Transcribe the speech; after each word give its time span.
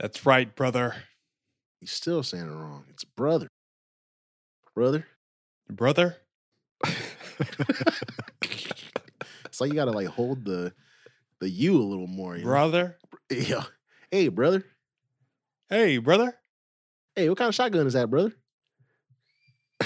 That's 0.00 0.26
right, 0.26 0.54
brother. 0.54 0.94
He's 1.80 1.92
still 1.92 2.22
saying 2.22 2.46
it 2.46 2.50
wrong. 2.50 2.84
It's 2.90 3.04
brother. 3.04 3.48
Brother. 4.74 5.06
Brother? 5.70 6.16
it's 8.42 9.60
like 9.60 9.70
you 9.70 9.74
gotta 9.74 9.92
like 9.92 10.08
hold 10.08 10.44
the 10.44 10.72
the 11.40 11.48
U 11.48 11.76
a 11.76 11.82
little 11.82 12.06
more. 12.06 12.36
You 12.36 12.42
know? 12.44 12.50
Brother? 12.50 12.96
Yeah. 13.30 13.64
Hey, 14.10 14.28
brother. 14.28 14.64
Hey, 15.70 15.96
brother. 15.98 16.36
Hey, 17.16 17.28
what 17.28 17.38
kind 17.38 17.48
of 17.48 17.54
shotgun 17.54 17.86
is 17.86 17.94
that, 17.94 18.10
brother? 18.10 18.32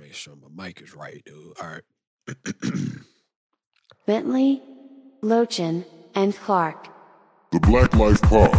Make 0.00 0.14
sure 0.14 0.34
my 0.36 0.66
mic 0.66 0.80
is 0.80 0.94
right, 0.94 1.22
dude. 1.24 1.52
All 1.60 1.68
right. 1.68 1.82
Bentley, 4.12 4.60
Lochin, 5.22 5.86
and 6.14 6.36
Clark. 6.36 6.86
The 7.50 7.58
BlacLife 7.60 8.20
Pod. 8.20 8.52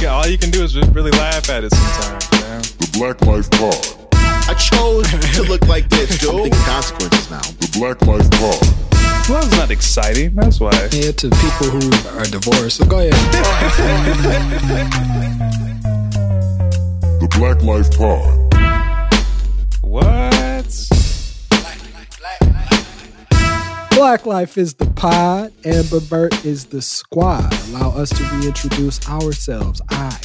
Yeah, 0.00 0.10
all 0.10 0.28
you 0.28 0.38
can 0.38 0.50
do 0.50 0.62
is 0.62 0.72
just 0.72 0.94
really 0.94 1.10
laugh 1.10 1.50
at 1.50 1.64
it 1.64 1.74
sometimes, 1.74 2.30
man. 2.30 2.60
The 2.78 2.86
BlacLife 2.92 3.50
Pod. 3.58 4.08
I 4.48 4.54
chose 4.54 5.10
to 5.34 5.42
look 5.42 5.66
like 5.66 5.88
this, 5.88 6.16
dude. 6.16 6.30
I'm 6.30 6.42
thinking 6.42 6.60
consequences 6.60 7.28
now. 7.28 7.40
The 7.40 7.66
BlacLife 7.74 8.30
Pod. 8.38 8.62
Well, 9.28 9.40
that's 9.42 9.56
not 9.56 9.72
exciting. 9.72 10.36
That's 10.36 10.60
why. 10.60 10.70
Yeah, 10.92 11.10
to 11.10 11.30
people 11.30 11.66
who 11.66 11.90
are 12.16 12.24
divorced. 12.26 12.76
So 12.76 12.86
go 12.86 13.00
ahead. 13.00 13.14
The 17.18 17.26
BlacLife 17.32 17.90
Pod. 17.98 18.38
What? 19.80 20.31
Black 24.02 24.26
Life 24.26 24.58
is 24.58 24.74
the 24.74 24.90
pod, 24.90 25.52
Amber 25.64 26.00
Burt 26.00 26.44
is 26.44 26.64
the 26.64 26.82
squad. 26.82 27.54
Allow 27.68 27.90
us 27.90 28.10
to 28.10 28.24
reintroduce 28.34 29.08
ourselves. 29.08 29.80
I 29.90 30.18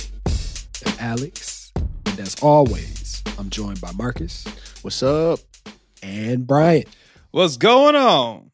am 0.87 0.93
Alex, 0.99 1.71
and 2.07 2.19
as 2.19 2.35
always, 2.41 3.21
I'm 3.37 3.51
joined 3.51 3.79
by 3.79 3.91
Markus 3.91 4.45
What's 4.81 5.03
up? 5.03 5.41
and 6.01 6.47
Brian. 6.47 6.85
What's 7.29 7.55
going 7.57 7.95
on? 7.95 8.49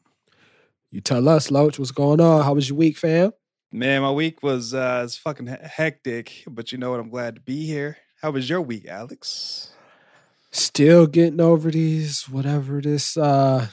You 0.90 1.00
tell 1.00 1.26
us, 1.26 1.50
Loach, 1.50 1.78
what's 1.78 1.90
going 1.90 2.20
on? 2.20 2.44
How 2.44 2.52
was 2.52 2.68
your 2.68 2.76
week, 2.76 2.98
fam? 2.98 3.32
Man, 3.72 4.02
my 4.02 4.10
week 4.12 4.42
was 4.42 4.74
uh 4.74 5.00
it's 5.06 5.16
fucking 5.16 5.46
hectic, 5.46 6.44
but 6.46 6.70
you 6.70 6.76
know 6.76 6.90
what? 6.90 7.00
I'm 7.00 7.08
glad 7.08 7.36
to 7.36 7.40
be 7.40 7.64
here. 7.64 7.96
How 8.20 8.30
was 8.30 8.50
your 8.50 8.60
week, 8.60 8.86
Alex? 8.86 9.70
Still 10.50 11.06
getting 11.06 11.40
over 11.40 11.70
these 11.70 12.28
whatever 12.28 12.82
this 12.82 13.16
uh 13.16 13.68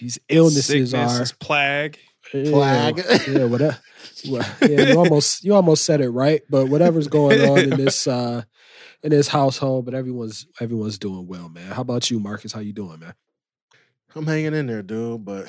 these 0.00 0.18
illnesses 0.28 0.90
Sickness, 0.90 1.14
are. 1.14 1.18
this 1.18 1.32
plague. 1.32 1.98
Yeah, 2.34 2.50
Plague. 2.50 3.04
yeah, 3.28 3.44
whatever. 3.44 3.78
Well, 4.28 4.46
yeah, 4.62 4.88
you 4.92 4.98
almost 4.98 5.44
you 5.44 5.54
almost 5.54 5.84
said 5.84 6.00
it 6.00 6.08
right, 6.08 6.42
but 6.50 6.66
whatever's 6.68 7.06
going 7.08 7.40
on 7.48 7.58
in 7.58 7.70
this 7.70 8.06
uh 8.08 8.42
in 9.02 9.10
this 9.10 9.28
household, 9.28 9.84
but 9.84 9.94
everyone's 9.94 10.46
everyone's 10.60 10.98
doing 10.98 11.26
well, 11.28 11.48
man. 11.48 11.70
How 11.70 11.82
about 11.82 12.10
you, 12.10 12.18
Markus? 12.18 12.52
How 12.52 12.60
you 12.60 12.72
doing, 12.72 12.98
man? 13.00 13.14
I'm 14.14 14.26
hanging 14.26 14.54
in 14.54 14.66
there, 14.66 14.82
dude. 14.82 15.24
But 15.24 15.46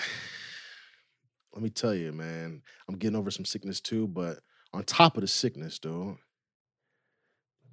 let 1.54 1.64
me 1.64 1.70
tell 1.70 1.96
you, 1.96 2.12
man, 2.12 2.62
I'm 2.88 2.96
getting 2.98 3.18
over 3.18 3.32
some 3.32 3.46
sickness 3.46 3.82
too. 3.82 4.08
But 4.08 4.40
on 4.74 4.84
top 4.84 5.16
of 5.18 5.22
the 5.22 5.28
sickness, 5.28 5.80
dude, 5.80 6.18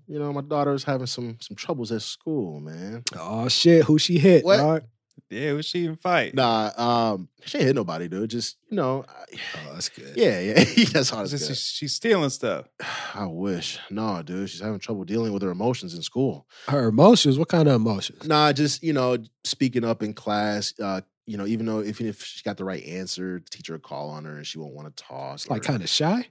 you 0.07 0.19
know, 0.19 0.33
my 0.33 0.41
daughter's 0.43 0.85
having 0.85 1.07
some 1.07 1.37
some 1.41 1.57
troubles 1.57 1.93
at 1.93 2.03
school, 2.03 2.61
man. 2.61 3.03
Oh 3.19 3.49
shit, 3.49 3.85
who 3.85 3.99
she 3.99 4.19
hit? 4.19 4.45
What? 4.45 4.57
dog? 4.59 4.83
Yeah, 5.31 5.53
was 5.53 5.67
she 5.67 5.81
even 5.81 5.97
fight? 5.97 6.35
Nah, 6.35 6.71
um, 6.77 7.29
she 7.45 7.59
ain't 7.59 7.67
hit 7.69 7.75
nobody, 7.77 8.09
dude. 8.09 8.31
Just 8.31 8.57
you 8.69 8.77
know, 8.77 9.05
Oh, 9.09 9.73
that's 9.73 9.89
good. 9.89 10.15
yeah, 10.17 10.39
yeah, 10.41 10.65
that's 10.93 11.11
hard. 11.11 11.29
Just- 11.29 11.51
as 11.51 11.57
she's, 11.59 11.67
she's 11.67 11.95
stealing 11.95 12.31
stuff. 12.31 12.67
I 13.15 13.27
wish. 13.27 13.79
No, 13.91 14.23
dude, 14.23 14.51
she's 14.51 14.61
having 14.61 14.79
trouble 14.79 15.05
dealing 15.05 15.33
with 15.33 15.43
her 15.43 15.51
emotions 15.51 15.95
in 15.95 16.03
school. 16.03 16.47
Her 16.69 16.89
emotions. 16.89 17.39
What 17.39 17.49
kind 17.49 17.69
of 17.69 17.75
emotions? 17.75 18.27
Nah, 18.27 18.53
just 18.53 18.83
you 18.83 18.93
know, 18.93 19.17
speaking 19.45 19.85
up 19.85 20.03
in 20.03 20.13
class. 20.15 20.73
Uh, 20.81 21.01
you 21.27 21.39
know, 21.39 21.47
even 21.47 21.65
though 21.67 21.83
even 21.83 22.07
if 22.07 22.23
she 22.23 22.43
got 22.43 22.57
the 22.59 22.65
right 22.65 22.85
answer, 22.85 23.41
the 23.43 23.51
teacher 23.51 23.73
will 23.73 23.81
call 23.81 24.11
on 24.11 24.25
her 24.27 24.37
and 24.37 24.47
she 24.47 24.59
won't 24.59 24.75
want 24.75 24.95
to 24.95 25.03
talk. 25.05 25.35
It's 25.37 25.49
like 25.49 25.63
kind 25.63 25.83
of 25.83 25.89
shy. 25.89 26.29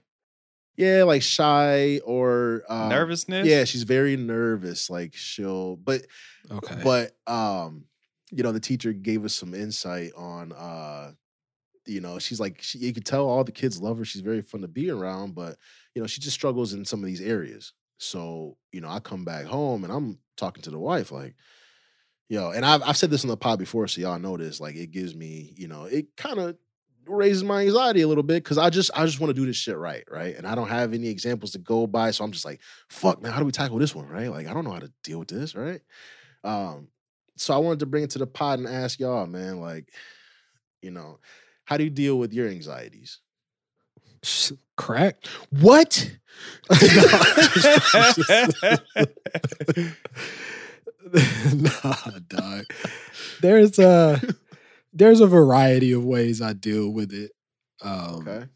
yeah, 0.76 1.02
like 1.02 1.22
shy 1.22 1.98
or 2.04 2.62
uh, 2.68 2.88
Nervousness? 2.88 3.46
Yeah, 3.46 3.64
she's 3.64 3.82
very 3.82 4.16
nervous. 4.16 4.88
Like 4.88 5.14
she'll, 5.14 5.76
but 5.76 6.02
Okay. 6.50 6.80
but 6.84 7.16
um, 7.26 7.86
you 8.34 8.42
know, 8.42 8.52
the 8.52 8.60
teacher 8.60 8.92
gave 8.92 9.24
us 9.24 9.34
some 9.34 9.54
insight 9.54 10.12
on 10.16 10.52
uh, 10.52 11.12
you 11.86 12.00
know, 12.00 12.18
she's 12.18 12.40
like 12.40 12.60
she, 12.62 12.78
you 12.78 12.92
could 12.92 13.04
tell 13.04 13.28
all 13.28 13.44
the 13.44 13.52
kids 13.52 13.80
love 13.80 13.98
her. 13.98 14.04
She's 14.04 14.22
very 14.22 14.42
fun 14.42 14.62
to 14.62 14.68
be 14.68 14.90
around, 14.90 15.34
but 15.34 15.56
you 15.94 16.02
know, 16.02 16.06
she 16.06 16.20
just 16.20 16.34
struggles 16.34 16.72
in 16.72 16.84
some 16.84 17.00
of 17.00 17.06
these 17.06 17.20
areas. 17.20 17.72
So 17.98 18.56
you 18.72 18.80
know, 18.80 18.88
I 18.88 19.00
come 19.00 19.24
back 19.24 19.44
home 19.44 19.84
and 19.84 19.92
I'm 19.92 20.18
talking 20.36 20.62
to 20.62 20.70
the 20.70 20.78
wife 20.78 21.12
like. 21.12 21.34
Yo, 22.30 22.52
and 22.52 22.64
I've 22.64 22.82
I've 22.82 22.96
said 22.96 23.10
this 23.10 23.22
on 23.22 23.28
the 23.28 23.36
pod 23.36 23.58
before, 23.58 23.86
so 23.86 24.00
y'all 24.00 24.18
know 24.18 24.38
this. 24.38 24.58
Like, 24.58 24.76
it 24.76 24.90
gives 24.90 25.14
me, 25.14 25.52
you 25.58 25.68
know, 25.68 25.84
it 25.84 26.16
kind 26.16 26.38
of 26.38 26.56
raises 27.06 27.44
my 27.44 27.62
anxiety 27.62 28.00
a 28.00 28.08
little 28.08 28.22
bit 28.22 28.42
because 28.42 28.58
I 28.58 28.70
just 28.70 28.90
I 28.94 29.04
just 29.04 29.20
want 29.20 29.28
to 29.28 29.34
do 29.34 29.46
this 29.46 29.56
shit 29.56 29.76
right, 29.76 30.04
right? 30.10 30.34
And 30.36 30.46
I 30.46 30.54
don't 30.54 30.68
have 30.68 30.94
any 30.94 31.08
examples 31.08 31.52
to 31.52 31.58
go 31.58 31.86
by, 31.86 32.10
so 32.10 32.24
I'm 32.24 32.32
just 32.32 32.44
like, 32.44 32.60
fuck, 32.88 33.22
man, 33.22 33.32
how 33.32 33.40
do 33.40 33.44
we 33.44 33.52
tackle 33.52 33.78
this 33.78 33.94
one, 33.94 34.08
right? 34.08 34.30
Like, 34.30 34.46
I 34.46 34.54
don't 34.54 34.64
know 34.64 34.72
how 34.72 34.80
to 34.80 34.92
deal 35.02 35.18
with 35.18 35.28
this, 35.28 35.54
right? 35.54 35.80
Um, 36.42 36.88
so 37.36 37.54
I 37.54 37.58
wanted 37.58 37.80
to 37.80 37.86
bring 37.86 38.04
it 38.04 38.10
to 38.10 38.18
the 38.18 38.26
pod 38.26 38.58
and 38.58 38.68
ask 38.68 39.00
y'all, 39.00 39.26
man, 39.26 39.60
like, 39.60 39.88
you 40.82 40.90
know, 40.90 41.18
how 41.64 41.76
do 41.76 41.84
you 41.84 41.90
deal 41.90 42.18
with 42.18 42.32
your 42.32 42.48
anxieties? 42.48 43.20
Crack. 44.76 45.24
What? 45.50 46.10
nah, 51.54 52.10
dog. 52.28 52.64
There's 53.40 53.78
a 53.78 54.20
there's 54.92 55.20
a 55.20 55.26
variety 55.26 55.92
of 55.92 56.04
ways 56.04 56.40
I 56.40 56.54
deal 56.54 56.90
with 56.90 57.12
it. 57.12 57.32
Um, 57.82 58.26
Okay. 58.26 58.46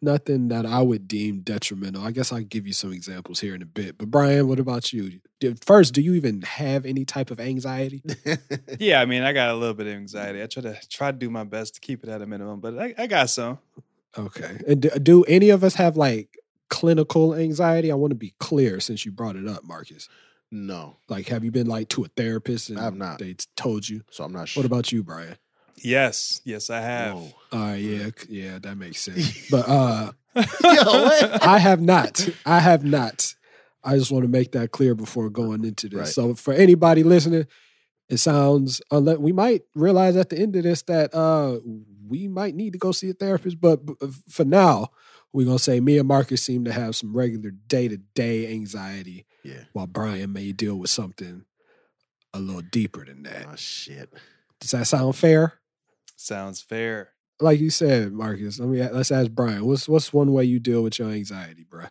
Nothing 0.00 0.46
that 0.48 0.64
I 0.64 0.80
would 0.80 1.08
deem 1.08 1.40
detrimental. 1.40 2.04
I 2.04 2.12
guess 2.12 2.32
I'll 2.32 2.40
give 2.40 2.66
you 2.68 2.72
some 2.72 2.92
examples 2.92 3.40
here 3.40 3.54
in 3.54 3.62
a 3.62 3.66
bit. 3.66 3.98
But 3.98 4.10
Bryan, 4.10 4.46
what 4.46 4.60
about 4.60 4.92
you? 4.92 5.20
First, 5.64 5.92
do 5.92 6.00
you 6.00 6.14
even 6.14 6.42
have 6.42 6.86
any 6.86 7.04
type 7.04 7.32
of 7.32 7.40
anxiety? 7.40 8.02
yeah, 8.78 9.00
I 9.00 9.06
mean, 9.06 9.22
I 9.22 9.32
got 9.32 9.50
a 9.50 9.54
little 9.54 9.74
bit 9.74 9.88
of 9.88 9.94
anxiety. 9.94 10.40
I 10.40 10.46
try 10.46 10.62
to 10.62 10.78
try 10.88 11.10
to 11.10 11.16
do 11.16 11.30
my 11.30 11.42
best 11.42 11.74
to 11.74 11.80
keep 11.80 12.04
it 12.04 12.10
at 12.10 12.22
a 12.22 12.26
minimum, 12.26 12.60
but 12.60 12.78
I, 12.78 12.94
I 12.96 13.06
got 13.08 13.28
some. 13.30 13.58
Okay. 14.16 14.58
And 14.68 14.82
do, 14.82 14.90
do 14.90 15.24
any 15.24 15.50
of 15.50 15.64
us 15.64 15.74
have 15.74 15.96
like 15.96 16.38
clinical 16.70 17.34
anxiety? 17.34 17.90
I 17.90 17.96
want 17.96 18.12
to 18.12 18.16
be 18.16 18.34
clear 18.38 18.78
since 18.78 19.04
you 19.04 19.10
brought 19.10 19.34
it 19.36 19.48
up, 19.48 19.64
Markus. 19.64 20.08
no, 20.52 20.96
Like, 21.08 21.26
have 21.28 21.42
you 21.44 21.50
been 21.50 21.66
like 21.66 21.88
to 21.90 22.04
a 22.04 22.08
therapist 22.16 22.70
and 22.70 22.78
I 22.78 22.84
have 22.84 22.94
not. 22.96 23.18
they 23.18 23.34
told 23.56 23.88
you? 23.88 24.02
so 24.10 24.22
I'm 24.24 24.32
not 24.32 24.48
sure. 24.48 24.62
What 24.62 24.66
about 24.66 24.92
you, 24.92 25.02
Bryan? 25.02 25.36
Yes, 25.84 26.40
yes, 26.44 26.70
I 26.70 26.80
have. 26.80 27.14
Whoa. 27.16 27.32
All 27.52 27.58
right, 27.58 27.76
yeah, 27.76 28.10
yeah, 28.28 28.58
that 28.60 28.76
makes 28.76 29.00
sense. 29.00 29.48
But 29.50 29.68
uh 29.68 30.12
Yo. 30.36 30.44
I 31.42 31.58
have 31.58 31.80
not. 31.80 32.28
I 32.46 32.60
have 32.60 32.84
not. 32.84 33.34
I 33.82 33.96
just 33.96 34.12
want 34.12 34.24
to 34.24 34.28
make 34.28 34.52
that 34.52 34.70
clear 34.70 34.94
before 34.94 35.30
going 35.30 35.64
into 35.64 35.88
this. 35.88 35.98
Right. 35.98 36.08
So 36.08 36.34
for 36.34 36.54
anybody 36.54 37.02
listening, 37.02 37.46
it 38.08 38.18
sounds 38.18 38.80
unless 38.90 39.18
we 39.18 39.32
might 39.32 39.62
realize 39.74 40.16
at 40.16 40.30
the 40.30 40.38
end 40.38 40.54
of 40.56 40.62
this 40.62 40.82
that 40.82 41.14
uh 41.14 41.58
we 42.06 42.28
might 42.28 42.54
need 42.54 42.72
to 42.72 42.78
go 42.78 42.92
see 42.92 43.10
a 43.10 43.14
therapist. 43.14 43.60
But 43.60 43.84
b- 43.84 43.94
uh, 44.00 44.08
for 44.28 44.44
now, 44.44 44.88
we're 45.32 45.46
gonna 45.46 45.58
say 45.58 45.80
me 45.80 45.98
and 45.98 46.08
Markus 46.08 46.42
seem 46.42 46.64
to 46.64 46.72
have 46.72 46.96
some 46.96 47.16
regular 47.16 47.50
day 47.50 47.88
to 47.88 47.96
day 47.96 48.52
anxiety, 48.52 49.26
yeah. 49.42 49.64
while 49.72 49.86
Bryan 49.86 50.32
may 50.32 50.52
deal 50.52 50.76
with 50.76 50.90
something 50.90 51.44
a 52.32 52.38
little 52.38 52.62
deeper 52.62 53.04
than 53.04 53.22
that. 53.24 53.46
Oh 53.50 53.56
shit. 53.56 54.12
Does 54.60 54.70
that 54.72 54.86
sound 54.86 55.16
fair? 55.16 55.54
Sounds 56.20 56.60
fair. 56.60 57.10
Like 57.40 57.60
you 57.60 57.70
said, 57.70 58.12
Markus. 58.12 58.58
Let 58.58 58.68
me 58.68 58.82
let's 58.82 59.12
ask 59.12 59.30
Bryan. 59.30 59.64
What's 59.64 59.88
what's 59.88 60.12
one 60.12 60.32
way 60.32 60.42
you 60.44 60.58
deal 60.58 60.82
with 60.82 60.98
your 60.98 61.08
anxiety, 61.10 61.64
bro? 61.68 61.84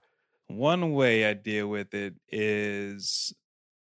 One 0.47 0.91
way 0.91 1.25
I 1.25 1.33
deal 1.33 1.69
with 1.69 1.93
it 1.93 2.15
is 2.29 3.33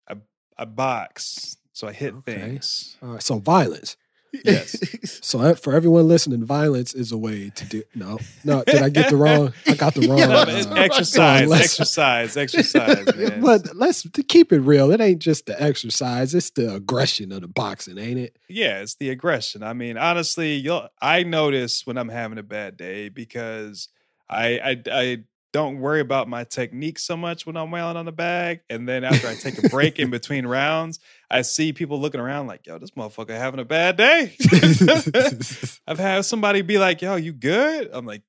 a 0.08 0.18
I 0.56 0.66
box, 0.66 1.58
so 1.74 1.88
I 1.88 1.94
hit 1.94 2.14
Okay. 2.14 2.34
things. 2.34 2.98
Right, 3.02 3.22
so 3.24 3.40
violence. 3.40 3.98
Yes. 4.44 4.76
So 5.26 5.56
for 5.56 5.74
everyone 5.74 6.08
listening, 6.08 6.46
violence 6.46 6.94
is 6.94 7.12
a 7.12 7.18
way 7.18 7.50
to 7.50 7.66
do. 7.66 7.84
No, 7.96 8.20
no, 8.44 8.64
did 8.64 8.82
I 8.82 8.90
get 8.90 9.10
the 9.10 9.16
wrong? 9.16 9.54
I 9.68 9.74
got 9.74 9.96
the 9.96 10.02
wrong. 10.08 10.20
Yeah, 10.20 10.28
uh, 10.28 10.76
exercise, 10.76 11.52
exercise, 11.52 12.38
exercise, 12.38 13.06
man. 13.16 13.42
but 13.42 13.76
let's 13.76 14.04
to 14.04 14.24
keep 14.24 14.54
it 14.54 14.60
real. 14.60 14.92
It 14.92 15.02
ain't 15.02 15.20
just 15.20 15.48
the 15.48 15.60
exercise; 15.62 16.36
it's 16.36 16.52
the 16.52 16.76
aggression 16.76 17.32
of 17.32 17.42
the 17.42 17.48
boxing, 17.48 17.98
ain't 17.98 18.20
it? 18.20 18.38
yeah, 18.48 18.82
it's 18.82 18.96
the 18.96 19.10
aggression. 19.10 19.64
I 19.64 19.74
mean, 19.74 19.98
honestly, 19.98 20.54
you'll 20.54 20.88
I 21.02 21.24
notice 21.24 21.82
when 21.86 21.98
I'm 21.98 22.10
having 22.10 22.38
a 22.38 22.44
bad 22.44 22.78
day 22.78 23.10
because 23.10 23.90
I 24.30 24.60
I 24.60 24.84
I 24.92 25.18
don't 25.56 25.80
worry 25.80 26.02
about 26.02 26.28
my 26.28 26.44
technique 26.44 27.00
so 27.00 27.16
much 27.16 27.46
when 27.46 27.56
I'm 27.56 27.72
wailing 27.72 27.96
on 27.96 28.04
the 28.04 28.12
bag. 28.12 28.60
And 28.70 28.86
then 28.86 29.06
after 29.06 29.26
I 29.30 29.36
take 29.36 29.58
a 29.64 29.70
break 29.70 30.00
in 30.00 30.10
between 30.10 30.46
rounds, 30.46 31.00
I 31.32 31.44
see 31.44 31.72
people 31.72 31.98
looking 31.98 32.20
around 32.20 32.48
like, 32.48 32.68
yo, 32.68 32.78
this 32.78 32.92
motherfucker 32.92 33.30
having 33.30 33.62
a 33.62 33.64
bad 33.64 33.96
day. 33.96 34.36
I've 35.88 35.98
had 35.98 36.26
somebody 36.26 36.62
be 36.62 36.78
like, 36.78 37.02
yo, 37.02 37.16
you 37.16 37.32
good? 37.32 37.90
I'm 37.94 38.06
like, 38.06 38.24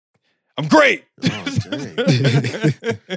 I'm 0.56 0.68
great. 0.68 1.04
Oh. 1.24 1.44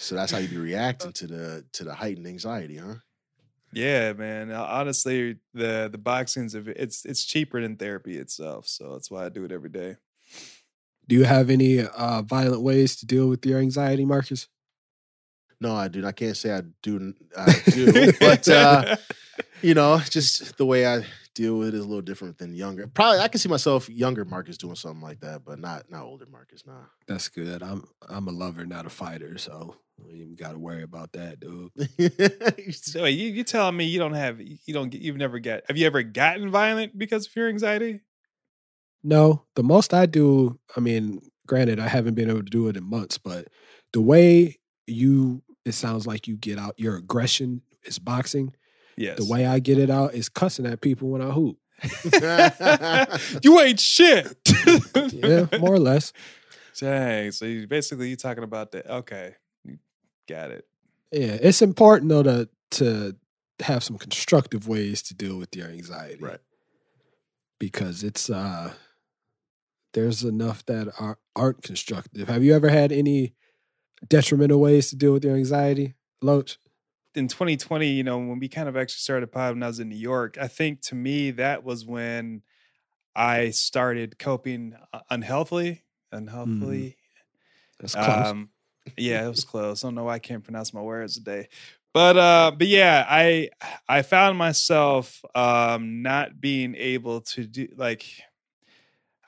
So 0.00 0.14
that's 0.14 0.30
how 0.30 0.38
you 0.38 0.46
be 0.46 0.58
reacting 0.58 1.12
to 1.14 1.26
the 1.26 1.64
to 1.72 1.82
the 1.82 1.92
heightened 1.92 2.28
anxiety, 2.28 2.76
huh? 2.76 2.94
yeah, 3.72 4.12
man. 4.12 4.52
Honestly, 4.52 5.38
the 5.54 5.88
the 5.90 5.98
boxing's 5.98 6.54
it's 6.54 7.04
it's 7.04 7.24
cheaper 7.24 7.60
than 7.60 7.74
therapy 7.74 8.16
itself. 8.16 8.68
So 8.68 8.92
that's 8.92 9.10
why 9.10 9.24
I 9.24 9.28
do 9.28 9.42
it 9.42 9.50
every 9.50 9.70
day. 9.70 9.96
Do 11.08 11.16
you 11.16 11.24
have 11.24 11.48
any 11.48 11.80
uh, 11.80 12.22
violent 12.22 12.62
ways 12.62 12.96
to 12.96 13.06
deal 13.06 13.28
with 13.28 13.44
your 13.46 13.58
anxiety, 13.58 14.04
Markus? 14.04 14.46
No, 15.60 15.74
I 15.74 15.88
do. 15.88 16.06
I 16.06 16.12
can't 16.12 16.36
say 16.36 16.52
I 16.52 16.62
do. 16.82 17.14
I 17.36 17.52
do, 17.70 18.12
but 18.20 18.48
uh, 18.48 18.96
you 19.62 19.74
know, 19.74 19.98
just 19.98 20.56
the 20.56 20.66
way 20.66 20.86
I 20.86 21.04
deal 21.34 21.58
with 21.58 21.68
it 21.68 21.74
is 21.74 21.80
a 21.84 21.88
little 21.88 22.02
different 22.02 22.38
than 22.38 22.54
younger. 22.54 22.86
Probably, 22.86 23.20
I 23.20 23.28
can 23.28 23.40
see 23.40 23.48
myself 23.48 23.88
younger 23.88 24.24
Markus 24.24 24.58
doing 24.58 24.74
something 24.74 25.02
like 25.02 25.20
that, 25.20 25.44
but 25.44 25.58
not 25.58 25.90
not 25.90 26.02
older 26.02 26.26
Markus. 26.30 26.66
Nah. 26.66 26.74
That's 27.06 27.28
good. 27.28 27.62
I'm 27.62 27.84
I'm 28.08 28.28
a 28.28 28.32
lover, 28.32 28.66
not 28.66 28.86
a 28.86 28.90
fighter, 28.90 29.38
so 29.38 29.76
you 30.06 30.22
even 30.22 30.36
got 30.36 30.52
to 30.52 30.58
worry 30.58 30.82
about 30.82 31.12
that, 31.12 31.40
dude. 31.40 31.72
So 32.74 33.04
wait, 33.04 33.12
you 33.12 33.28
you 33.28 33.44
telling 33.44 33.76
me 33.76 33.84
you 33.84 33.98
don't 33.98 34.12
have 34.12 34.40
you 34.40 34.74
don't 34.74 34.90
get 34.90 35.00
you've 35.00 35.16
never 35.16 35.38
got 35.38 35.62
have 35.68 35.76
you 35.76 35.86
ever 35.86 36.02
gotten 36.02 36.50
violent 36.50 36.96
because 36.96 37.26
of 37.26 37.34
your 37.34 37.48
anxiety? 37.48 38.00
No, 39.02 39.44
the 39.54 39.62
most 39.62 39.94
I 39.94 40.06
do, 40.06 40.58
I 40.76 40.80
mean, 40.80 41.20
granted, 41.46 41.78
I 41.78 41.88
haven't 41.88 42.14
been 42.14 42.28
able 42.28 42.42
to 42.42 42.50
do 42.50 42.68
it 42.68 42.76
in 42.76 42.84
months, 42.84 43.18
but 43.18 43.48
the 43.92 44.00
way 44.00 44.58
you, 44.86 45.42
it 45.64 45.72
sounds 45.72 46.06
like 46.06 46.26
you 46.26 46.36
get 46.36 46.58
out 46.58 46.74
your 46.78 46.96
aggression 46.96 47.62
is 47.84 47.98
boxing. 47.98 48.54
Yes. 48.96 49.18
The 49.18 49.24
way 49.24 49.46
I 49.46 49.60
get 49.60 49.78
it 49.78 49.90
out 49.90 50.14
is 50.14 50.28
cussing 50.28 50.66
at 50.66 50.80
people 50.80 51.08
when 51.10 51.22
I 51.22 51.30
hoop. 51.30 51.58
you 53.42 53.60
ain't 53.60 53.78
shit. 53.78 54.36
Yeah, 55.12 55.46
more 55.60 55.74
or 55.74 55.78
less. 55.78 56.12
Dang. 56.78 57.32
So 57.32 57.44
you 57.44 57.66
basically 57.66 58.08
you 58.08 58.16
talking 58.16 58.44
about 58.44 58.72
that. 58.72 58.86
Okay. 58.86 59.34
You 59.64 59.78
Got 60.28 60.50
it. 60.50 60.66
Yeah, 61.12 61.36
it's 61.40 61.62
important 61.62 62.08
though 62.08 62.22
to 62.22 62.48
to 62.72 63.16
have 63.60 63.82
some 63.82 63.98
constructive 63.98 64.68
ways 64.68 65.02
to 65.02 65.14
deal 65.14 65.38
with 65.38 65.54
your 65.56 65.68
anxiety. 65.68 66.22
Right. 66.22 66.40
Because 67.58 68.04
it's 68.04 68.30
uh 68.30 68.72
there's 69.94 70.22
enough 70.24 70.64
that 70.66 70.88
are, 70.98 71.18
aren't 71.34 71.62
constructive. 71.62 72.28
Have 72.28 72.44
you 72.44 72.54
ever 72.54 72.68
had 72.68 72.92
any 72.92 73.34
detrimental 74.06 74.60
ways 74.60 74.90
to 74.90 74.96
deal 74.96 75.12
with 75.12 75.24
your 75.24 75.34
anxiety, 75.34 75.94
Loach? 76.22 76.58
in 77.14 77.28
2020, 77.28 77.88
you 77.88 78.04
know, 78.04 78.18
when 78.18 78.38
we 78.38 78.48
kind 78.48 78.68
of 78.68 78.76
actually 78.76 79.00
started 79.00 79.30
pod 79.32 79.54
when 79.54 79.62
I 79.62 79.66
was 79.66 79.80
in 79.80 79.88
New 79.88 79.96
York, 79.96 80.38
I 80.40 80.48
think 80.48 80.80
to 80.82 80.94
me 80.94 81.32
that 81.32 81.64
was 81.64 81.84
when 81.84 82.42
I 83.14 83.50
started 83.50 84.18
coping 84.18 84.76
uh, 84.92 85.00
unhealthily. 85.10 85.82
Unhealthily. 86.12 86.96
That's 87.80 87.94
close. 87.94 88.26
Um, 88.26 88.50
yeah, 88.96 89.26
it 89.26 89.28
was 89.28 89.44
close. 89.44 89.84
I 89.84 89.88
don't 89.88 89.96
know 89.96 90.04
why 90.04 90.14
I 90.14 90.18
can't 90.18 90.44
pronounce 90.44 90.72
my 90.72 90.80
words 90.80 91.14
today. 91.14 91.48
But 91.92 92.16
uh, 92.16 92.52
but 92.56 92.68
yeah, 92.68 93.04
I 93.08 93.50
I 93.88 94.02
found 94.02 94.38
myself 94.38 95.22
um 95.34 96.02
not 96.02 96.40
being 96.40 96.74
able 96.76 97.22
to 97.22 97.46
do 97.46 97.68
like 97.76 98.04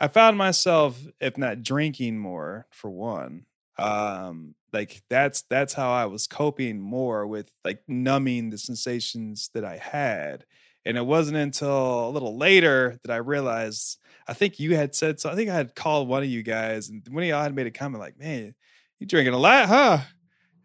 I 0.01 0.09
found 0.09 0.39
myself, 0.39 0.99
if 1.21 1.37
not 1.37 1.63
drinking 1.63 2.19
more, 2.19 2.67
for 2.71 2.91
one. 2.91 3.45
Um, 3.79 4.55
like 4.73 5.03
that's 5.09 5.43
that's 5.43 5.75
how 5.75 5.91
I 5.91 6.07
was 6.07 6.27
coping 6.27 6.81
more 6.81 7.27
with 7.27 7.53
like 7.65 7.83
numbing 7.89 8.51
the 8.51 8.59
sensations 8.59 9.51
that 9.55 9.65
I 9.65 9.77
had. 9.77 10.45
And 10.85 10.97
it 10.97 11.05
wasn't 11.05 11.37
until 11.37 12.09
a 12.09 12.11
little 12.11 12.39
later 12.39 12.99
that 13.03 13.13
I 13.13 13.17
realized 13.17 13.99
I 14.27 14.33
think 14.33 14.61
you 14.61 14.77
had 14.77 14.95
said 14.95 15.21
so. 15.21 15.29
I 15.29 15.35
think 15.35 15.51
I 15.51 15.55
had 15.55 15.75
called 15.75 16.09
one 16.09 16.23
of 16.23 16.29
you 16.29 16.43
guys, 16.43 16.89
and 16.89 17.03
one 17.11 17.25
of 17.25 17.29
y'all 17.29 17.43
had 17.43 17.55
made 17.55 17.67
a 17.67 17.71
comment 17.71 18.01
like, 18.01 18.19
"Man, 18.19 18.55
you 18.99 19.07
drinking 19.07 19.35
a 19.35 19.39
lot, 19.39 19.67
huh?" 19.67 19.99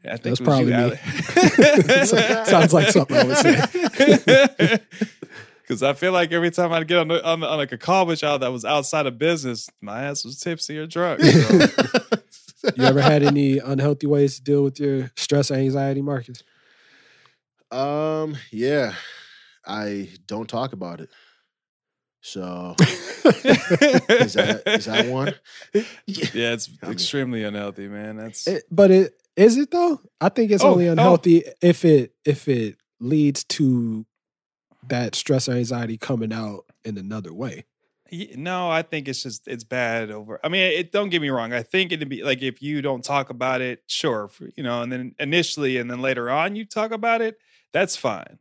I 0.03 0.17
think 0.17 0.23
That's 0.23 0.25
it 0.25 0.29
was 0.29 0.39
you, 0.39 0.45
probably 0.45 0.73
me. 0.91 2.45
Sounds 2.45 2.73
like 2.73 2.89
something 2.89 3.17
I 3.17 3.23
would 3.23 3.37
say. 3.37 4.77
Because 5.67 5.81
I 5.81 5.93
feel 5.93 6.11
like 6.11 6.31
every 6.31 6.51
time 6.51 6.71
I'd 6.71 6.87
get 6.87 6.99
on, 6.99 7.07
the, 7.07 7.25
on, 7.25 7.43
on 7.43 7.57
like 7.57 7.71
a 7.71 7.77
call 7.77 8.05
with 8.05 8.21
y'all 8.21 8.37
that 8.37 8.51
was 8.51 8.63
outside 8.63 9.07
of 9.07 9.17
business, 9.17 9.67
my 9.81 10.03
ass 10.03 10.23
was 10.23 10.39
tipsy 10.39 10.77
or 10.77 10.85
drunk. 10.87 11.21
So. 11.21 11.67
You 12.75 12.83
ever 12.83 12.99
had 13.01 13.21
any 13.21 13.59
unhealthy 13.59 14.07
ways 14.07 14.37
to 14.37 14.43
deal 14.43 14.63
with 14.63 14.79
your 14.79 15.11
stress 15.15 15.51
or 15.51 15.53
anxiety, 15.53 16.01
Markus? 16.01 16.41
um, 17.71 18.35
yeah, 18.51 18.93
I 19.65 20.09
don't 20.25 20.49
talk 20.49 20.73
about 20.73 20.99
it. 20.99 21.09
So 22.21 22.73
is 22.79 24.33
that 24.33 24.63
is 24.65 24.85
that 24.85 25.05
one? 25.07 25.35
yeah, 26.07 26.53
it's 26.53 26.69
I 26.81 26.85
mean- 26.87 26.93
extremely 26.93 27.43
unhealthy, 27.43 27.87
man. 27.87 28.17
That's 28.17 28.47
It- 28.47 28.63
but 28.71 28.89
it 28.89 29.13
is 29.35 29.57
it 29.57 29.69
though? 29.69 30.01
I 30.19 30.29
think 30.29 30.49
it's 30.49 30.63
Oh, 30.63 30.71
only 30.71 30.89
oh. 30.89 30.93
unhealthy 30.93 31.43
if 31.61 31.85
it 31.85 32.13
if 32.25 32.47
it 32.47 32.77
leads 32.99 33.43
to 33.43 34.07
that 34.89 35.15
stress 35.15 35.47
or 35.49 35.53
anxiety 35.53 35.97
coming 35.97 36.33
out 36.33 36.65
in 36.83 36.97
another 36.97 37.33
way. 37.33 37.65
No, 38.35 38.69
I 38.69 38.83
think 38.83 39.07
it's 39.07 39.23
just 39.23 39.47
it's 39.47 39.63
bad 39.63 40.11
over. 40.11 40.39
I 40.43 40.47
mean, 40.49 40.61
it 40.61 40.91
don't 40.91 41.09
get 41.09 41.21
me 41.21 41.29
wrong. 41.29 41.53
I 41.53 41.63
think 41.63 41.91
it'd 41.91 42.07
be 42.07 42.23
like 42.23 42.41
if 42.43 42.61
you 42.61 42.81
don't 42.81 43.03
talk 43.03 43.29
about 43.31 43.61
it, 43.61 43.83
sure, 43.87 44.29
you 44.55 44.63
know, 44.63 44.81
and 44.83 44.91
then 44.91 45.15
initially 45.19 45.77
and 45.77 45.89
then 45.89 46.01
later 46.01 46.29
on 46.29 46.55
you 46.55 46.65
talk 46.65 46.91
about 46.91 47.21
it, 47.21 47.37
that's 47.73 47.95
fine. 47.95 48.37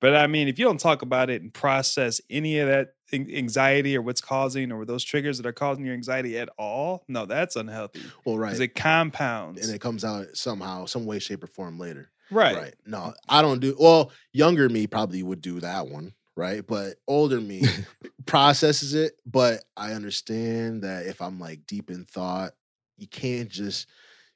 But 0.00 0.14
I 0.14 0.26
mean, 0.26 0.48
if 0.48 0.58
you 0.58 0.66
don't 0.66 0.78
talk 0.78 1.00
about 1.00 1.30
it 1.30 1.40
and 1.40 1.52
process 1.52 2.20
any 2.28 2.58
of 2.58 2.68
that 2.68 2.90
anxiety 3.12 3.96
or 3.96 4.02
what's 4.02 4.20
causing 4.20 4.70
or 4.70 4.84
those 4.84 5.02
triggers 5.02 5.38
that 5.38 5.46
are 5.46 5.52
causing 5.52 5.86
your 5.86 5.94
anxiety 5.94 6.38
at 6.38 6.50
all, 6.58 7.02
no, 7.08 7.24
that's 7.24 7.56
unhealthy 7.56 8.02
Well, 8.26 8.36
right. 8.36 8.48
because 8.48 8.60
it 8.60 8.74
compounds. 8.74 9.66
and 9.66 9.74
it 9.74 9.80
comes 9.80 10.04
out 10.04 10.26
somehow, 10.36 10.84
some 10.84 11.06
way, 11.06 11.18
shape, 11.18 11.42
or 11.42 11.46
form 11.46 11.78
later. 11.78 12.10
Right. 12.30 12.56
Right. 12.56 12.74
No, 12.84 13.14
I 13.28 13.42
don't 13.42 13.60
do. 13.60 13.76
Well, 13.78 14.10
younger 14.32 14.68
me 14.68 14.86
probably 14.86 15.22
would 15.22 15.40
do 15.40 15.60
that 15.60 15.88
one, 15.88 16.12
right? 16.34 16.66
But 16.66 16.96
older 17.06 17.40
me 17.40 17.62
processes 18.26 18.94
it. 18.94 19.20
But 19.26 19.64
I 19.76 19.92
understand 19.92 20.82
that 20.82 21.06
if 21.06 21.20
I'm 21.20 21.38
like 21.38 21.66
deep 21.66 21.90
in 21.90 22.04
thought, 22.04 22.52
you 22.96 23.06
can't 23.06 23.48
just 23.48 23.86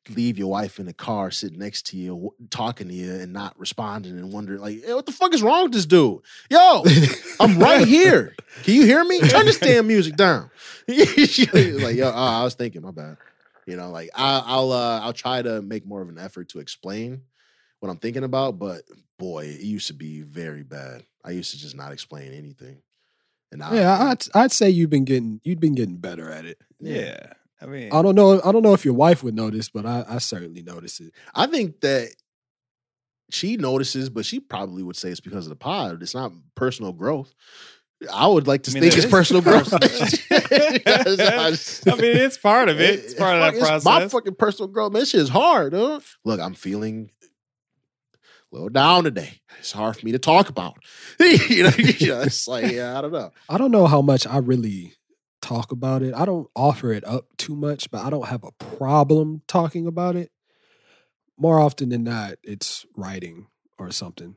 leave 0.09 0.39
your 0.39 0.49
wife 0.49 0.79
in 0.79 0.87
the 0.87 0.93
car 0.93 1.31
sitting 1.31 1.59
next 1.59 1.87
to 1.87 1.97
you 1.97 2.35
talking 2.49 2.89
to 2.89 2.95
you 2.95 3.13
and 3.13 3.33
not 3.33 3.59
responding 3.59 4.19
and 4.19 4.33
wondering 4.33 4.61
like 4.61 4.83
hey, 4.83 4.95
what 4.95 5.05
the 5.07 5.13
fuck 5.13 5.35
is 5.35 5.43
wrong 5.43 5.65
with 5.65 5.73
this 5.73 5.87
dude 5.87 6.21
yo 6.49 6.83
i'm 7.39 7.59
right 7.59 7.87
here 7.87 8.35
can 8.63 8.75
you 8.75 8.85
hear 8.85 9.05
me 9.05 9.21
turn 9.21 9.45
this 9.45 9.59
damn 9.61 9.87
music 9.87 10.17
down 10.17 10.51
like 10.89 11.97
yo 11.97 12.09
oh, 12.09 12.13
i 12.15 12.43
was 12.43 12.55
thinking 12.55 12.83
my 12.83 12.91
bad 12.91 13.19
you 13.67 13.77
know 13.77 13.91
like 13.91 14.09
I, 14.15 14.43
i'll 14.47 14.73
uh, 14.73 15.01
i'll 15.01 15.13
try 15.13 15.43
to 15.43 15.61
make 15.61 15.87
more 15.87 16.01
of 16.01 16.09
an 16.09 16.19
effort 16.19 16.49
to 16.51 16.61
explain 16.61 17.23
what 17.81 17.89
i'm 17.91 17.97
thinking 17.99 18.25
about 18.25 18.59
but 18.59 18.83
boy 19.19 19.45
it 19.45 19.61
used 19.61 19.89
to 19.89 19.95
be 19.95 20.23
very 20.23 20.63
bad 20.63 21.03
i 21.25 21.31
used 21.31 21.51
to 21.51 21.59
just 21.59 21.77
not 21.77 21.93
explain 21.93 22.33
anything 22.33 22.81
and 23.53 23.63
I, 23.65 23.75
Yeah, 23.75 24.03
I'd 24.11 24.23
I'd 24.35 24.53
say 24.53 24.71
you've 24.71 24.91
been 24.91 25.05
getting 25.05 25.41
you've 25.43 25.59
been 25.59 25.75
getting 25.75 25.97
better 25.97 26.31
at 26.31 26.45
it. 26.45 26.59
Yeah. 26.79 27.19
I 27.61 27.67
mean, 27.67 27.93
I 27.93 28.01
don't 28.01 28.15
know 28.15 28.41
I 28.45 28.53
don't 28.53 28.63
know 28.63 28.75
if 28.75 28.85
your 28.85 28.95
wife 28.95 29.25
would 29.25 29.35
notice, 29.35 29.69
but 29.69 29.85
I, 29.85 30.05
I 30.09 30.19
certainly 30.19 30.63
notice 30.63 31.01
it. 31.01 31.13
I 31.35 31.47
think 31.49 31.81
that 31.81 32.11
she 33.31 33.57
notices, 33.57 34.09
but 34.09 34.25
she 34.25 34.39
probably 34.39 34.85
would 34.85 34.95
say 34.97 35.11
it's 35.11 35.19
because 35.21 35.47
of 35.47 35.51
the 35.51 35.57
pod. 35.57 36.01
It's 36.01 36.15
not 36.15 36.31
personal 36.55 36.93
growth. 36.93 37.35
I 38.13 38.27
would 38.29 38.47
like 38.47 38.63
to 38.63 38.71
I 38.71 38.75
mean, 38.75 38.83
think 38.91 38.97
it's 39.03 39.11
personal 39.11 39.43
growth. 39.49 39.75
I 39.75 39.79
mean, 41.97 42.17
it's 42.17 42.39
part 42.39 42.69
of 42.69 42.81
it. 42.81 43.01
It's 43.01 43.15
part 43.15 43.37
of 43.37 43.41
that 43.53 43.61
fuck- 43.61 43.77
it's 43.77 43.85
My 43.85 44.09
fucking 44.09 44.37
personal 44.37 44.69
growth, 44.69 44.93
man. 44.93 45.01
This 45.01 45.11
shit 45.11 45.21
is 45.23 45.29
hard, 45.29 45.73
huh? 45.75 46.01
Look, 46.25 46.41
I'm 46.41 46.55
feeling 46.55 47.11
a 48.51 48.55
little 48.55 48.69
down 48.69 49.05
today. 49.05 49.41
It's 49.59 49.73
hard 49.73 49.97
for 49.97 50.05
me 50.05 50.13
to 50.13 50.19
talk 50.19 50.49
about. 50.49 50.79
you 51.21 51.65
know, 51.65 51.71
you 51.79 52.09
know, 52.09 52.21
it's 52.23 52.49
like, 52.49 52.73
yeah, 52.73 52.99
I 52.99 53.03
don't 53.03 53.13
know. 53.13 53.31
I 53.49 53.59
don't 53.59 53.71
know 53.71 53.87
how 53.87 54.03
much 54.03 54.27
I 54.27 54.39
really 54.39 54.95
talk 55.41 55.73
about 55.73 56.03
it. 56.03 56.15
I 56.15 56.25
don't 56.25 56.49
offer 56.55 56.93
it 56.93 57.07
up 57.07 57.27
too 57.37 57.57
much, 57.57 57.91
but 57.91 58.05
I 58.05 58.11
don't 58.11 58.27
have 58.27 58.45
a 58.45 58.53
problem 58.53 59.43
talking 59.47 59.87
about 59.87 60.17
it. 60.17 60.31
More 61.39 61.59
often 61.59 61.89
than 61.89 62.05
not, 62.05 62.35
it's 62.43 62.85
writing 62.97 63.47
or 63.79 63.91
something. 63.91 64.37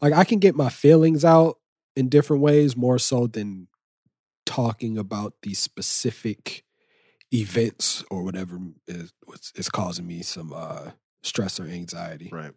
Like 0.00 0.12
I 0.12 0.24
can 0.24 0.38
get 0.38 0.54
my 0.54 0.68
feelings 0.68 1.24
out 1.24 1.58
in 1.96 2.08
different 2.08 2.42
ways 2.42 2.76
more 2.76 2.98
so 2.98 3.26
than 3.26 3.68
talking 4.46 4.98
about 4.98 5.34
the 5.42 5.54
specific 5.54 6.64
events 7.32 8.04
or 8.10 8.22
whatever 8.22 8.58
is 8.86 9.12
what's 9.24 9.50
is 9.56 9.68
causing 9.68 10.06
me 10.06 10.22
some 10.22 10.52
uh 10.54 10.90
stress 11.22 11.58
or 11.58 11.64
anxiety. 11.64 12.28
Right. 12.30 12.52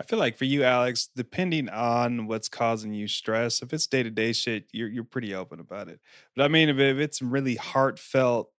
I 0.00 0.04
feel 0.04 0.18
like 0.18 0.36
for 0.36 0.44
you, 0.44 0.64
Alex, 0.64 1.08
depending 1.14 1.68
on 1.68 2.26
what's 2.26 2.48
causing 2.48 2.92
you 2.92 3.06
stress, 3.06 3.62
if 3.62 3.72
it's 3.72 3.86
day 3.86 4.02
to 4.02 4.10
day 4.10 4.32
shit, 4.32 4.66
you're 4.72 4.88
you're 4.88 5.04
pretty 5.04 5.34
open 5.34 5.60
about 5.60 5.88
it. 5.88 6.00
But 6.34 6.44
I 6.44 6.48
mean, 6.48 6.68
if, 6.68 6.78
if 6.78 6.98
it's 6.98 7.22
really 7.22 7.54
heartfelt 7.56 8.50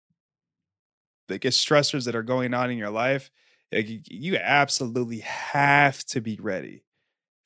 biggest 1.28 1.68
stressors 1.68 2.06
that 2.06 2.16
are 2.16 2.24
going 2.24 2.54
on 2.54 2.70
in 2.72 2.78
your 2.78 2.90
life, 2.90 3.32
like, 3.72 3.88
you- 3.90 4.02
you 4.10 4.38
absolutely 4.38 5.20
have 5.20 6.04
to 6.06 6.22
be 6.22 6.38
ready 6.40 6.84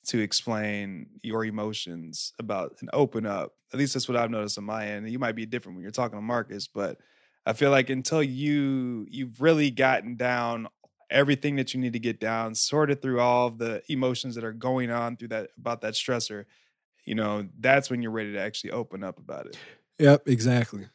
to 0.08 0.20
explain 0.20 1.08
your 1.24 1.46
emotions 1.46 2.34
about 2.40 2.78
and 2.82 2.90
open 2.94 3.26
up. 3.26 3.54
At 3.74 3.80
least 3.80 3.94
that's 3.96 4.08
what 4.10 4.18
I've 4.18 4.32
noticed 4.32 4.58
on 4.58 4.66
my 4.66 4.88
end. 4.88 5.10
You 5.12 5.20
might 5.20 5.36
be 5.36 5.46
different 5.46 5.78
when 5.78 5.84
you're 5.84 5.92
talking 5.92 6.18
to 6.18 6.22
Markus, 6.24 6.68
but 6.68 7.00
I 7.46 7.54
feel 7.54 7.72
like 7.72 7.90
until 7.90 8.24
you 8.24 9.08
you've 9.10 9.42
really 9.42 9.72
gotten 9.72 10.18
down 10.18 10.68
everything 11.10 11.56
that 11.58 11.74
you 11.74 11.80
need 11.80 11.94
to 11.94 12.00
get 12.00 12.20
down, 12.20 12.56
sort 12.56 12.90
sorted 12.90 13.02
through 13.02 13.20
all 13.20 13.48
of 13.48 13.58
the 13.58 13.82
emotions 13.90 14.36
that 14.36 14.44
are 14.44 14.54
going 14.54 14.92
on 14.92 15.18
through 15.18 15.30
that 15.30 15.50
about 15.58 15.82
that 15.82 15.94
stressor, 15.94 16.46
you 17.06 17.16
know, 17.16 17.48
that's 17.60 17.90
when 17.90 18.02
you're 18.02 18.12
ready 18.12 18.34
to 18.34 18.40
actually 18.40 18.72
open 18.72 19.04
up 19.04 19.18
about 19.18 19.48
it. 19.48 19.58
Yep, 20.00 20.28
exactly. 20.28 20.88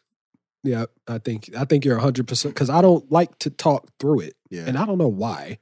Yep, 0.62 0.90
I 1.06 1.18
think 1.18 1.50
I 1.56 1.64
think 1.66 1.84
you're 1.84 1.96
100 1.96 2.26
percent 2.26 2.54
because 2.54 2.70
I 2.70 2.80
don't 2.80 3.10
like 3.12 3.38
to 3.40 3.50
talk 3.50 3.90
through 4.00 4.20
it, 4.20 4.34
Yeah. 4.50 4.64
and 4.66 4.78
I 4.78 4.86
don't 4.86 4.96
know 4.98 5.08
why, 5.08 5.58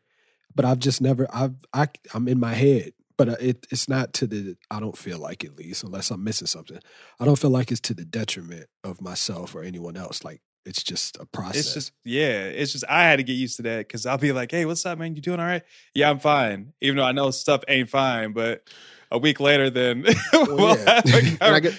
but 0.55 0.65
I've 0.65 0.79
just 0.79 1.01
never 1.01 1.27
I've 1.33 1.55
I 1.73 1.89
I'm 2.15 2.29
in 2.29 2.39
my 2.39 2.55
head, 2.55 2.93
but 3.19 3.29
uh, 3.29 3.37
it 3.41 3.67
it's 3.73 3.89
not 3.89 4.13
to 4.15 4.29
the 4.29 4.57
I 4.71 4.79
don't 4.79 4.97
feel 4.97 5.19
like 5.19 5.45
at 5.45 5.57
least 5.57 5.83
unless 5.83 6.13
I'm 6.13 6.23
missing 6.23 6.47
something. 6.47 6.79
I 7.19 7.25
don't 7.25 7.39
feel 7.39 7.51
like 7.51 7.73
it's 7.73 7.81
to 7.81 7.95
the 7.95 8.05
detriment 8.05 8.67
of 8.85 9.01
myself 9.01 9.57
or 9.57 9.65
anyone 9.65 9.97
else. 9.97 10.23
Like 10.23 10.41
it's 10.64 10.83
just 10.83 11.16
a 11.21 11.26
process. 11.26 11.57
It's 11.66 11.75
just 11.75 11.92
yeah, 12.04 12.45
it's 12.45 12.73
just 12.73 12.85
I 12.88 13.02
had 13.04 13.16
to 13.16 13.23
get 13.23 13.35
used 13.35 13.57
to 13.57 13.62
that 13.62 13.78
because 13.88 14.07
I'll 14.07 14.19
be 14.19 14.33
like, 14.33 14.50
"Hey, 14.50 14.64
what's 14.64 14.85
up, 14.87 14.99
man? 14.99 15.14
You 15.16 15.23
doing 15.23 15.40
all 15.40 15.47
right? 15.47 15.62
Yeah, 15.95 16.11
I'm 16.11 16.19
fine." 16.19 16.73
Even 16.81 16.97
though 16.99 17.04
I 17.04 17.12
know 17.12 17.31
stuff 17.31 17.62
ain't 17.69 17.90
fine, 17.90 18.33
but 18.33 18.69
a 19.11 19.19
week 19.19 19.40
later, 19.40 19.71
then 19.71 20.04
we'll 20.33 20.76
yeah. 20.78 21.02
have 21.04 21.38
I 21.42 21.61
get- 21.61 21.78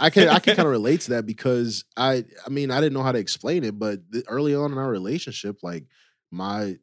I 0.00 0.10
can 0.10 0.28
I 0.28 0.38
can 0.38 0.56
kind 0.56 0.66
of 0.66 0.72
relate 0.72 1.02
to 1.02 1.10
that 1.10 1.26
because 1.26 1.84
I 1.96 2.24
I 2.46 2.50
mean 2.50 2.70
I 2.70 2.80
didn't 2.80 2.94
know 2.94 3.02
how 3.02 3.12
to 3.12 3.18
explain 3.18 3.64
it, 3.64 3.78
but 3.78 4.00
th- 4.12 4.24
early 4.28 4.54
on 4.54 4.72
in 4.72 4.78
our 4.78 4.90
relationship, 4.90 5.58
like 5.62 5.84
my 6.30 6.76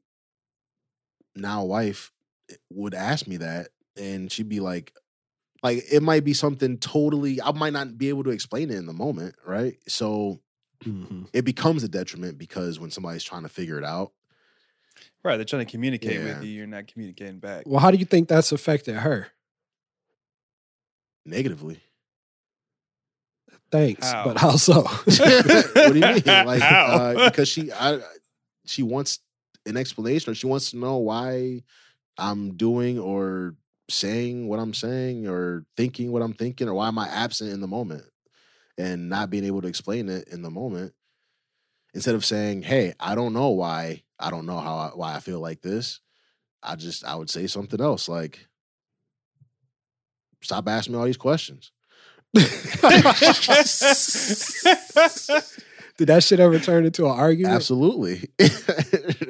now 1.36 1.66
wife 1.66 2.12
eh, 2.52 2.56
would 2.70 2.94
ask 2.94 3.28
me 3.28 3.38
that, 3.38 3.70
and 3.98 4.32
she'd 4.32 4.50
be 4.50 4.60
like, 4.60 4.94
like 5.64 5.84
it 5.92 6.02
might 6.04 6.24
be 6.24 6.34
something 6.34 6.78
totally 6.78 7.42
I 7.42 7.52
might 7.52 7.74
not 7.74 7.98
be 7.98 8.10
able 8.10 8.24
to 8.26 8.30
explain 8.30 8.70
it 8.70 8.76
in 8.78 8.86
the 8.86 8.94
moment, 8.94 9.36
right? 9.46 9.78
So 9.88 10.40
Mhm. 10.86 11.28
it 11.34 11.44
becomes 11.44 11.84
a 11.84 11.90
detriment 11.90 12.38
because 12.38 12.80
when 12.80 12.90
somebody's 12.92 13.24
trying 13.24 13.44
to 13.44 13.50
figure 13.50 13.78
it 13.78 13.84
out, 13.84 14.14
right. 15.24 15.36
They're 15.36 15.46
trying 15.46 15.66
to 15.66 15.72
communicate 15.72 16.14
Yeah. 16.20 16.36
with 16.36 16.44
you. 16.44 16.52
You're 16.52 16.68
not 16.68 16.88
communicating 16.88 17.40
back. 17.40 17.64
Well, 17.68 17.80
how 17.82 17.92
do 17.92 17.98
you 17.98 18.06
think 18.06 18.28
that's 18.30 18.52
affected 18.52 18.96
her? 18.96 19.28
negatively. 21.26 21.80
Thanks, 23.72 24.10
How? 24.12 24.24
but 24.24 24.38
how 24.40 24.56
so? 24.56 24.82
what 25.04 25.06
do 25.06 25.94
you 25.94 26.02
mean? 26.02 26.24
Like 26.26 26.60
How? 26.62 26.86
uh, 26.86 27.30
because 27.30 27.48
she 27.48 27.72
I 27.72 28.00
she 28.66 28.82
wants 28.82 29.20
an 29.68 29.78
explanation 29.78 30.32
or 30.32 30.36
she 30.36 30.48
wants 30.48 30.72
to 30.72 30.78
know 30.78 30.98
why 30.98 31.62
I'm 32.18 32.56
doing 32.58 32.98
or 32.98 33.56
saying 33.90 34.48
what 34.48 34.60
I'm 34.60 34.74
saying 34.74 35.28
or 35.28 35.66
thinking 35.78 36.12
what 36.12 36.24
I'm 36.24 36.34
thinking 36.34 36.68
or 36.68 36.74
why 36.74 36.88
am 36.88 36.98
I 36.98 37.08
absent 37.10 37.52
in 37.52 37.60
the 37.62 37.68
moment 37.68 38.06
and 38.80 39.10
not 39.10 39.30
being 39.30 39.44
able 39.44 39.62
to 39.62 39.68
explain 39.68 40.10
it 40.10 40.28
in 40.30 40.42
the 40.42 40.50
moment 40.50 40.94
instead 41.94 42.16
of 42.16 42.26
saying, 42.26 42.64
"Hey, 42.64 42.94
I 43.00 43.14
don't 43.14 43.34
know 43.34 43.50
why 43.50 44.04
I 44.18 44.32
don't 44.32 44.48
know 44.48 44.60
how 44.60 44.76
I, 44.76 44.88
why 44.96 45.16
I 45.16 45.20
feel 45.20 45.40
like 45.40 45.62
this." 45.62 46.00
I 46.64 46.76
just 46.76 47.06
I 47.06 47.16
would 47.16 47.30
say 47.30 47.46
something 47.48 47.80
else 47.80 48.10
like 48.10 48.48
stop 50.42 50.68
asking 50.68 50.94
me 50.94 51.00
all 51.00 51.06
these 51.06 51.18
questions. 51.18 51.72
Did 52.34 52.46
that 56.08 56.24
shit 56.24 56.40
ever 56.40 56.60
turn 56.60 56.86
into 56.86 57.06
an 57.06 57.12
argument? 57.12 57.56
Absolutely. 57.56 58.30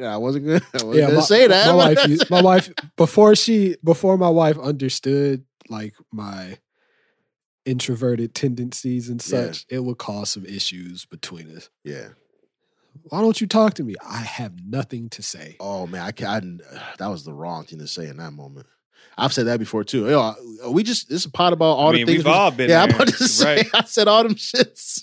I 0.04 0.18
wasn't 0.18 0.46
gonna, 0.46 0.62
I 0.74 0.84
wasn't 0.84 0.96
Yeah, 0.96 1.02
gonna 1.08 1.16
my, 1.16 1.22
say 1.22 1.48
that. 1.48 1.66
My 1.66 1.74
wife, 1.74 2.06
my 2.30 2.42
wife, 2.42 2.70
before 2.96 3.36
she, 3.36 3.76
before 3.84 4.18
my 4.18 4.30
wife 4.30 4.58
understood 4.60 5.46
like 5.70 5.96
my 6.12 6.58
introverted 7.70 8.34
tendencies 8.34 9.10
and 9.10 9.22
Yeah. 9.26 9.46
such, 9.52 9.66
it 9.70 9.80
would 9.84 9.98
cause 9.98 10.30
some 10.32 10.46
issues 10.46 11.06
between 11.06 11.56
us. 11.56 11.70
yeah. 11.84 12.10
Why 13.04 13.22
don't 13.22 13.40
you 13.40 13.48
talk 13.48 13.76
to 13.76 13.84
me? 13.84 13.96
I 14.06 14.18
have 14.18 14.54
nothing 14.66 15.10
to 15.12 15.22
say. 15.22 15.56
Oh 15.60 15.88
man, 15.88 16.02
I 16.02 16.12
can't. 16.12 16.62
that 16.98 17.08
was 17.08 17.24
the 17.24 17.34
wrong 17.34 17.64
thing 17.66 17.80
to 17.80 17.88
say 17.88 18.08
in 18.08 18.18
that 18.18 18.32
moment. 18.32 18.66
I've 19.18 19.32
said 19.34 19.48
that 19.48 19.60
before 19.60 19.84
too. 19.84 20.10
Yo, 20.10 20.20
are 20.20 20.72
we 20.72 20.82
just 20.84 21.08
this 21.08 21.22
is 21.22 21.26
a 21.26 21.32
pot 21.32 21.54
about 21.54 21.78
all 21.78 21.90
I 21.90 21.94
mean, 21.94 22.06
the 22.06 22.14
things. 22.14 22.18
we've 22.26 22.34
we- 22.34 22.38
all 22.38 22.52
been 22.52 22.70
yeah, 22.70 22.84
I'm 22.84 22.90
about 22.94 23.08
to 23.08 23.28
say. 23.28 23.58
right? 23.58 23.68
I 23.74 23.84
said 23.86 24.08
all 24.08 24.24
them 24.24 24.36
shits, 24.50 25.02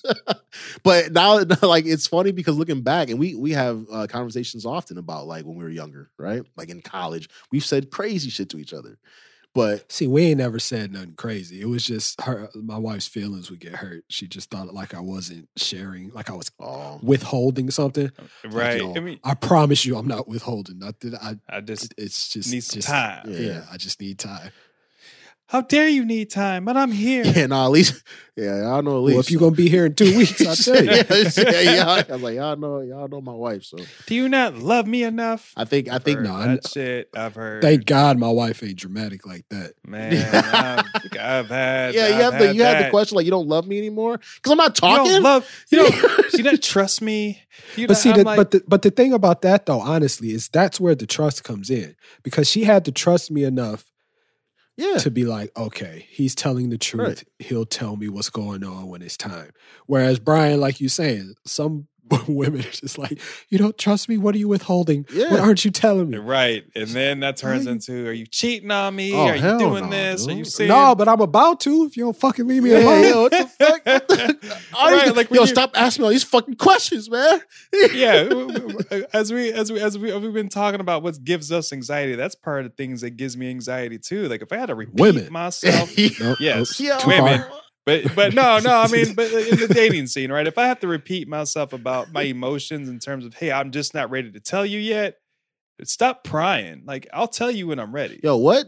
but 0.82 1.12
now, 1.20 1.42
like, 1.62 1.86
it's 1.86 2.06
funny 2.06 2.32
because 2.32 2.56
looking 2.56 2.82
back, 2.82 3.08
and 3.08 3.18
we 3.18 3.34
we 3.34 3.52
have 3.52 3.84
uh, 3.90 4.06
conversations 4.08 4.66
often 4.66 4.98
about 4.98 5.26
like 5.26 5.44
when 5.46 5.56
we 5.56 5.64
were 5.64 5.70
younger, 5.70 6.10
right? 6.18 6.42
Like 6.56 6.68
in 6.68 6.80
college, 6.82 7.28
we've 7.52 7.64
said 7.64 7.90
crazy 7.90 8.30
shit 8.30 8.48
to 8.50 8.58
each 8.58 8.72
other, 8.74 8.98
but 9.56 9.90
See, 9.90 10.06
we 10.06 10.26
ain't 10.26 10.38
never 10.38 10.58
said 10.58 10.92
nothing 10.92 11.14
crazy. 11.14 11.62
It 11.62 11.64
was 11.64 11.84
just 11.84 12.20
her, 12.20 12.50
my 12.54 12.76
wife's 12.76 13.06
feelings 13.06 13.50
would 13.50 13.60
get 13.60 13.76
hurt. 13.76 14.04
She 14.08 14.28
just 14.28 14.50
thought 14.50 14.74
like 14.74 14.94
I 14.94 15.00
wasn't 15.00 15.48
sharing, 15.56 16.10
like 16.12 16.28
I 16.28 16.34
was 16.34 16.50
oh, 16.60 17.00
withholding 17.02 17.70
something. 17.70 18.12
Um, 18.44 18.50
right. 18.50 18.78
yo, 18.78 18.94
I 18.94 19.00
mean, 19.00 19.18
I 19.24 19.32
promise 19.34 19.86
you, 19.86 19.96
I'm 19.96 20.06
not 20.06 20.28
withholding 20.28 20.78
nothing. 20.78 21.14
I, 21.14 21.38
I 21.48 21.62
just 21.62 21.94
it's 21.96 22.28
just 22.28 22.52
need 22.52 22.64
some 22.64 22.80
just- 22.80 22.88
time. 22.88 23.30
Yeah. 23.30 23.38
Yeah. 23.38 23.64
I 23.72 23.78
just 23.78 23.98
need 23.98 24.18
time. 24.18 24.50
How 25.48 25.60
dare 25.60 25.86
you 25.88 26.04
need 26.04 26.28
time? 26.30 26.64
But 26.64 26.76
I'm 26.76 26.90
here. 26.90 27.24
yeah, 27.24 27.46
no, 27.46 27.64
at 27.64 27.70
least, 27.70 28.02
yeah, 28.36 28.68
I 28.68 28.80
know 28.80 28.96
at 28.98 29.02
least. 29.04 29.14
Well, 29.14 29.20
if 29.20 29.30
you're 29.30 29.38
gonna 29.38 29.54
be 29.54 29.68
here 29.68 29.86
in 29.86 29.94
two 29.94 30.16
weeks, 30.18 30.40
I 30.44 30.54
tell 30.56 30.84
you. 30.84 30.90
yeah, 30.90 31.04
yeah, 31.36 31.60
yeah, 31.76 32.04
I 32.08 32.12
was 32.12 32.22
like, 32.22 32.34
y'all 32.34 32.56
know, 32.56 32.80
y'all 32.80 33.06
know 33.06 33.20
my 33.20 33.32
wife, 33.32 33.62
so 33.62 33.76
Do 34.06 34.14
you 34.16 34.28
not 34.28 34.56
love 34.56 34.88
me 34.88 35.04
enough? 35.04 35.52
I 35.56 35.64
think, 35.64 35.88
I 35.88 35.98
think, 35.98 36.18
Heard 36.18 36.24
no, 36.26 36.34
I 36.34 36.46
that 36.48 36.62
kn- 36.64 36.72
shit 36.72 37.10
I've 37.16 37.36
heard. 37.36 37.62
Thank 37.62 37.84
God 37.86 38.18
my 38.18 38.28
wife 38.28 38.60
ain't 38.64 38.74
dramatic 38.76 39.24
like 39.24 39.44
that. 39.50 39.74
man. 39.86 40.14
I've, 40.34 40.84
I've 41.18 41.46
had. 41.48 41.94
yeah, 41.94 42.08
you 42.08 42.14
I've 42.14 42.20
have 42.22 42.38
the, 42.40 42.46
had 42.48 42.56
you 42.56 42.62
have 42.64 42.84
the 42.84 42.90
question 42.90 43.14
like, 43.16 43.24
you 43.24 43.30
don't 43.30 43.46
love 43.48 43.68
me 43.68 43.78
anymore 43.78 44.18
because 44.18 44.50
I'm 44.50 44.58
not 44.58 44.76
You 44.82 44.88
don't 44.88 45.06
talking. 45.06 45.22
love. 45.22 45.66
You 45.70 45.78
don't. 45.78 46.32
you 46.34 46.42
don't 46.42 46.62
trust 46.62 47.00
me. 47.02 47.40
You 47.76 47.86
But 47.86 47.94
don't- 47.94 48.02
see, 48.02 48.12
the, 48.12 48.24
like, 48.24 48.36
but 48.36 48.50
the, 48.50 48.64
but 48.66 48.82
the 48.82 48.90
thing 48.90 49.12
about 49.12 49.42
that 49.42 49.66
though, 49.66 49.80
honestly, 49.80 50.32
is 50.32 50.48
that's 50.48 50.80
where 50.80 50.96
the 50.96 51.06
trust 51.06 51.44
comes 51.44 51.70
in 51.70 51.94
because 52.24 52.50
she 52.50 52.64
had 52.64 52.84
to 52.86 52.90
trust 52.92 53.30
me 53.30 53.44
enough 53.44 53.84
yeah, 54.76 54.98
to 54.98 55.10
be 55.10 55.24
like, 55.24 55.50
okay, 55.56 56.06
he's 56.10 56.34
telling 56.34 56.70
the 56.70 56.78
truth. 56.78 57.06
Right. 57.06 57.24
He'll 57.38 57.66
tell 57.66 57.96
me 57.96 58.08
what's 58.08 58.30
going 58.30 58.64
on 58.64 58.88
when 58.88 59.02
it's 59.02 59.16
time. 59.16 59.50
Whereas 59.86 60.18
Bryan, 60.18 60.60
like 60.60 60.80
you 60.80 60.88
saying, 60.88 61.34
some 61.44 61.88
women 62.28 62.60
are 62.60 62.70
just 62.70 62.98
like, 62.98 63.20
you 63.48 63.58
don't 63.58 63.76
trust 63.78 64.08
me. 64.08 64.18
What 64.18 64.34
are 64.34 64.38
you 64.38 64.48
withholding? 64.48 65.06
Yeah. 65.12 65.30
What 65.30 65.40
aren't 65.40 65.64
you 65.64 65.70
telling 65.70 66.10
me? 66.10 66.18
right, 66.18 66.64
and 66.74 66.88
then 66.88 67.20
that 67.20 67.36
turns 67.36 67.66
Why 67.66 67.72
into: 67.72 68.06
Are 68.08 68.12
you 68.12 68.26
cheating 68.26 68.70
on 68.70 68.94
me? 68.94 69.12
Oh, 69.14 69.26
Are 69.26 69.36
you 69.36 69.58
doing 69.58 69.84
no, 69.84 69.90
this? 69.90 70.24
Are 70.26 70.28
dude. 70.30 70.38
you 70.38 70.44
saying 70.44 70.68
No, 70.68 70.94
but 70.94 71.08
I'm 71.08 71.20
about 71.20 71.60
to 71.60 71.84
if 71.84 71.96
you 71.96 72.04
don't 72.04 72.16
fucking 72.16 72.46
leave 72.46 72.62
me 72.62 72.72
alone. 72.72 73.02
yeah, 73.02 73.16
what 73.16 73.30
the 73.32 73.46
fuck? 73.58 73.86
What 73.86 74.08
the- 74.08 74.56
Right, 74.72 75.06
don't- 75.06 75.16
like 75.16 75.30
yo, 75.30 75.40
you- 75.42 75.46
stop 75.46 75.70
asking 75.74 76.02
me 76.02 76.06
all 76.06 76.12
these 76.12 76.24
fucking 76.24 76.56
questions, 76.56 77.10
man. 77.10 77.40
yeah, 77.92 78.28
as 79.12 79.32
we 79.32 79.52
as 79.52 79.72
we 79.72 79.80
as 79.80 79.98
we 79.98 80.16
we've 80.16 80.32
been 80.34 80.48
talking 80.48 80.80
about 80.80 81.02
what 81.02 81.22
gives 81.24 81.50
us 81.52 81.72
anxiety, 81.72 82.14
that's 82.14 82.34
part 82.34 82.64
of 82.64 82.70
the 82.72 82.76
things 82.76 83.00
that 83.00 83.10
gives 83.16 83.36
me 83.36 83.48
anxiety 83.50 83.98
too. 83.98 84.28
Like 84.28 84.42
if 84.42 84.52
I 84.52 84.56
had 84.58 84.66
to 84.66 84.74
repeat 84.74 85.00
Women. 85.00 85.32
myself, 85.32 85.90
Nope, 86.20 86.36
Yes, 86.40 86.78
nope, 86.80 86.88
Yeah. 86.88 86.96
too 86.98 87.08
women. 87.08 87.44
Far. 87.86 88.02
but 88.02 88.14
but 88.14 88.34
no, 88.34 88.58
no, 88.58 88.76
I 88.76 88.88
mean, 88.88 89.14
but 89.14 89.30
in 89.32 89.58
the 89.58 89.68
dating 89.68 90.06
scene, 90.08 90.30
right? 90.30 90.46
If 90.46 90.58
I 90.58 90.66
have 90.66 90.80
to 90.80 90.88
repeat 90.88 91.28
myself 91.28 91.72
about 91.72 92.12
my 92.12 92.22
emotions 92.22 92.88
in 92.88 92.98
terms 92.98 93.24
of, 93.24 93.34
hey, 93.34 93.52
I'm 93.52 93.70
just 93.70 93.94
not 93.94 94.10
ready 94.10 94.30
to 94.32 94.40
tell 94.40 94.66
you 94.66 94.78
yet. 94.78 95.18
Stop 95.84 96.24
prying. 96.24 96.84
Like 96.86 97.06
I'll 97.12 97.28
tell 97.28 97.50
you 97.50 97.68
when 97.68 97.78
I'm 97.78 97.94
ready. 97.94 98.20
Yo, 98.22 98.36
what 98.36 98.66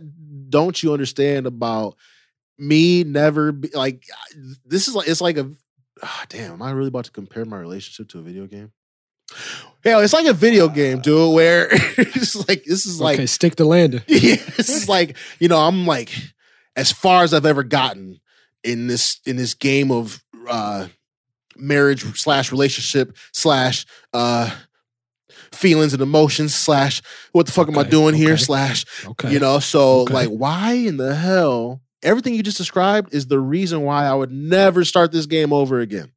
don't 0.51 0.83
you 0.83 0.93
understand 0.93 1.47
about 1.47 1.97
me 2.59 3.05
never 3.05 3.53
be, 3.53 3.69
like 3.69 4.05
this 4.65 4.89
is 4.89 4.95
like 4.95 5.09
it's 5.09 5.21
like 5.21 5.39
a 5.39 5.51
ah, 6.03 6.27
damn, 6.29 6.53
am 6.53 6.63
I 6.63 6.71
really 6.73 6.89
about 6.89 7.07
to 7.07 7.11
compare 7.11 7.45
my 7.45 7.59
relationship 7.59 8.09
to 8.11 8.19
a 8.19 8.23
video 8.23 8.47
game? 8.47 8.73
Yeah, 9.85 10.01
it's 10.01 10.13
like 10.13 10.27
a 10.27 10.33
video 10.33 10.69
game, 10.69 11.01
dude, 11.01 11.35
where 11.35 11.69
it's 11.71 12.37
like 12.49 12.65
this 12.65 12.87
is 12.87 13.01
like 13.01 13.19
okay, 13.19 13.27
stick 13.27 13.57
to 13.57 13.65
landing. 13.65 14.03
yeah, 14.09 14.37
this 14.57 14.69
is 14.69 14.89
like 14.89 15.17
you 15.39 15.49
know 15.49 15.59
I'm 15.59 15.87
like 15.87 16.15
as 16.77 16.93
far 16.93 17.23
as 17.23 17.33
I've 17.33 17.47
ever 17.47 17.63
gotten 17.63 18.21
in 18.65 18.87
this 18.87 19.21
in 19.27 19.37
this 19.37 19.55
game 19.55 19.91
of 19.91 20.23
uh 20.49 20.89
marriage 21.57 22.03
slash 22.19 22.51
relationship 22.53 23.17
slash 23.33 23.85
uh 24.13 24.51
feelings 25.53 25.93
and 25.93 26.03
emotions 26.03 26.55
slash 26.55 27.03
what 27.33 27.47
the 27.47 27.53
fuck 27.53 27.69
am 27.69 27.77
I 27.79 27.83
Okay, 27.83 27.91
doing 27.91 28.15
here 28.15 28.37
slash 28.37 28.85
Okay. 29.07 29.33
you 29.33 29.39
know 29.41 29.59
so 29.59 30.01
Okay. 30.01 30.15
like 30.15 30.29
why 30.29 30.73
in 30.73 30.97
the 30.97 31.15
hell 31.15 31.81
everything 32.03 32.35
you 32.35 32.43
just 32.43 32.59
described 32.59 33.13
is 33.15 33.27
the 33.27 33.41
reason 33.41 33.83
why 33.83 34.05
I 34.07 34.15
would 34.15 34.31
never 34.31 34.85
start 34.85 35.11
this 35.13 35.27
game 35.27 35.53
over 35.53 35.81
again. 35.81 36.13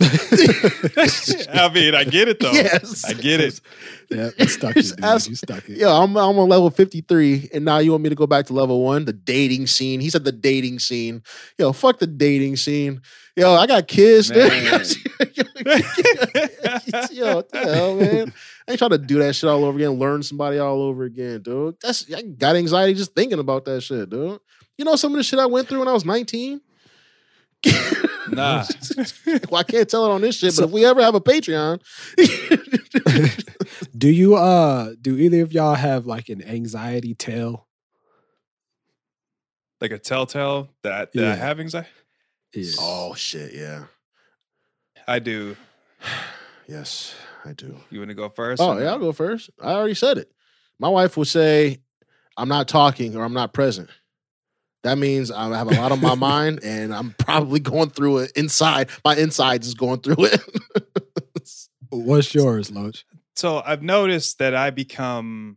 I 0.00 1.70
mean, 1.74 1.94
I 1.94 2.04
get 2.04 2.28
it 2.28 2.38
though. 2.38 2.52
Yes. 2.52 3.04
I 3.04 3.14
get 3.14 3.40
it. 3.40 3.60
yeah, 4.08 4.30
you 4.38 4.46
stuck 4.46 4.76
it, 4.76 4.82
Just 4.82 4.96
dude. 4.96 5.04
ask- 5.04 5.28
you 5.28 5.34
stuck 5.34 5.68
it. 5.68 5.76
Yo, 5.76 5.90
I'm 5.90 6.16
I'm 6.16 6.38
on 6.38 6.48
level 6.48 6.70
53, 6.70 7.50
and 7.52 7.64
now 7.64 7.78
you 7.78 7.90
want 7.90 8.04
me 8.04 8.08
to 8.08 8.14
go 8.14 8.26
back 8.26 8.46
to 8.46 8.52
level 8.52 8.80
one, 8.82 9.04
the 9.06 9.12
dating 9.12 9.66
scene. 9.66 9.98
He 10.00 10.08
said 10.08 10.22
the 10.24 10.30
dating 10.32 10.78
scene. 10.78 11.22
Yo, 11.58 11.72
fuck 11.72 11.98
the 11.98 12.06
dating 12.06 12.56
scene. 12.56 13.02
Yo, 13.36 13.52
I 13.54 13.66
got 13.66 13.88
kids. 13.88 14.30
Man. 14.30 14.40
Yo, 17.10 17.34
what 17.36 17.50
the 17.50 17.58
hell, 17.64 17.96
man? 17.96 18.32
I 18.66 18.70
ain't 18.72 18.78
trying 18.78 18.90
to 18.90 18.98
do 18.98 19.18
that 19.18 19.34
shit 19.34 19.50
all 19.50 19.64
over 19.64 19.76
again, 19.78 19.92
learn 19.98 20.22
somebody 20.22 20.58
all 20.58 20.80
over 20.82 21.04
again, 21.04 21.42
dude. 21.42 21.76
That's 21.82 22.12
I 22.12 22.22
got 22.22 22.54
anxiety 22.56 22.94
just 22.94 23.14
thinking 23.14 23.38
about 23.40 23.64
that 23.64 23.80
shit, 23.82 24.10
dude. 24.10 24.38
You 24.76 24.84
know 24.84 24.94
some 24.96 25.12
of 25.12 25.16
the 25.16 25.24
shit 25.24 25.38
I 25.40 25.46
went 25.46 25.68
through 25.68 25.80
when 25.80 25.88
I 25.88 25.92
was 25.92 26.04
19? 26.04 26.60
Nah. 28.30 28.64
well, 29.50 29.60
I 29.60 29.62
can't 29.62 29.88
tell 29.88 30.06
it 30.06 30.10
on 30.10 30.20
this 30.20 30.36
shit, 30.36 30.54
but 30.56 30.66
if 30.66 30.70
we 30.70 30.84
ever 30.84 31.02
have 31.02 31.14
a 31.14 31.20
Patreon, 31.20 31.80
do 33.98 34.08
you 34.08 34.36
uh 34.36 34.92
do 35.00 35.16
either 35.16 35.42
of 35.42 35.52
y'all 35.52 35.74
have 35.74 36.06
like 36.06 36.28
an 36.28 36.42
anxiety 36.42 37.14
tale? 37.14 37.66
like 39.80 39.92
a 39.92 39.98
telltale 39.98 40.68
that, 40.82 41.12
that 41.12 41.20
Yeah. 41.20 41.32
I 41.32 41.36
have 41.36 41.60
anxiety. 41.60 41.88
Yeah. 42.52 42.70
oh 42.80 43.14
shit, 43.14 43.54
yeah. 43.54 43.84
I 45.06 45.18
do. 45.18 45.56
Yes, 46.70 47.14
I 47.46 47.54
do. 47.54 47.78
You 47.88 48.00
want 48.00 48.10
to 48.10 48.14
go 48.14 48.28
first? 48.28 48.60
Oh, 48.60 48.76
yeah, 48.76 48.84
no? 48.84 48.90
I'll 48.90 48.98
go 48.98 49.12
first. 49.12 49.48
I 49.58 49.72
already 49.72 49.94
said 49.94 50.18
it. 50.18 50.30
My 50.78 50.90
wife 50.90 51.16
will 51.16 51.24
say, 51.24 51.78
I'm 52.36 52.50
not 52.50 52.68
talking 52.68 53.16
or 53.16 53.24
I'm 53.24 53.32
not 53.32 53.54
present. 53.54 53.88
That 54.84 54.98
means 54.98 55.30
I 55.30 55.48
have 55.56 55.70
a 55.70 55.74
lot 55.74 55.92
on 55.92 56.00
my 56.00 56.14
mind 56.16 56.60
and 56.62 56.94
I'm 56.94 57.14
probably 57.18 57.60
going 57.60 57.90
through 57.90 58.18
it 58.18 58.32
inside. 58.36 58.90
My 59.04 59.16
insides 59.16 59.66
is 59.66 59.74
going 59.74 60.00
through 60.00 60.26
it. 60.26 60.40
What's 61.90 62.34
yours, 62.34 62.70
Loach? 62.70 63.04
So 63.36 63.62
I've 63.64 63.82
noticed 63.82 64.38
that 64.38 64.54
I 64.54 64.70
become 64.70 65.56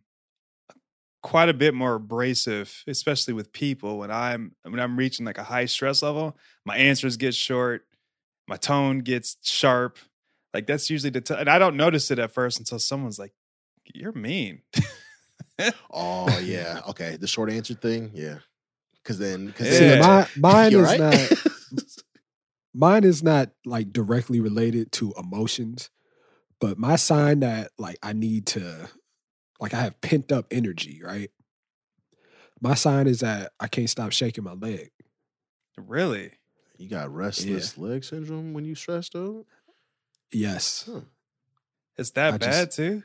quite 1.22 1.50
a 1.50 1.54
bit 1.54 1.74
more 1.74 1.96
abrasive, 1.96 2.84
especially 2.88 3.34
with 3.34 3.54
people 3.54 4.00
when 4.00 4.12
I'm 4.12 4.56
when 4.63 4.80
I'm 4.80 4.98
reaching 4.98 5.25
like 5.25 5.38
a 5.38 5.44
high 5.44 5.66
stress 5.66 6.01
level. 6.01 6.38
My 6.66 6.78
answers 6.78 7.18
get 7.18 7.36
short, 7.36 7.86
my 8.48 8.58
tone 8.58 9.00
gets 9.00 9.38
sharp. 9.44 9.98
Like 10.54 10.68
that's 10.68 10.90
usually 10.90 11.12
the 11.12 11.22
t- 11.22 11.36
and 11.36 11.50
I 11.50 11.60
don't 11.60 11.78
notice 11.78 12.12
it 12.12 12.20
at 12.20 12.32
first 12.32 12.60
until 12.60 12.80
someone's 12.80 13.20
like, 13.20 13.34
"You're 13.94 14.12
mean." 14.13 14.62
oh, 15.92 16.40
yeah. 16.40 16.82
Okay. 16.90 17.18
The 17.18 17.28
short 17.28 17.51
answer 17.51 17.74
thing. 17.74 18.12
Yeah. 18.13 18.40
Cause 19.03 19.17
then, 19.17 19.51
cause 19.53 19.79
Yeah. 19.79 20.00
My, 20.00 20.27
mine 20.38 20.74
is 20.74 20.88
alright? 20.88 21.00
not 21.00 21.38
mine 22.74 23.03
is 23.03 23.24
not 23.24 23.50
like 23.65 23.91
directly 23.91 24.39
related 24.39 24.91
to 24.93 25.13
emotions, 25.17 25.89
but 26.60 26.77
my 26.77 26.96
sign 26.96 27.39
that 27.41 27.72
like 27.79 27.98
I 28.03 28.13
need 28.13 28.46
to 28.48 28.89
like 29.60 29.74
I 29.74 29.81
have 29.81 30.00
pent 30.01 30.31
up 30.31 30.46
energy, 30.51 31.01
right? 31.03 31.31
My 32.62 32.75
sign 32.75 33.08
is 33.08 33.22
that 33.22 33.53
I 33.60 33.67
can't 33.67 33.89
stop 33.89 34.12
shaking 34.12 34.43
my 34.43 34.53
leg. 34.53 34.91
really? 35.77 36.34
you 36.77 36.89
got 36.89 37.13
restless 37.13 37.77
leg 37.77 38.03
syndrome 38.03 38.53
when 38.53 38.65
you 38.65 38.74
stressed 38.74 39.15
out? 39.15 39.46
Yes. 40.31 40.89
Huh. 40.91 41.01
Is 41.98 42.10
that 42.12 42.34
I 42.36 42.38
bad 42.38 42.51
just- 42.67 42.75
too? 42.77 43.03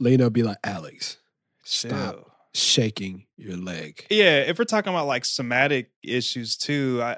Lena 0.00 0.24
will 0.24 0.30
be 0.30 0.42
like, 0.42 0.58
Alex, 0.64 1.18
stop 1.64 2.14
Chill. 2.14 2.27
Shaking 2.58 3.24
your 3.36 3.56
leg. 3.56 4.04
Yeah, 4.10 4.40
if 4.40 4.58
we're 4.58 4.64
talking 4.64 4.92
about 4.92 5.06
like 5.06 5.24
somatic 5.24 5.90
issues 6.02 6.56
too, 6.56 7.00
I 7.02 7.16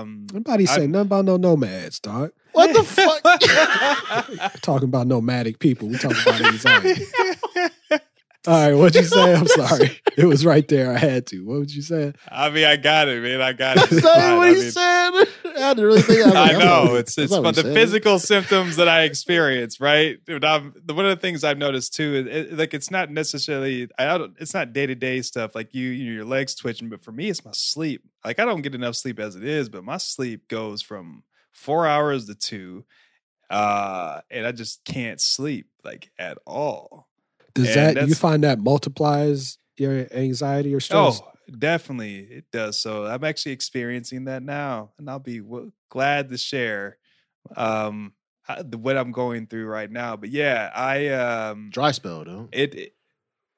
um 0.00 0.26
Nobody 0.32 0.64
I- 0.64 0.76
say 0.76 0.86
nothing 0.86 1.06
about 1.06 1.24
no 1.24 1.36
nomads, 1.36 2.00
dog. 2.00 2.30
What 2.52 2.72
the 2.72 2.82
fuck? 2.84 3.22
Talking 4.62 4.88
about 4.88 5.06
nomadic 5.06 5.58
people. 5.58 5.88
We 5.88 5.98
talking 5.98 6.16
about 6.22 6.40
anxiety. 6.52 7.04
All 8.46 8.52
right, 8.54 8.74
what'd 8.74 8.94
you 9.00 9.06
say? 9.08 9.34
I'm 9.36 9.46
sorry. 9.46 10.00
It 10.16 10.26
was 10.26 10.46
right 10.46 10.66
there. 10.68 10.92
I 10.92 10.98
had 10.98 11.26
to. 11.28 11.40
What 11.44 11.58
would 11.58 11.74
you 11.74 11.82
say? 11.82 12.12
I 12.30 12.48
mean, 12.50 12.64
I 12.64 12.76
got 12.76 13.08
it, 13.08 13.22
man. 13.22 13.40
I 13.42 13.52
got 13.52 13.76
it. 13.76 13.80
That's 13.80 13.92
It's 13.92 14.04
not 14.04 14.14
fine. 14.16 14.36
what 14.36 14.46
I 14.46 14.50
he 14.52 14.60
mean, 14.60 14.70
said. 14.70 15.10
I 15.56 15.60
had 15.60 15.76
to 15.78 15.86
really 15.86 16.02
think. 16.02 16.26
I 16.26 16.30
like, 16.30 16.52
that's 16.52 16.58
know 16.64 16.84
not- 16.84 16.94
it's 16.96 17.18
it's 17.18 17.36
but 17.38 17.54
the 17.56 17.62
said. 17.62 17.74
physical 17.74 18.18
symptoms 18.18 18.76
that 18.76 18.88
I 18.88 19.02
experience, 19.02 19.80
right? 19.80 20.18
When 20.26 20.44
I'm, 20.44 20.74
one 20.86 21.06
of 21.06 21.10
the 21.16 21.20
things 21.20 21.44
I've 21.44 21.58
noticed 21.58 21.94
too, 21.94 22.14
is 22.14 22.26
it, 22.52 22.56
like 22.58 22.72
it's 22.74 22.90
not 22.90 23.10
necessarily 23.10 23.88
I 23.98 24.18
don't, 24.18 24.36
it's 24.38 24.54
not 24.54 24.72
day 24.72 24.86
to 24.86 24.94
day 24.94 25.22
stuff 25.22 25.54
like 25.54 25.74
you, 25.74 25.88
you 25.88 26.12
your 26.12 26.24
legs 26.24 26.54
twitching, 26.54 26.88
but 26.88 27.02
for 27.02 27.12
me, 27.12 27.28
it's 27.30 27.44
my 27.44 27.52
sleep. 27.52 28.02
Like 28.24 28.38
I 28.38 28.44
don't 28.44 28.62
get 28.62 28.74
enough 28.74 28.96
sleep 28.96 29.18
as 29.18 29.34
it 29.36 29.44
is, 29.44 29.68
but 29.68 29.82
my 29.84 29.96
sleep 29.96 30.48
goes 30.48 30.82
from 30.82 31.24
four 31.52 31.86
hours 31.86 32.26
to 32.26 32.34
two, 32.34 32.84
uh, 33.50 34.20
and 34.30 34.46
I 34.46 34.52
just 34.52 34.84
can't 34.84 35.20
sleep 35.20 35.68
like 35.84 36.10
at 36.18 36.38
all. 36.46 37.05
Does 37.56 37.76
And 37.76 37.96
that 37.96 38.08
you 38.08 38.14
find 38.14 38.44
that 38.44 38.58
multiplies 38.58 39.58
your 39.76 40.06
anxiety 40.12 40.74
or 40.74 40.80
stress? 40.80 41.20
Oh, 41.22 41.32
definitely 41.58 42.18
it 42.20 42.44
does. 42.52 42.80
So 42.80 43.06
I'm 43.06 43.24
actually 43.24 43.52
experiencing 43.52 44.24
that 44.26 44.42
now, 44.42 44.92
and 44.98 45.10
I'll 45.10 45.18
be 45.18 45.40
w- 45.40 45.72
glad 45.90 46.28
to 46.30 46.38
share 46.38 46.98
um 47.56 48.12
I- 48.48 48.62
the- 48.62 48.78
what 48.78 48.96
I'm 48.96 49.12
going 49.12 49.46
through 49.46 49.66
right 49.66 49.90
now. 49.90 50.16
But 50.16 50.30
yeah, 50.30 50.70
I 50.74 51.08
um 51.08 51.70
Dry 51.72 51.90
spell, 51.92 52.24
though. 52.24 52.48
it, 52.52 52.74
it 52.74 52.94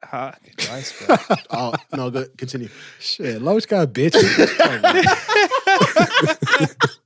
huh? 0.04 0.32
Dry 0.56 0.80
spell. 0.80 1.18
Oh 1.50 1.74
no, 1.94 2.10
good. 2.10 2.36
Continue. 2.38 2.68
Shit, 3.00 3.42
Loach 3.42 3.66
got 3.68 3.92
bitches. 3.92 4.48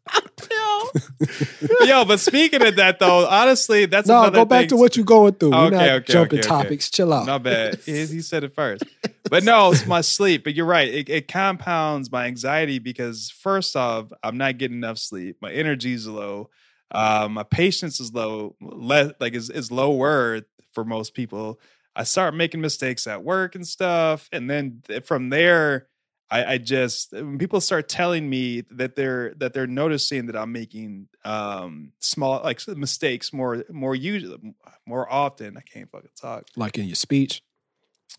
Yo, 1.80 2.04
but 2.04 2.20
speaking 2.20 2.62
of 2.66 2.76
that 2.76 2.98
though, 2.98 3.26
honestly, 3.26 3.86
that's 3.86 4.08
no, 4.08 4.20
another 4.20 4.36
go 4.38 4.44
back 4.44 4.68
to 4.68 4.76
what 4.76 4.96
you're 4.96 5.04
going 5.04 5.34
through. 5.34 5.50
We're 5.50 5.66
Okay, 5.66 5.76
not 5.76 5.88
okay, 5.88 6.12
jumping 6.12 6.38
okay, 6.40 6.48
okay. 6.48 6.62
topics. 6.62 6.90
Chill 6.90 7.12
out. 7.12 7.26
Not 7.26 7.42
bad. 7.42 7.80
He, 7.84 8.06
he 8.06 8.20
said 8.20 8.44
it 8.44 8.54
first. 8.54 8.84
But 9.28 9.44
no, 9.44 9.72
it's 9.72 9.86
my 9.86 10.00
sleep. 10.00 10.44
But 10.44 10.54
you're 10.54 10.66
right. 10.66 10.88
It, 10.88 11.08
it 11.08 11.28
compounds 11.28 12.10
my 12.10 12.26
anxiety 12.26 12.78
because 12.78 13.30
first 13.30 13.76
off, 13.76 14.06
I'm 14.22 14.36
not 14.36 14.58
getting 14.58 14.76
enough 14.78 14.98
sleep. 14.98 15.36
My 15.40 15.52
energy's 15.52 16.06
low. 16.06 16.50
Um, 16.90 17.34
my 17.34 17.42
patience 17.42 18.00
is 18.00 18.12
low. 18.12 18.56
Less 18.60 19.12
like 19.20 19.34
is 19.34 19.48
is 19.50 19.70
lower 19.70 20.42
for 20.72 20.84
most 20.84 21.14
people. 21.14 21.58
I 21.94 22.04
start 22.04 22.34
making 22.34 22.60
mistakes 22.62 23.06
at 23.06 23.22
work 23.22 23.54
and 23.54 23.66
stuff, 23.66 24.28
and 24.32 24.48
then 24.48 24.82
from 25.04 25.28
there, 25.30 25.88
I, 26.32 26.54
I 26.54 26.58
just 26.58 27.12
when 27.12 27.36
people 27.36 27.60
start 27.60 27.90
telling 27.90 28.28
me 28.28 28.62
that 28.70 28.96
they're 28.96 29.34
that 29.34 29.52
they're 29.52 29.66
noticing 29.66 30.26
that 30.26 30.36
I'm 30.36 30.50
making 30.50 31.08
um 31.26 31.92
small 31.98 32.40
like 32.42 32.66
mistakes 32.68 33.34
more 33.34 33.64
more 33.70 33.94
usually 33.94 34.54
more 34.86 35.12
often. 35.12 35.58
I 35.58 35.60
can't 35.60 35.90
fucking 35.90 36.08
talk. 36.18 36.44
Like 36.56 36.78
in 36.78 36.86
your 36.86 36.94
speech. 36.94 37.42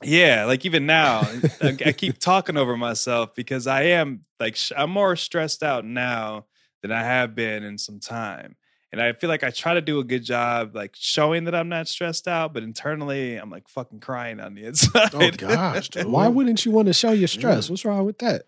Yeah, 0.04 0.46
like 0.46 0.64
even 0.66 0.86
now, 0.86 1.22
I, 1.62 1.76
I 1.86 1.92
keep 1.92 2.20
talking 2.20 2.56
over 2.58 2.78
myself 2.78 3.34
because 3.36 3.66
I 3.66 3.84
am 3.84 4.26
like 4.40 4.58
I'm 4.78 4.92
more 4.92 5.16
stressed 5.16 5.64
out 5.64 5.84
now 5.84 6.46
than 6.84 6.92
I 6.92 7.02
have 7.02 7.34
been 7.34 7.64
in 7.64 7.80
some 7.80 8.00
time, 8.00 8.56
and 8.94 9.02
I 9.02 9.12
feel 9.12 9.30
like 9.30 9.44
I 9.44 9.50
try 9.50 9.74
to 9.74 9.82
do 9.82 10.00
a 10.00 10.04
good 10.06 10.24
job 10.24 10.74
like 10.76 10.92
showing 10.98 11.44
that 11.46 11.56
I'm 11.56 11.68
not 11.68 11.90
stressed 11.90 12.28
out, 12.30 12.54
but 12.54 12.64
internally 12.64 13.36
I'm 13.36 13.50
like 13.50 13.68
fucking 13.68 14.00
crying 14.00 14.40
on 14.40 14.54
the 14.54 14.64
inside. 14.68 15.10
Oh 15.14 15.30
gosh, 15.32 15.90
dude. 15.90 16.06
Why 16.06 16.30
wouldn't 16.30 16.64
you 16.64 16.72
want 16.72 16.86
to 16.88 16.94
show 16.94 17.12
your 17.12 17.28
stress? 17.28 17.70
What's 17.70 17.84
wrong 17.84 18.06
with 18.06 18.20
that? 18.20 18.44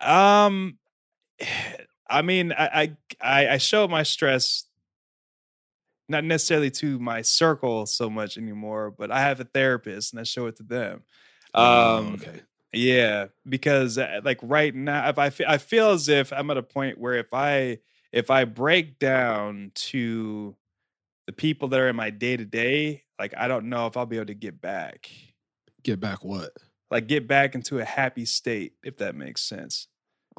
Um, 0.00 0.78
I 2.08 2.22
mean, 2.22 2.52
I 2.52 2.92
I 3.20 3.48
I- 3.48 3.58
show 3.58 3.86
my 3.88 4.04
stress 4.04 4.64
not 6.08 6.22
necessarily 6.22 6.70
to 6.70 7.00
my 7.00 7.20
circle 7.22 7.84
so 7.84 8.08
much 8.08 8.38
anymore, 8.38 8.92
but 8.96 9.10
I 9.10 9.20
have 9.22 9.40
a 9.40 9.44
therapist 9.44 10.12
and 10.12 10.20
I 10.20 10.22
show 10.22 10.46
it 10.46 10.54
to 10.58 10.62
them. 10.62 11.02
Um, 11.52 11.64
Oh, 11.64 12.10
okay. 12.14 12.40
Yeah, 12.72 13.26
because 13.48 13.98
uh, 13.98 14.20
like 14.22 14.38
right 14.42 14.72
now, 14.74 15.08
if 15.08 15.18
I 15.18 15.30
fe- 15.30 15.46
I 15.48 15.58
feel 15.58 15.90
as 15.90 16.08
if 16.08 16.32
I'm 16.32 16.48
at 16.52 16.58
a 16.58 16.62
point 16.62 16.98
where 16.98 17.14
if 17.14 17.32
I 17.32 17.78
if 18.16 18.30
I 18.30 18.46
break 18.46 18.98
down 18.98 19.72
to 19.76 20.56
the 21.26 21.32
people 21.32 21.68
that 21.68 21.80
are 21.80 21.88
in 21.88 21.96
my 21.96 22.10
day 22.10 22.36
to 22.36 22.44
day, 22.46 23.04
like 23.18 23.34
I 23.36 23.48
don't 23.48 23.68
know 23.68 23.86
if 23.86 23.96
I'll 23.96 24.06
be 24.06 24.16
able 24.16 24.26
to 24.26 24.34
get 24.34 24.60
back, 24.60 25.10
Get 25.82 26.00
back 26.00 26.24
what? 26.24 26.52
like 26.90 27.08
get 27.08 27.26
back 27.28 27.54
into 27.54 27.78
a 27.78 27.84
happy 27.84 28.24
state, 28.24 28.74
if 28.84 28.98
that 28.98 29.14
makes 29.14 29.42
sense. 29.42 29.88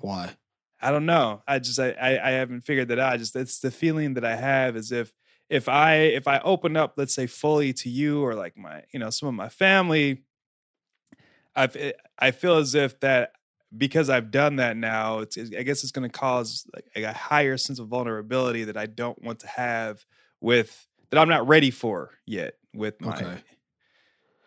Why? 0.01 0.35
I 0.81 0.91
don't 0.91 1.05
know. 1.05 1.43
I 1.47 1.59
just 1.59 1.79
I 1.79 1.91
I, 1.91 2.29
I 2.29 2.31
haven't 2.31 2.61
figured 2.61 2.87
that 2.89 2.99
out. 2.99 3.13
I 3.13 3.17
just 3.17 3.35
it's 3.35 3.59
the 3.59 3.71
feeling 3.71 4.15
that 4.15 4.25
I 4.25 4.35
have 4.35 4.75
as 4.75 4.91
if 4.91 5.13
if 5.49 5.69
I 5.69 5.95
if 5.95 6.27
I 6.27 6.39
open 6.39 6.77
up, 6.77 6.93
let's 6.97 7.15
say 7.15 7.27
fully 7.27 7.73
to 7.73 7.89
you 7.89 8.21
or 8.23 8.35
like 8.35 8.57
my 8.57 8.83
you 8.91 8.99
know 8.99 9.09
some 9.09 9.29
of 9.29 9.35
my 9.35 9.49
family, 9.49 10.23
I 11.55 11.93
I 12.19 12.31
feel 12.31 12.57
as 12.57 12.75
if 12.75 12.99
that 13.01 13.31
because 13.75 14.09
I've 14.09 14.31
done 14.31 14.57
that 14.57 14.77
now, 14.77 15.19
it's 15.19 15.37
I 15.37 15.63
guess 15.63 15.83
it's 15.83 15.91
going 15.91 16.09
to 16.09 16.17
cause 16.17 16.65
like 16.73 17.03
a 17.03 17.13
higher 17.13 17.57
sense 17.57 17.79
of 17.79 17.87
vulnerability 17.87 18.65
that 18.65 18.77
I 18.77 18.85
don't 18.85 19.21
want 19.21 19.39
to 19.39 19.47
have 19.47 20.05
with 20.39 20.87
that 21.09 21.19
I'm 21.19 21.29
not 21.29 21.47
ready 21.47 21.71
for 21.71 22.11
yet 22.25 22.53
with 22.73 22.99
my. 23.01 23.15
Okay. 23.15 23.37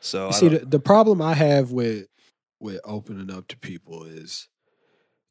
So 0.00 0.30
see, 0.30 0.48
the, 0.48 0.58
the 0.60 0.80
problem 0.80 1.20
I 1.20 1.34
have 1.34 1.72
with 1.72 2.06
with 2.58 2.80
opening 2.84 3.34
up 3.34 3.48
to 3.48 3.58
people 3.58 4.04
is 4.04 4.48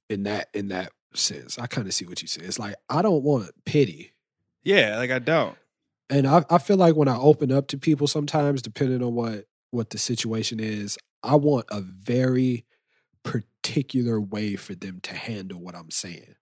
in 0.09 0.23
that 0.23 0.49
in 0.53 0.67
that 0.69 0.91
sense. 1.15 1.57
I 1.57 1.67
kind 1.67 1.87
of 1.87 1.93
see 1.93 2.05
what 2.05 2.21
you 2.21 2.27
say. 2.27 2.41
It's 2.43 2.59
like 2.59 2.75
I 2.89 3.01
don't 3.01 3.23
want 3.23 3.51
pity. 3.65 4.13
yeah, 4.63 4.97
like 4.97 5.11
I 5.11 5.19
don't. 5.19 5.55
and 6.09 6.27
I, 6.27 6.43
I 6.49 6.57
feel 6.59 6.77
like 6.77 6.95
when 6.95 7.07
I 7.07 7.17
open 7.17 7.51
up 7.51 7.67
to 7.69 7.77
people 7.77 8.07
sometimes, 8.07 8.61
depending 8.61 9.01
on 9.01 9.15
what 9.15 9.45
what 9.71 9.89
the 9.89 9.97
situation 9.97 10.59
is, 10.59 10.97
I 11.23 11.35
want 11.35 11.65
a 11.69 11.81
very 11.81 12.65
particular 13.23 14.19
way 14.19 14.55
for 14.55 14.75
them 14.75 14.99
to 15.03 15.13
handle 15.15 15.59
what 15.59 15.75
I'm 15.75 15.91
saying. 15.91 16.35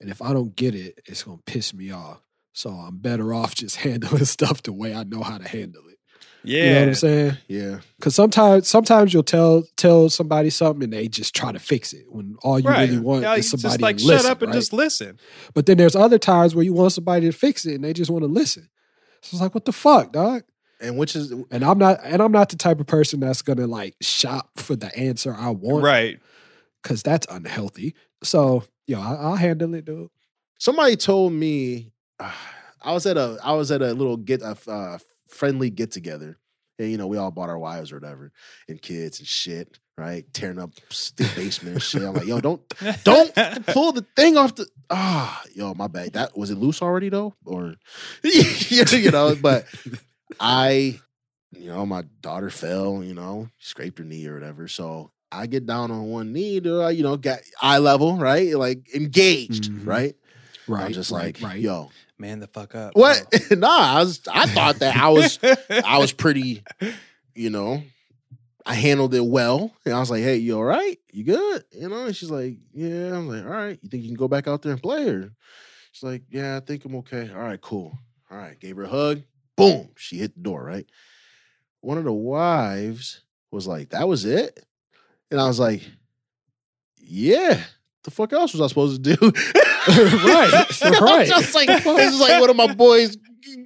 And 0.00 0.10
if 0.10 0.20
I 0.20 0.32
don't 0.32 0.56
get 0.56 0.74
it, 0.74 1.00
it's 1.06 1.22
gonna 1.22 1.38
piss 1.46 1.72
me 1.72 1.90
off. 1.90 2.20
So 2.52 2.70
I'm 2.70 2.98
better 2.98 3.32
off 3.40 3.54
just 3.54 3.76
handling 3.76 4.24
stuff 4.24 4.62
the 4.62 4.72
way 4.72 4.94
I 4.94 5.04
know 5.04 5.22
how 5.22 5.38
to 5.38 5.48
handle 5.48 5.82
it. 5.88 5.98
Yeah. 6.44 6.64
You 6.64 6.70
know 6.70 6.80
what 6.80 6.88
I'm 6.88 6.94
saying? 6.94 7.36
Yeah. 7.46 7.78
Because 7.98 8.14
sometimes 8.14 8.68
sometimes 8.68 9.14
you'll 9.14 9.22
tell 9.22 9.64
tell 9.76 10.08
somebody 10.08 10.50
something 10.50 10.82
and 10.82 10.92
they 10.92 11.06
just 11.06 11.34
try 11.36 11.52
to 11.52 11.60
fix 11.60 11.92
it 11.92 12.06
when 12.08 12.36
all 12.42 12.58
you 12.58 12.68
right. 12.68 12.88
really 12.88 12.98
want 13.00 13.22
Yeah, 13.22 13.34
is 13.34 13.52
you 13.52 13.58
somebody 13.58 13.72
just 13.74 13.80
like 13.80 13.96
to 13.98 14.04
listen, 14.04 14.24
shut 14.24 14.30
up 14.30 14.42
and 14.42 14.50
right? 14.50 14.58
just 14.58 14.72
listen. 14.72 15.18
But 15.54 15.66
then 15.66 15.76
there's 15.76 15.94
other 15.94 16.18
times 16.18 16.54
where 16.54 16.64
you 16.64 16.72
want 16.72 16.92
somebody 16.92 17.26
to 17.26 17.32
fix 17.32 17.64
it 17.64 17.74
and 17.74 17.84
they 17.84 17.92
just 17.92 18.10
want 18.10 18.22
to 18.22 18.28
listen. 18.28 18.68
So 19.22 19.36
it's 19.36 19.40
like, 19.40 19.54
what 19.54 19.66
the 19.66 19.72
fuck, 19.72 20.12
dog? 20.12 20.42
And 20.82 20.98
which 20.98 21.16
is 21.16 21.32
And 21.50 21.64
I'm 21.64 21.78
not 21.78 22.00
and 22.02 22.20
I'm 22.20 22.32
not 22.32 22.48
the 22.50 22.56
type 22.56 22.80
of 22.80 22.86
person 22.86 23.20
that's 23.20 23.40
gonna 23.40 23.66
like 23.66 23.94
shop 24.00 24.50
for 24.56 24.76
the 24.76 24.94
answer 24.96 25.34
I 25.34 25.50
want. 25.50 25.84
Right. 25.84 26.20
Cause 26.82 27.02
that's 27.02 27.26
unhealthy. 27.30 27.94
So 28.24 28.64
yo, 28.86 29.00
I, 29.00 29.14
I'll 29.14 29.36
handle 29.36 29.74
it, 29.74 29.84
dude. 29.84 30.10
somebody 30.58 30.96
told 30.96 31.32
me 31.32 31.92
I 32.84 32.92
was 32.92 33.06
at 33.06 33.16
a 33.16 33.38
I 33.42 33.52
was 33.52 33.70
at 33.70 33.82
a 33.82 33.92
little 33.94 34.16
get 34.16 34.42
a 34.42 34.56
uh, 34.68 34.98
friendly 35.28 35.70
get 35.70 35.90
together, 35.90 36.38
and 36.78 36.90
you 36.90 36.98
know 36.98 37.06
we 37.06 37.16
all 37.16 37.30
bought 37.30 37.48
our 37.48 37.58
wives 37.58 37.92
or 37.92 37.96
whatever, 37.96 38.32
and 38.68 38.80
kids 38.80 39.20
and 39.20 39.28
shit, 39.28 39.78
right? 39.96 40.24
Tearing 40.32 40.58
up 40.58 40.74
the 41.16 41.30
basement 41.36 41.74
and 41.74 41.82
shit. 41.82 42.02
I'm 42.02 42.14
like, 42.14 42.26
yo, 42.26 42.40
don't 42.40 42.62
don't 43.04 43.34
pull 43.66 43.92
the 43.92 44.04
thing 44.16 44.36
off 44.36 44.54
the 44.56 44.66
ah, 44.90 45.42
yo, 45.54 45.74
my 45.74 45.86
bad. 45.86 46.14
That 46.14 46.36
was 46.36 46.50
it 46.50 46.58
loose 46.58 46.82
already 46.82 47.08
though, 47.08 47.34
or 47.44 47.74
you 48.24 49.10
know, 49.10 49.36
but 49.40 49.66
I, 50.40 51.00
you 51.52 51.68
know, 51.68 51.84
my 51.86 52.02
daughter 52.20 52.50
fell, 52.50 53.02
you 53.04 53.14
know, 53.14 53.48
scraped 53.58 53.98
her 53.98 54.04
knee 54.04 54.26
or 54.26 54.34
whatever, 54.34 54.68
so. 54.68 55.10
I 55.34 55.46
get 55.46 55.64
down 55.64 55.90
on 55.90 56.10
one 56.10 56.34
knee 56.34 56.60
to, 56.60 56.84
uh, 56.84 56.88
you 56.90 57.02
know, 57.02 57.16
get 57.16 57.42
eye 57.62 57.78
level, 57.78 58.18
right? 58.18 58.54
Like 58.54 58.94
engaged, 58.94 59.70
Mhm. 59.72 59.86
right? 59.86 60.14
Right. 60.66 60.84
I'm 60.84 60.92
just 60.92 61.10
right, 61.10 61.34
like, 61.40 61.40
right. 61.42 61.58
yo, 61.58 61.90
Man 62.18 62.38
the 62.40 62.46
fuck 62.48 62.74
up. 62.74 62.94
what? 62.94 63.24
nah, 63.50 63.66
I 63.96 64.00
was. 64.00 64.20
I 64.30 64.44
thought 64.44 64.80
that 64.80 64.94
I 64.94 65.08
was. 65.08 65.38
I 65.70 65.96
was 65.96 66.12
pretty. 66.12 66.62
You 67.34 67.48
know, 67.48 67.82
I 68.66 68.74
handled 68.74 69.14
it 69.14 69.24
well, 69.24 69.72
and 69.86 69.94
I 69.94 70.00
was 70.00 70.10
like, 70.10 70.22
"Hey, 70.22 70.36
you 70.36 70.56
all 70.58 70.64
right? 70.64 70.98
You 71.10 71.24
good?" 71.24 71.64
You 71.72 71.88
know, 71.88 72.04
and 72.04 72.14
she's 72.14 72.30
like, 72.30 72.58
"Yeah." 72.74 73.16
I'm 73.16 73.26
like, 73.26 73.42
"All 73.44 73.50
right. 73.50 73.78
You 73.82 73.88
think 73.88 74.02
you 74.02 74.10
can 74.10 74.18
go 74.18 74.28
back 74.28 74.46
out 74.46 74.60
there 74.60 74.72
and 74.72 74.82
play?" 74.82 75.08
Or 75.08 75.32
she's 75.92 76.02
like, 76.02 76.24
"Yeah, 76.28 76.58
I 76.58 76.60
think 76.60 76.84
I'm 76.84 76.96
okay." 76.96 77.30
All 77.32 77.40
right, 77.40 77.58
cool. 77.58 77.98
All 78.30 78.36
right, 78.36 78.60
gave 78.60 78.76
her 78.76 78.82
a 78.84 78.88
hug. 78.88 79.22
Boom, 79.56 79.90
she 79.96 80.16
hit 80.18 80.34
the 80.34 80.40
door. 80.40 80.62
Right. 80.64 80.86
One 81.80 81.98
of 81.98 82.04
the 82.04 82.12
wives 82.12 83.22
was 83.50 83.66
like, 83.66 83.90
"That 83.90 84.08
was 84.08 84.24
it," 84.24 84.64
and 85.30 85.40
I 85.40 85.46
was 85.46 85.58
like, 85.60 85.82
"Yeah." 86.98 87.60
The 88.04 88.10
fuck 88.10 88.32
else 88.32 88.52
was 88.52 88.60
I 88.60 88.66
supposed 88.66 89.02
to 89.04 89.16
do? 89.16 89.32
Right, 89.84 90.52
right. 91.00 91.26
just 91.26 91.56
like 91.56 91.66
this 91.66 92.14
is 92.14 92.20
like 92.20 92.40
one 92.40 92.48
of 92.50 92.54
my 92.54 92.72
boys' 92.72 93.16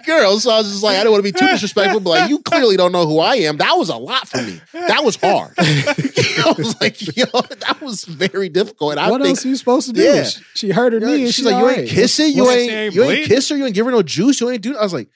girls. 0.07 0.45
So 0.45 0.51
I 0.51 0.57
was 0.59 0.71
just 0.71 0.83
like, 0.83 0.97
I 0.97 1.03
don't 1.05 1.13
want 1.13 1.23
to 1.23 1.31
be 1.31 1.39
too 1.39 1.47
disrespectful, 1.47 2.01
but 2.01 2.09
like, 2.09 2.31
you 2.31 2.39
clearly 2.39 2.79
don't 2.79 2.91
know 2.91 3.07
who 3.07 3.19
I 3.19 3.35
am. 3.35 3.59
That 3.59 3.75
was 3.77 3.91
a 3.91 3.97
lot 3.97 4.27
for 4.27 4.41
me. 4.41 4.59
That 4.73 5.05
was 5.05 5.17
hard. 5.17 5.53
I 5.59 6.55
was 6.57 6.81
like, 6.81 6.99
yo, 7.19 7.27
that 7.27 7.83
was 7.83 8.05
very 8.07 8.49
difficult. 8.49 8.93
And 8.93 9.01
I 9.01 9.11
what 9.11 9.21
think 9.21 9.37
else 9.37 9.45
are 9.45 9.49
you 9.49 9.57
supposed 9.57 9.89
to 9.89 9.93
do? 9.93 10.03
Yeah. 10.03 10.25
She, 10.25 10.43
she 10.55 10.71
hurt 10.71 10.95
her 10.95 11.01
yeah, 11.01 11.07
knee. 11.07 11.25
and 11.25 11.35
she's 11.35 11.35
she 11.35 11.43
like, 11.51 11.63
you 11.63 11.69
ain't 11.69 11.79
right. 11.81 11.89
kissing, 11.89 12.33
you 12.35 12.43
What's- 12.45 12.57
ain't, 12.57 12.71
She 12.95 12.97
you 12.99 13.03
ain't 13.05 13.09
bleeding? 13.11 13.27
kiss 13.29 13.49
her, 13.51 13.57
you 13.59 13.67
ain't 13.67 13.75
give 13.75 13.85
her 13.85 13.93
no 13.93 14.03
juice, 14.03 14.41
you 14.41 14.49
ain't 14.49 14.63
do. 14.63 14.75
I 14.75 14.83
was 14.83 14.95
like, 14.95 15.11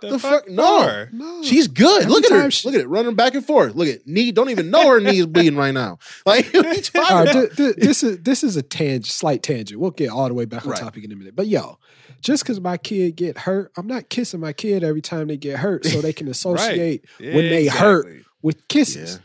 the 0.00 0.18
fuck? 0.18 0.48
No. 0.48 1.06
No. 1.12 1.42
she's 1.42 1.68
good. 1.68 2.02
Every 2.02 2.12
Look 2.12 2.24
at 2.24 2.30
her. 2.32 2.50
she- 2.50 2.68
Look 2.68 2.74
at 2.74 2.80
it, 2.82 2.88
running 2.88 3.14
back 3.14 3.34
and 3.34 3.44
forth. 3.44 3.74
Look 3.74 3.88
at 3.88 4.06
knee. 4.06 4.32
Don't 4.32 4.50
even 4.50 4.70
know 4.70 4.88
her 4.88 5.00
knee 5.00 5.18
is 5.18 5.26
bleeding 5.26 5.56
right 5.56 5.72
now. 5.74 5.98
Like, 6.26 6.52
what 6.52 6.66
are 6.66 6.74
you 6.74 6.82
talking 6.82 7.00
All 7.16 7.24
right, 7.24 7.30
about? 7.30 7.56
th- 7.56 7.56
th- 7.56 7.76
this 7.76 8.02
is 8.02 8.18
this 8.20 8.44
is 8.44 8.56
a 8.56 8.62
tangent, 8.62 9.06
slight 9.06 9.42
tangent. 9.42 9.80
We'll 9.80 9.90
get 9.90 10.10
all 10.10 10.28
the 10.28 10.34
way 10.34 10.44
back 10.44 10.64
on 10.64 10.72
Right. 10.72 10.80
topic 10.80 11.04
in 11.04 11.12
a 11.12 11.16
minute. 11.16 11.34
But 11.36 11.46
yo, 11.46 11.78
just 12.20 12.42
because 12.42 12.60
my 12.60 12.76
kid 12.76 13.16
get 13.16 13.38
hurt, 13.38 13.72
I'm 13.76 13.86
not 13.86 14.08
kissing 14.10 14.40
my 14.40 14.52
kid 14.52 14.84
every 14.84 15.00
time 15.02 15.28
they 15.28 15.36
get 15.36 15.58
hurt, 15.58 15.84
so 15.86 16.00
they 16.00 16.12
can 16.12 16.28
associate 16.36 17.04
when 17.18 17.48
they 17.48 17.66
hurt 17.66 18.06
with 18.42 18.66
kisses, 18.68 19.20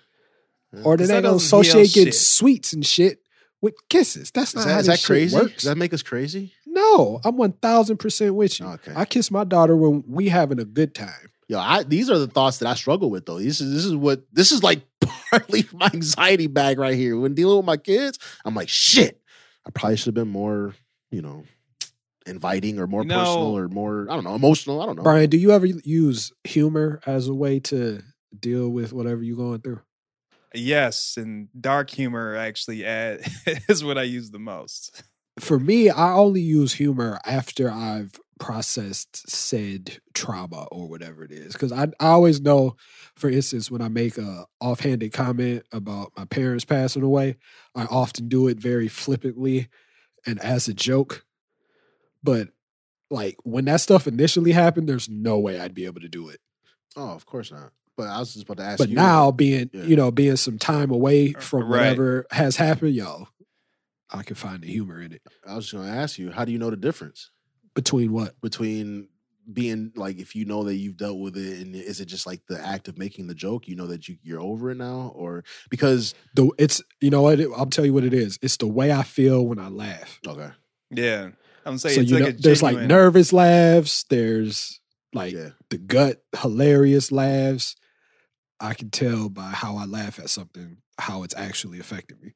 Yeah. 0.73 0.81
or 0.83 0.97
then 0.97 1.07
they 1.07 1.13
that 1.15 1.21
gonna 1.23 1.33
doesn't 1.35 1.45
associate 1.47 1.93
getting 1.93 2.11
shit. 2.13 2.15
sweets 2.15 2.73
and 2.73 2.85
shit 2.85 3.19
with 3.61 3.75
kisses. 3.89 4.31
That's 4.31 4.49
Is 4.51 4.55
not 4.55 4.65
that, 4.65 4.71
how 4.73 4.79
is 4.79 4.85
this 4.87 4.93
that 4.95 4.99
shit 5.01 5.07
crazy? 5.07 5.35
works. 5.35 5.53
Does 5.55 5.63
that 5.63 5.77
make 5.77 5.93
us 5.93 6.03
crazy? 6.03 6.53
No, 6.73 7.19
I'm 7.23 7.37
one 7.37 7.53
thousand 7.53 7.97
percent 7.97 8.35
with 8.35 8.59
you. 8.59 8.65
Okay. 8.65 8.93
I 8.95 9.05
kiss 9.05 9.29
my 9.31 9.43
daughter 9.43 9.75
when 9.75 10.03
we 10.07 10.29
having 10.29 10.59
a 10.59 10.65
good 10.65 10.95
time. 10.95 11.29
Yo, 11.47 11.59
I 11.59 11.83
these 11.83 12.09
are 12.09 12.17
the 12.17 12.27
thoughts 12.27 12.57
that 12.59 12.67
I 12.69 12.73
struggle 12.73 13.09
with 13.09 13.25
though. 13.25 13.37
This 13.39 13.61
is 13.61 13.73
this 13.73 13.85
is 13.85 13.95
what 13.95 14.23
this 14.31 14.51
is 14.51 14.63
like 14.63 14.81
partly 15.29 15.65
my 15.73 15.89
anxiety 15.93 16.47
bag 16.47 16.79
right 16.79 16.95
here. 16.95 17.17
When 17.17 17.33
dealing 17.35 17.57
with 17.57 17.65
my 17.65 17.77
kids, 17.77 18.17
I'm 18.45 18.55
like, 18.55 18.69
shit. 18.69 19.19
I 19.65 19.69
probably 19.69 19.97
should 19.97 20.07
have 20.07 20.13
been 20.15 20.27
more, 20.31 20.73
you 21.11 21.21
know, 21.21 21.43
inviting 22.25 22.79
or 22.79 22.87
more 22.87 23.01
You 23.03 23.09
know- 23.09 23.19
personal 23.19 23.57
or 23.57 23.67
more, 23.67 24.07
I 24.09 24.15
don't 24.15 24.23
know, 24.23 24.35
emotional. 24.35 24.81
I 24.81 24.85
don't 24.85 24.95
know. 24.97 25.03
Bryan, 25.03 25.29
do 25.29 25.37
you 25.37 25.51
ever 25.51 25.65
use 25.65 26.31
humor 26.43 26.99
as 27.05 27.27
a 27.27 27.33
way 27.33 27.59
to 27.61 28.01
deal 28.37 28.69
with 28.69 28.91
whatever 28.93 29.21
you're 29.23 29.37
going 29.37 29.61
through? 29.61 29.79
Yes, 30.55 31.15
and 31.17 31.47
dark 31.59 31.89
humor 31.89 32.35
actually 32.35 32.85
add, 32.85 33.21
is 33.69 33.83
what 33.83 33.97
I 33.97 34.03
use 34.03 34.31
the 34.31 34.39
most. 34.39 35.03
For 35.39 35.59
me, 35.59 35.89
I 35.89 36.13
only 36.13 36.41
use 36.41 36.73
humor 36.73 37.19
after 37.25 37.69
I've 37.71 38.19
processed 38.39 39.29
said 39.29 39.99
trauma 40.13 40.67
or 40.71 40.87
whatever 40.87 41.23
it 41.23 41.31
is. 41.31 41.53
Because 41.53 41.71
I, 41.71 41.83
I 41.99 42.07
always 42.07 42.41
know, 42.41 42.75
for 43.15 43.29
instance, 43.29 43.71
when 43.71 43.81
I 43.81 43.87
make 43.87 44.17
a 44.17 44.45
offhanded 44.59 45.13
comment 45.13 45.63
about 45.71 46.11
my 46.17 46.25
parents 46.25 46.65
passing 46.65 47.03
away, 47.03 47.37
I 47.75 47.85
often 47.85 48.27
do 48.27 48.47
it 48.47 48.57
very 48.57 48.87
flippantly 48.87 49.69
and 50.25 50.39
as 50.41 50.67
a 50.67 50.73
joke. 50.73 51.25
But 52.21 52.49
like 53.09 53.37
when 53.43 53.65
that 53.65 53.81
stuff 53.81 54.07
initially 54.07 54.51
happened, 54.51 54.89
there's 54.89 55.09
no 55.09 55.39
way 55.39 55.59
I'd 55.59 55.73
be 55.75 55.85
able 55.85 56.01
to 56.01 56.09
do 56.09 56.29
it. 56.29 56.39
Oh, 56.95 57.09
of 57.09 57.25
course 57.25 57.51
not. 57.51 57.71
But 57.95 58.07
I 58.07 58.19
was 58.19 58.33
just 58.33 58.45
about 58.45 58.57
to 58.57 58.63
ask 58.63 58.79
But 58.79 58.89
you. 58.89 58.95
now 58.95 59.31
being, 59.31 59.69
Yeah. 59.71 59.83
you 59.83 59.95
know, 59.95 60.09
being 60.09 60.35
some 60.35 60.57
time 60.57 60.89
away 60.89 61.33
from 61.33 61.61
right. 61.63 61.69
whatever 61.69 62.25
has 62.31 62.55
happened, 62.55 62.95
yo, 62.95 63.27
I 64.13 64.23
can 64.23 64.35
find 64.35 64.61
the 64.61 64.67
humor 64.67 65.01
in 65.01 65.11
it. 65.13 65.21
I 65.47 65.55
was 65.55 65.65
just 65.65 65.73
gonna 65.75 65.91
ask 65.91 66.17
you, 66.19 66.31
how 66.31 66.45
do 66.45 66.51
you 66.51 66.59
know 66.59 66.69
the 66.69 66.77
difference 66.77 67.31
Between 67.73 68.11
what? 68.13 68.39
between 68.41 69.09
being 69.51 69.91
like 69.97 70.19
if 70.19 70.35
you 70.35 70.45
know 70.45 70.63
that 70.63 70.75
you've 70.75 70.95
dealt 70.95 71.19
with 71.19 71.35
it 71.35 71.59
and 71.59 71.75
is 71.75 71.99
it 71.99 72.05
just 72.05 72.25
like 72.25 72.41
the 72.47 72.57
act 72.65 72.87
of 72.87 72.97
making 72.97 73.27
the 73.27 73.33
joke, 73.35 73.67
you 73.67 73.75
know 73.75 73.87
that 73.87 74.07
you, 74.07 74.17
you're 74.21 74.39
over 74.39 74.71
it 74.71 74.77
now? 74.77 75.11
Or 75.15 75.43
because 75.69 76.13
the 76.35 76.49
it's 76.57 76.81
you 77.01 77.09
know 77.09 77.23
what 77.23 77.39
I'll 77.57 77.65
tell 77.65 77.85
you 77.85 77.93
what 77.93 78.05
it 78.05 78.13
is. 78.13 78.39
It's 78.41 78.57
the 78.57 78.67
way 78.67 78.91
I 78.91 79.03
feel 79.03 79.45
when 79.45 79.59
I 79.59 79.67
laugh. 79.67 80.19
okay. 80.25 80.51
Yeah, 80.91 81.29
I'm 81.65 81.77
saying 81.77 81.95
so 81.95 82.01
it's 82.01 82.09
you 82.11 82.15
like 82.19 82.23
know, 82.23 82.29
a 82.29 82.41
there's 82.41 82.63
like 82.63 82.77
nervous 82.87 83.33
laughs. 83.33 84.03
There's 84.09 84.79
like 85.11 85.33
Yeah. 85.33 85.49
the 85.69 85.77
gut 85.79 86.23
hilarious 86.39 87.11
laughs. 87.11 87.75
I 88.59 88.75
can 88.75 88.91
tell 88.91 89.27
by 89.29 89.49
how 89.49 89.75
I 89.75 89.85
laugh 89.85 90.19
at 90.19 90.29
something 90.29 90.77
how 90.99 91.23
it's 91.23 91.35
actually 91.35 91.79
affecting 91.79 92.19
me. 92.21 92.33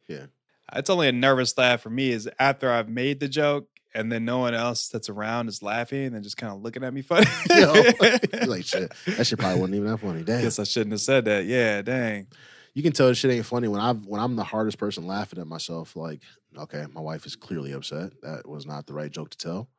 It's 0.74 0.90
only 0.90 1.08
a 1.08 1.12
nervous 1.12 1.58
laugh 1.58 1.82
for 1.82 1.90
me 1.90 2.12
is 2.12 2.30
after 2.40 2.72
I've 2.72 2.90
made 2.90 3.20
the 3.20 3.28
joke 3.30 3.68
and 3.94 4.12
then 4.12 4.26
no 4.26 4.38
one 4.40 4.54
else 4.54 4.90
that's 4.90 5.10
around 5.10 5.48
is 5.48 5.64
laughing 5.64 6.14
and 6.14 6.24
just 6.24 6.38
kind 6.38 6.54
of 6.54 6.62
looking 6.62 6.84
at 6.84 6.94
me 6.94 7.02
funny. 7.02 7.26
Yo, 7.50 7.74
like 8.48 8.66
shit. 8.66 8.92
That 9.06 9.26
shit 9.26 9.40
probably 9.40 9.60
wasn't 9.60 9.76
even 9.76 9.88
that 9.90 9.98
funny. 9.98 10.24
Damn. 10.24 10.42
Guess 10.42 10.60
I 10.60 10.66
shouldn't 10.66 10.92
have 10.92 11.02
said 11.02 11.26
that. 11.26 11.46
Yeah, 11.46 11.82
dang. 11.82 12.28
you 12.74 12.84
can 12.84 12.94
tell 12.94 13.08
this 13.08 13.18
shit 13.18 13.32
ain't 13.32 13.46
funny 13.46 13.68
when 13.68 13.82
I 13.82 13.94
when 13.94 14.22
I'm 14.22 14.36
the 14.36 14.44
hardest 14.44 14.78
person 14.78 15.08
laughing 15.08 15.40
at 15.40 15.48
myself. 15.48 15.96
Like, 15.96 16.22
okay, 16.58 16.86
my 16.94 17.02
wife 17.02 17.26
is 17.26 17.36
clearly 17.36 17.72
upset. 17.72 18.12
That 18.22 18.48
was 18.48 18.66
not 18.66 18.88
the 18.88 18.94
right 18.94 19.12
joke 19.12 19.30
to 19.32 19.38
tell. 19.38 19.70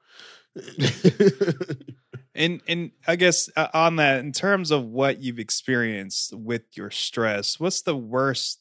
And 2.39 2.61
and 2.69 2.93
I 3.07 3.17
guess 3.17 3.51
uh, 3.57 3.67
on 3.75 3.97
that, 3.97 4.21
in 4.21 4.31
terms 4.31 4.71
of 4.71 4.85
what 4.85 5.21
you've 5.21 5.41
experienced 5.41 6.35
with 6.37 6.63
your 6.77 6.91
stress, 6.91 7.59
what's 7.59 7.83
the 7.83 7.97
worst 7.97 8.61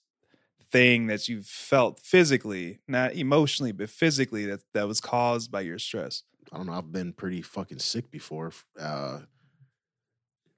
thing 0.71 1.07
that 1.07 1.27
you've 1.27 1.45
felt 1.47 1.99
physically, 1.99 2.79
not 2.87 3.13
emotionally, 3.15 3.71
but 3.71 3.89
physically 3.89 4.45
that 4.45 4.61
that 4.73 4.87
was 4.87 4.99
caused 5.01 5.51
by 5.51 5.61
your 5.61 5.79
stress? 5.79 6.23
I 6.51 6.57
don't 6.57 6.67
know. 6.67 6.73
I've 6.73 6.91
been 6.91 7.13
pretty 7.13 7.41
fucking 7.41 7.79
sick 7.79 8.09
before. 8.11 8.51
Uh, 8.79 9.21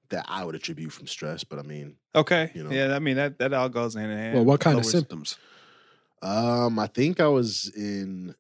that 0.10 0.26
I 0.28 0.44
would 0.44 0.56
attribute 0.56 0.92
from 0.92 1.06
stress, 1.06 1.44
but 1.44 1.60
I 1.60 1.62
mean, 1.62 1.96
Okay, 2.16 2.52
You 2.56 2.64
know. 2.64 2.72
yeah, 2.72 2.96
I 2.96 3.00
mean 3.00 3.18
that 3.18 3.38
that 3.38 3.54
all 3.54 3.70
goes 3.70 3.94
hand 3.94 4.12
in 4.12 4.18
hand. 4.18 4.36
well, 4.36 4.46
what 4.46 4.60
kind 4.60 4.80
of 4.80 4.86
symptoms? 4.86 5.38
um, 6.24 6.80
I 6.80 6.88
think 6.88 7.20
I 7.20 7.28
was 7.28 7.72
in 7.76 8.34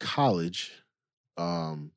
college, 0.00 0.72
um, 1.36 1.92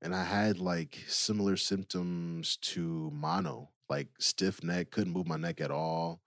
and 0.00 0.14
I 0.14 0.24
had 0.24 0.58
like 0.58 0.98
similar 1.08 1.56
symptoms 1.58 2.56
to 2.62 3.10
mono, 3.12 3.68
like 3.90 4.08
stiff 4.18 4.64
neck, 4.64 4.90
couldn't 4.90 5.12
move 5.12 5.26
my 5.26 5.36
neck 5.36 5.60
at 5.60 5.70
all. 5.70 6.21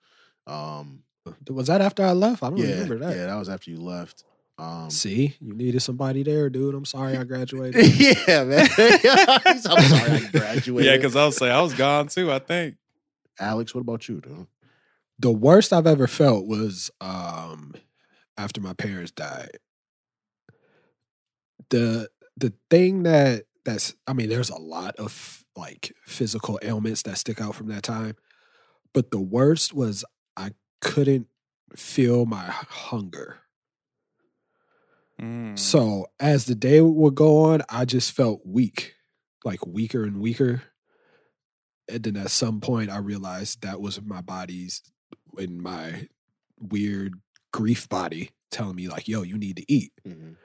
Um, 0.47 1.03
Was 1.49 1.67
that 1.67 1.81
after 1.81 2.03
I 2.03 2.11
left? 2.11 2.43
I 2.43 2.49
don't 2.49 2.57
yeah, 2.59 2.71
remember 2.71 2.99
that. 2.99 3.15
yeah, 3.15 3.25
that 3.27 3.35
was 3.39 3.49
after 3.49 3.71
you 3.71 3.77
left. 3.77 4.23
Um, 4.57 4.89
See, 4.89 5.35
you 5.41 5.53
needed 5.53 5.81
somebody 5.81 6.23
there, 6.23 6.49
dude. 6.49 6.75
I'm 6.75 6.85
sorry 6.85 7.17
I 7.17 7.23
graduated. 7.25 7.83
yeah, 7.99 8.43
man. 8.45 8.67
I'm 8.77 9.59
sorry 9.59 10.11
I 10.11 10.29
graduated. 10.31 10.85
Yeah, 10.89 10.95
because 10.97 11.15
I 11.15 11.25
was 11.25 11.35
say 11.37 11.49
I 11.51 11.61
was 11.61 11.73
gone 11.73 12.07
too. 12.07 12.31
I 12.31 12.39
think. 12.39 12.75
Alex, 13.39 13.75
what 13.75 13.81
about 13.81 14.07
you, 14.07 14.21
dude? 14.21 14.47
the 15.17 15.31
worst 15.31 15.71
I've 15.71 15.87
ever 15.87 16.07
felt 16.07 16.45
was 16.45 16.91
um 17.01 17.73
after 18.37 18.59
my 18.61 18.73
parents 18.73 19.11
died. 19.11 19.57
The 21.69 22.09
the 22.37 22.53
thing 22.69 23.03
that 23.03 23.43
that's 23.63 23.95
I 24.07 24.13
mean, 24.13 24.29
there's 24.29 24.49
a 24.49 24.57
lot 24.59 24.95
of 24.97 25.43
like 25.55 25.93
physical 26.05 26.59
ailments 26.61 27.01
that 27.03 27.17
stick 27.17 27.41
out 27.41 27.55
from 27.55 27.67
that 27.67 27.83
time. 27.83 28.15
But 28.93 29.11
the 29.11 29.19
worst 29.19 29.73
was 29.73 30.05
I 30.37 30.51
couldn't 30.81 31.27
feel 31.75 32.25
my 32.25 32.45
hunger. 32.47 33.39
Mm. 35.21 35.57
So 35.57 36.07
as 36.19 36.45
the 36.45 36.55
day 36.55 36.81
would 36.81 37.15
go 37.15 37.39
on, 37.39 37.61
I 37.69 37.85
just 37.85 38.11
felt 38.11 38.41
weak, 38.45 38.95
like 39.43 39.65
weaker 39.65 40.03
and 40.03 40.19
weaker. 40.19 40.63
And 41.87 42.03
then 42.03 42.17
at 42.17 42.31
some 42.31 42.61
point, 42.61 42.89
I 42.89 42.97
realized 42.97 43.61
that 43.61 43.79
was 43.79 44.01
my 44.01 44.21
body's 44.21 44.81
in 45.37 45.61
my 45.61 46.07
weird 46.59 47.13
grief 47.53 47.87
body 47.87 48.31
telling 48.51 48.75
me, 48.75 48.87
like, 48.87 49.07
yo, 49.07 49.21
you 49.21 49.37
need 49.37 49.57
to 49.57 49.71
eat. 49.71 49.93
Mhm. 50.05 50.35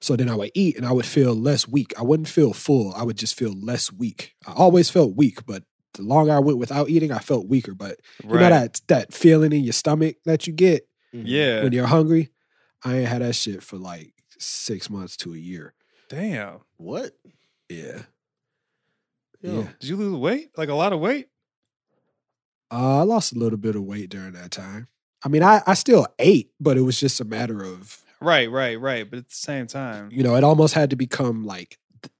So 0.00 0.16
then 0.16 0.30
I 0.30 0.34
would 0.34 0.52
eat 0.54 0.76
and 0.76 0.86
I 0.86 0.92
would 0.92 1.04
feel 1.04 1.34
less 1.34 1.68
weak. 1.68 1.92
I 1.98 2.02
wouldn't 2.02 2.28
feel 2.28 2.54
full. 2.54 2.94
I 2.94 3.02
would 3.02 3.18
just 3.18 3.34
feel 3.34 3.52
less 3.52 3.92
weak. 3.92 4.34
I 4.46 4.52
always 4.52 4.88
felt 4.88 5.14
weak, 5.14 5.44
but 5.44 5.64
the 5.94 6.02
longer 6.02 6.32
I 6.32 6.38
went 6.38 6.58
without 6.58 6.88
eating, 6.88 7.12
I 7.12 7.18
felt 7.18 7.46
weaker. 7.48 7.74
But 7.74 7.98
you 8.22 8.28
know 8.30 8.36
that 8.38 8.80
that 8.88 9.12
feeling 9.12 9.52
in 9.52 9.64
your 9.64 9.72
stomach 9.72 10.16
that 10.24 10.46
you 10.46 10.52
get 10.52 10.88
Mhm. 11.14 11.22
Yeah. 11.26 11.62
when 11.62 11.72
you're 11.72 11.86
hungry? 11.86 12.30
I 12.84 12.98
ain't 12.98 13.08
had 13.08 13.22
that 13.22 13.34
shit 13.34 13.62
for 13.62 13.76
like 13.76 14.12
six 14.38 14.88
months 14.88 15.16
to 15.18 15.34
a 15.34 15.38
year. 15.38 15.74
Damn. 16.08 16.60
What? 16.76 17.12
Yeah. 17.68 18.02
Yo, 19.42 19.60
Yeah. 19.60 19.68
Did 19.80 19.88
you 19.88 19.96
lose 19.96 20.16
weight? 20.16 20.50
Like 20.56 20.68
a 20.68 20.74
lot 20.74 20.92
of 20.92 21.00
weight? 21.00 21.28
Uh, 22.70 22.98
I 23.00 23.02
lost 23.02 23.34
a 23.34 23.38
little 23.38 23.58
bit 23.58 23.74
of 23.74 23.82
weight 23.82 24.10
during 24.10 24.32
that 24.34 24.50
time. 24.50 24.88
I 25.24 25.28
mean, 25.28 25.42
I, 25.42 25.60
I 25.66 25.74
still 25.74 26.06
ate, 26.18 26.52
but 26.60 26.76
it 26.76 26.82
was 26.82 26.98
just 26.98 27.20
a 27.20 27.24
matter 27.24 27.62
of, 27.62 28.02
Right, 28.22 28.50
right, 28.50 28.78
right. 28.78 29.08
But 29.08 29.18
at 29.20 29.28
the 29.28 29.34
same 29.34 29.66
time, 29.66 30.10
you 30.12 30.22
know, 30.22 30.36
it 30.36 30.44
almost 30.44 30.74
had 30.74 30.90
to 30.90 30.96
become 30.96 31.44
like 31.44 31.78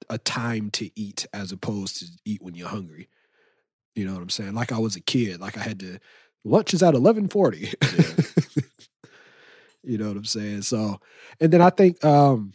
a 0.09 0.17
time 0.17 0.69
to 0.71 0.89
eat 0.99 1.27
as 1.33 1.51
opposed 1.51 1.99
to 1.99 2.05
eat 2.25 2.41
when 2.41 2.55
you're 2.55 2.67
hungry. 2.67 3.07
You 3.95 4.05
know 4.05 4.13
what 4.13 4.23
I'm 4.23 4.29
saying? 4.29 4.53
Like 4.53 4.71
I 4.71 4.79
was 4.79 4.95
a 4.95 5.01
kid, 5.01 5.39
like 5.41 5.57
I 5.57 5.61
had 5.61 5.79
to 5.81 5.99
lunch 6.43 6.73
is 6.73 6.83
at 6.83 6.93
11:40. 6.93 7.73
you 9.83 9.97
know 9.97 10.07
what 10.07 10.17
I'm 10.17 10.25
saying? 10.25 10.63
So, 10.63 10.99
and 11.39 11.51
then 11.51 11.61
I 11.61 11.69
think 11.69 12.03
um 12.03 12.53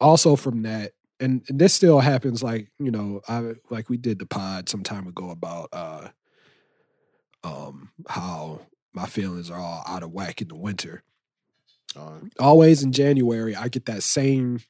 also 0.00 0.36
from 0.36 0.62
that 0.62 0.92
and, 1.20 1.42
and 1.48 1.58
this 1.58 1.72
still 1.72 2.00
happens 2.00 2.42
like, 2.42 2.68
you 2.78 2.90
know, 2.90 3.20
I 3.28 3.54
like 3.70 3.88
we 3.88 3.96
did 3.96 4.18
the 4.18 4.26
pod 4.26 4.68
some 4.68 4.82
time 4.82 5.06
ago 5.06 5.30
about 5.30 5.68
uh 5.72 6.08
um 7.42 7.90
how 8.08 8.60
my 8.92 9.06
feelings 9.06 9.50
are 9.50 9.58
all 9.58 9.82
out 9.86 10.02
of 10.02 10.12
whack 10.12 10.40
in 10.42 10.48
the 10.48 10.56
winter 10.56 11.02
uh, 11.96 12.20
always 12.38 12.82
in 12.82 12.92
January, 12.92 13.54
I 13.54 13.68
get 13.68 13.86
that 13.86 14.02
same, 14.02 14.60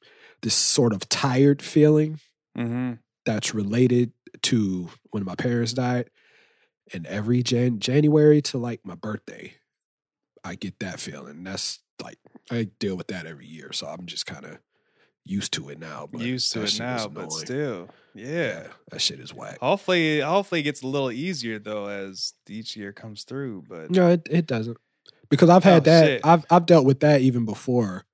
this 0.41 0.53
sort 0.53 0.93
of 0.93 1.07
tired 1.09 1.61
feeling 1.61 2.19
hmm 2.55 2.93
that's 3.25 3.55
related 3.55 4.11
to 4.45 4.89
when 5.11 5.23
my 5.25 5.35
parents 5.35 5.73
died. 5.73 6.09
And 6.93 7.07
every 7.07 7.41
Jan- 7.41 7.79
January 7.79 8.41
to 8.43 8.57
like 8.59 8.81
my 8.85 8.95
birthday, 8.95 9.55
I 10.43 10.55
get 10.55 10.79
that 10.79 10.99
feeling. 10.99 11.43
That's 11.43 11.79
like, 12.03 12.19
I 12.51 12.69
deal 12.79 12.95
with 12.95 13.07
that 13.07 13.25
every 13.25 13.47
year. 13.47 13.71
So 13.73 13.87
I'm 13.87 14.05
just 14.05 14.27
kind 14.27 14.45
of 14.45 14.59
used 15.23 15.53
to 15.53 15.69
it 15.69 15.79
now. 15.79 16.07
But 16.11 16.21
used 16.21 16.51
to 16.53 16.61
it 16.63 16.77
now, 16.77 17.07
but 17.07 17.31
still, 17.31 17.89
yeah. 18.13 18.67
that 18.91 19.01
shit 19.01 19.19
is 19.19 19.33
whack. 19.33 19.57
Hopefully, 19.61 20.19
hopefully 20.19 20.59
it 20.59 20.63
gets 20.63 20.83
a 20.83 20.87
little 20.87 21.11
easier 21.11 21.57
though 21.57 21.87
as 21.87 22.33
each 22.47 22.75
year 22.77 22.93
comes 22.93 23.23
through. 23.23 23.63
But 23.67 23.89
No, 23.89 24.09
it, 24.11 24.27
it 24.29 24.45
doesn't. 24.45 24.77
Because 25.29 25.49
I've 25.49 25.63
had 25.63 25.87
Oh, 25.87 25.91
that, 25.91 26.05
shit. 26.05 26.21
I've 26.23 26.45
I've 26.51 26.67
dealt 26.67 26.85
with 26.85 26.99
that 26.99 27.21
even 27.21 27.45
before 27.45 28.05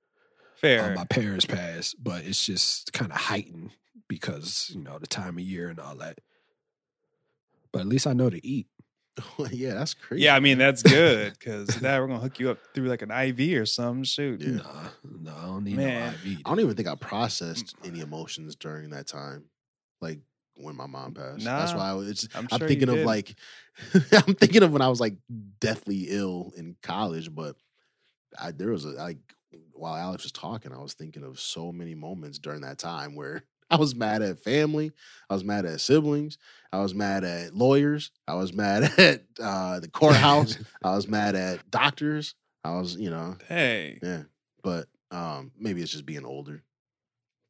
fair. 0.56 0.92
uh, 0.92 0.94
my 0.94 1.04
parents 1.04 1.44
passed, 1.44 2.02
but 2.02 2.24
it's 2.24 2.46
just 2.46 2.94
kind 2.94 3.10
of 3.12 3.18
heightened 3.18 3.72
because 4.08 4.70
you 4.74 4.82
know 4.82 4.98
the 4.98 5.06
time 5.06 5.38
of 5.38 5.44
year 5.44 5.68
and 5.68 5.80
all 5.80 5.94
that. 5.96 6.18
But 7.72 7.80
at 7.80 7.86
least 7.86 8.06
I 8.06 8.12
know 8.12 8.30
to 8.30 8.46
eat. 8.46 8.66
yeah, 9.50 9.74
that's 9.74 9.94
crazy. 9.94 10.24
yeah, 10.24 10.34
I 10.34 10.40
mean 10.40 10.58
that's 10.58 10.82
good 10.82 11.32
because 11.38 11.82
now 11.82 12.00
we're 12.00 12.08
gonna 12.08 12.20
hook 12.20 12.38
you 12.38 12.50
up 12.50 12.58
through 12.74 12.88
like 12.88 13.02
an 13.02 13.10
IV 13.10 13.60
or 13.60 13.66
something. 13.66 14.04
Shoot, 14.04 14.40
Yeah. 14.40 14.56
Nah, 14.56 14.88
no, 15.04 15.36
I 15.36 15.46
don't 15.46 15.64
need 15.64 15.76
Man. 15.76 16.14
no 16.24 16.30
IV. 16.30 16.38
I 16.44 16.48
don't 16.48 16.60
even 16.60 16.74
think 16.74 16.88
I 16.88 16.94
processed 16.94 17.76
mm. 17.80 17.88
any 17.88 18.00
emotions 18.00 18.56
during 18.56 18.90
that 18.90 19.06
time, 19.06 19.44
like 20.00 20.20
when 20.56 20.76
my 20.76 20.86
mom 20.86 21.14
passed. 21.14 21.44
That's 21.44 21.74
why 21.74 21.90
I 21.90 21.94
was. 21.94 22.08
It's, 22.08 22.28
I'm 22.34 22.48
I'm, 22.50 22.58
sure 22.58 22.68
you 22.68 22.68
thinking 22.68 22.88
of 22.88 23.04
like, 23.04 23.34
I'm 24.12 24.34
thinking 24.34 24.62
of 24.62 24.72
when 24.72 24.82
I 24.82 24.88
was 24.88 25.00
like 25.00 25.16
deathly 25.60 26.06
ill 26.08 26.52
in 26.56 26.76
college, 26.82 27.34
but 27.34 27.56
I, 28.40 28.52
there 28.52 28.70
was 28.70 28.84
a 28.84 28.90
like 28.90 29.18
while 29.72 29.96
Alex 29.96 30.22
was 30.22 30.32
talking, 30.32 30.72
I 30.72 30.78
was 30.78 30.94
thinking 30.94 31.24
of 31.24 31.38
so 31.40 31.72
many 31.72 31.94
moments 31.94 32.38
during 32.38 32.62
that 32.62 32.78
time 32.78 33.14
where 33.14 33.44
I 33.72 33.76
was 33.76 33.94
mad 33.94 34.20
at 34.22 34.38
family, 34.38 34.92
I 35.30 35.34
was 35.34 35.44
mad 35.44 35.64
at 35.64 35.80
siblings, 35.80 36.36
I 36.72 36.80
was 36.80 36.94
mad 36.94 37.24
at 37.24 37.54
lawyers, 37.54 38.10
I 38.28 38.34
was 38.34 38.52
mad 38.52 38.84
at 38.98 39.22
uh, 39.42 39.80
the 39.80 39.88
courthouse, 39.88 40.58
I 40.84 40.94
was 40.94 41.08
mad 41.08 41.34
at 41.34 41.70
doctors, 41.70 42.34
I 42.64 42.78
was, 42.78 42.96
you 42.96 43.10
know, 43.10 43.36
hey, 43.48 43.98
yeah, 44.02 44.24
but 44.62 44.88
um, 45.10 45.52
maybe 45.58 45.82
it's 45.82 45.92
just 45.92 46.06
being 46.06 46.24
older. 46.24 46.62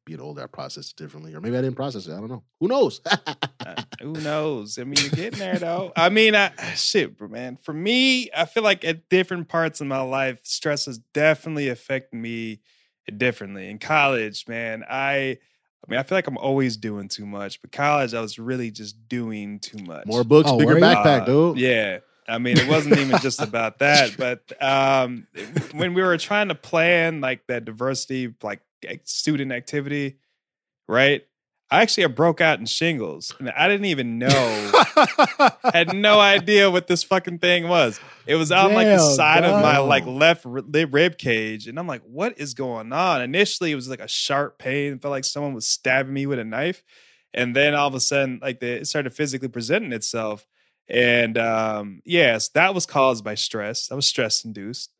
Being 0.05 0.19
older, 0.19 0.43
I 0.43 0.47
process 0.47 0.89
it 0.89 0.97
differently, 0.97 1.33
or 1.33 1.39
maybe 1.39 1.57
I 1.57 1.61
didn't 1.61 1.77
process 1.77 2.07
it. 2.07 2.11
I 2.11 2.19
don't 2.19 2.29
know. 2.29 2.43
Who 2.59 2.67
knows? 2.67 2.99
uh, 3.05 3.75
who 4.01 4.11
knows? 4.11 4.77
I 4.77 4.83
mean, 4.83 4.95
you're 4.99 5.09
getting 5.11 5.39
there 5.39 5.57
though. 5.57 5.93
I 5.95 6.09
mean, 6.09 6.35
I 6.35 6.51
shit, 6.75 7.17
bro, 7.17 7.29
man. 7.29 7.55
For 7.55 7.73
me, 7.73 8.29
I 8.35 8.43
feel 8.43 8.63
like 8.63 8.83
at 8.83 9.07
different 9.07 9.47
parts 9.47 9.79
of 9.79 9.87
my 9.87 10.01
life, 10.01 10.39
stress 10.43 10.87
has 10.87 10.97
definitely 11.13 11.69
affected 11.69 12.17
me 12.17 12.59
differently. 13.15 13.69
In 13.69 13.79
college, 13.79 14.45
man, 14.47 14.83
I. 14.89 15.37
I 15.85 15.91
mean, 15.91 15.99
I 15.99 16.03
feel 16.03 16.17
like 16.17 16.27
I'm 16.27 16.37
always 16.37 16.77
doing 16.77 17.09
too 17.09 17.25
much, 17.25 17.61
but 17.61 17.71
college, 17.73 18.13
I 18.13 18.21
was 18.21 18.39
really 18.39 18.71
just 18.71 19.07
doing 19.09 19.59
too 19.59 19.83
much. 19.83 20.05
More 20.05 20.23
books, 20.23 20.49
Oh, 20.49 20.57
bigger 20.57 20.73
were 20.73 20.79
you? 20.79 20.83
backpack, 20.85 21.21
Uh, 21.23 21.25
dude. 21.25 21.57
Yeah. 21.57 21.99
I 22.25 22.37
mean, 22.37 22.57
it 22.57 22.69
wasn't 22.69 22.97
even 22.97 23.19
just 23.19 23.41
about 23.41 23.79
that, 23.79 24.15
but 24.17 24.39
um, 24.63 25.27
when 25.73 25.93
we 25.93 26.01
were 26.01 26.17
trying 26.17 26.47
to 26.47 26.55
plan 26.55 27.19
like 27.19 27.45
that 27.47 27.65
diversity, 27.65 28.33
like 28.41 28.61
student 29.03 29.51
activity, 29.51 30.19
right? 30.87 31.25
I 31.73 31.81
actually 31.81 32.05
broke 32.09 32.39
out 32.39 32.59
in 32.59 32.67
shingles, 32.67 33.33
and 33.39 33.49
I 33.49 33.67
didn't 33.67 33.85
even 33.85 34.19
know, 34.19 34.29
had 35.73 35.91
no 35.95 36.19
idea 36.19 36.69
what 36.69 36.85
this 36.85 37.03
fucking 37.03 37.39
thing 37.39 37.67
was. 37.67 37.99
It 38.27 38.35
was 38.35 38.51
on 38.51 38.75
like 38.75 38.85
the 38.85 38.97
Damn, 38.97 39.15
side 39.15 39.43
of 39.43 39.59
my 39.59 39.79
like 39.79 40.05
left 40.05 40.45
ri- 40.45 40.85
rib 40.85 41.17
cage, 41.17 41.67
and 41.67 41.79
I'm 41.79 41.87
like, 41.87 42.03
"What 42.03 42.37
is 42.37 42.53
going 42.53 42.93
on?" 42.93 43.23
Initially, 43.23 43.71
it 43.71 43.75
was 43.75 43.89
like 43.89 44.01
a 44.01 44.07
sharp 44.07 44.59
pain. 44.59 44.93
It 44.93 45.01
felt 45.01 45.13
like 45.13 45.25
someone 45.25 45.55
was 45.55 45.65
stabbing 45.65 46.13
me 46.13 46.27
with 46.27 46.37
a 46.37 46.43
knife, 46.43 46.83
and 47.33 47.55
then 47.55 47.73
all 47.73 47.87
of 47.87 47.95
a 47.95 47.99
sudden, 47.99 48.37
like 48.39 48.59
the, 48.59 48.81
it 48.81 48.85
started 48.85 49.11
physically 49.15 49.47
presenting 49.47 49.93
itself. 49.93 50.45
And 50.87 51.39
um, 51.39 52.03
yes, 52.05 52.49
that 52.49 52.75
was 52.75 52.85
caused 52.85 53.23
by 53.23 53.33
stress. 53.33 53.87
That 53.87 53.95
was 53.95 54.05
stress 54.05 54.45
induced. 54.45 54.91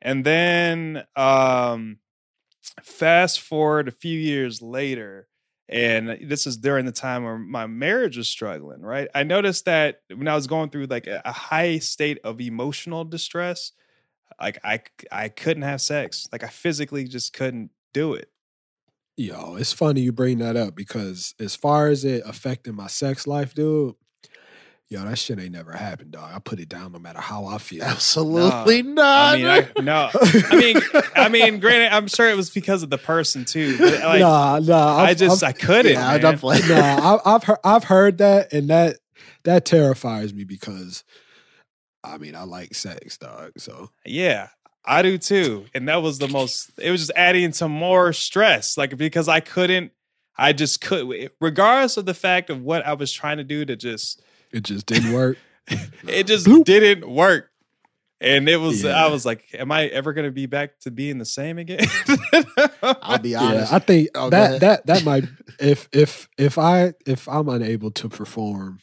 And 0.00 0.24
then 0.24 1.04
um, 1.16 1.98
fast 2.82 3.40
forward 3.40 3.88
a 3.88 3.92
few 3.92 4.18
years 4.18 4.62
later, 4.62 5.28
and 5.68 6.10
uh, 6.10 6.16
this 6.22 6.46
is 6.46 6.56
during 6.56 6.86
the 6.86 6.92
time 6.92 7.24
where 7.24 7.38
my 7.38 7.66
marriage 7.66 8.16
was 8.16 8.28
struggling, 8.28 8.82
right? 8.82 9.08
I 9.14 9.22
noticed 9.22 9.64
that 9.64 10.00
when 10.14 10.28
I 10.28 10.34
was 10.34 10.46
going 10.46 10.70
through 10.70 10.86
like 10.86 11.06
a, 11.06 11.22
a 11.24 11.32
high 11.32 11.78
state 11.78 12.18
of 12.24 12.40
emotional 12.40 13.04
distress, 13.04 13.72
like 14.40 14.58
I 14.64 14.80
I 15.10 15.28
couldn't 15.28 15.62
have 15.62 15.80
sex. 15.80 16.28
Like 16.32 16.44
I 16.44 16.48
physically 16.48 17.04
just 17.04 17.32
couldn't 17.32 17.70
do 17.92 18.14
it. 18.14 18.30
Yo, 19.16 19.54
it's 19.54 19.72
funny 19.72 20.00
you 20.00 20.12
bring 20.12 20.38
that 20.38 20.56
up 20.56 20.74
because 20.74 21.34
as 21.38 21.54
far 21.54 21.86
as 21.86 22.04
it 22.04 22.22
affecting 22.26 22.74
my 22.74 22.88
sex 22.88 23.26
life, 23.28 23.54
dude, 23.54 23.94
yo, 24.94 25.04
that 25.04 25.18
shit 25.18 25.38
ain't 25.38 25.52
never 25.52 25.72
happened, 25.72 26.12
dog. 26.12 26.30
I 26.34 26.38
put 26.38 26.58
it 26.60 26.68
down 26.68 26.92
no 26.92 26.98
matter 26.98 27.20
how 27.20 27.46
I 27.46 27.58
feel. 27.58 27.82
Absolutely 27.82 28.82
not. 28.82 29.34
I 29.34 29.36
mean, 29.36 29.46
I, 29.46 29.80
no, 29.82 30.10
I 30.14 30.56
mean, 30.56 30.76
I 31.16 31.28
mean, 31.28 31.60
granted, 31.60 31.92
I'm 31.94 32.06
sure 32.08 32.28
it 32.30 32.36
was 32.36 32.50
because 32.50 32.82
of 32.82 32.90
the 32.90 32.98
person 32.98 33.44
too. 33.44 33.76
But 33.78 34.00
like, 34.00 34.20
nah, 34.20 34.58
nah. 34.60 34.96
I 34.96 35.02
I've- 35.10 35.18
just 35.18 35.42
I've- 35.42 35.50
I 35.50 35.52
couldn't. 35.52 35.92
yeah, 35.92 36.06
I 36.08 36.12
man. 36.12 36.20
don't 36.20 36.38
play. 36.38 36.60
nah, 36.68 37.18
I, 37.24 37.34
I've 37.34 37.44
heard 37.44 37.58
I've 37.64 37.84
heard 37.84 38.18
that, 38.18 38.52
and 38.52 38.70
that 38.70 38.96
that 39.44 39.64
terrifies 39.64 40.32
me 40.32 40.44
because 40.44 41.04
I 42.02 42.18
mean 42.18 42.34
I 42.34 42.44
like 42.44 42.74
sex, 42.74 43.18
dog. 43.18 43.52
So 43.58 43.90
Yeah, 44.06 44.48
I 44.84 45.02
do 45.02 45.18
too. 45.18 45.66
And 45.74 45.88
that 45.88 46.02
was 46.02 46.18
the 46.18 46.28
most, 46.28 46.70
it 46.78 46.90
was 46.90 47.00
just 47.00 47.12
adding 47.16 47.52
some 47.52 47.72
more 47.72 48.12
stress. 48.12 48.76
Like, 48.76 48.96
because 48.98 49.28
I 49.28 49.40
couldn't, 49.40 49.92
I 50.36 50.52
just 50.52 50.80
could, 50.82 51.30
regardless 51.40 51.96
of 51.96 52.04
the 52.06 52.12
fact 52.14 52.50
of 52.50 52.60
what 52.60 52.84
I 52.86 52.92
was 52.94 53.10
trying 53.12 53.38
to 53.38 53.44
do 53.44 53.64
to 53.64 53.76
just, 53.76 54.20
it 54.54 54.62
just 54.62 54.86
didn't 54.86 55.12
work. 55.12 55.36
it 56.08 56.26
just 56.26 56.46
Bloop. 56.46 56.64
didn't 56.64 57.10
work. 57.10 57.50
And 58.20 58.48
it 58.48 58.56
was, 58.56 58.82
Yeah. 58.82 59.04
I 59.04 59.08
was 59.10 59.26
like, 59.26 59.44
am 59.52 59.70
I 59.70 59.86
ever 59.86 60.14
going 60.14 60.24
to 60.26 60.30
be 60.32 60.46
back 60.46 60.78
to 60.80 60.90
being 60.90 61.18
the 61.18 61.26
same 61.26 61.58
again? 61.58 61.80
I'll 62.82 63.18
be 63.18 63.30
yeah, 63.30 63.42
honest. 63.42 63.72
I 63.72 63.78
think 63.80 64.08
Oh, 64.14 64.30
that 64.30 64.60
that 64.60 64.86
that 64.86 65.04
might 65.04 65.24
if 65.60 65.88
if 65.92 66.28
if 66.38 66.56
I 66.56 66.94
if 67.06 67.28
I'm 67.28 67.48
unable 67.48 67.90
to 67.90 68.08
perform 68.08 68.78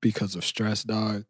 because 0.00 0.34
of 0.36 0.44
stress, 0.44 0.82
dog. 0.82 1.24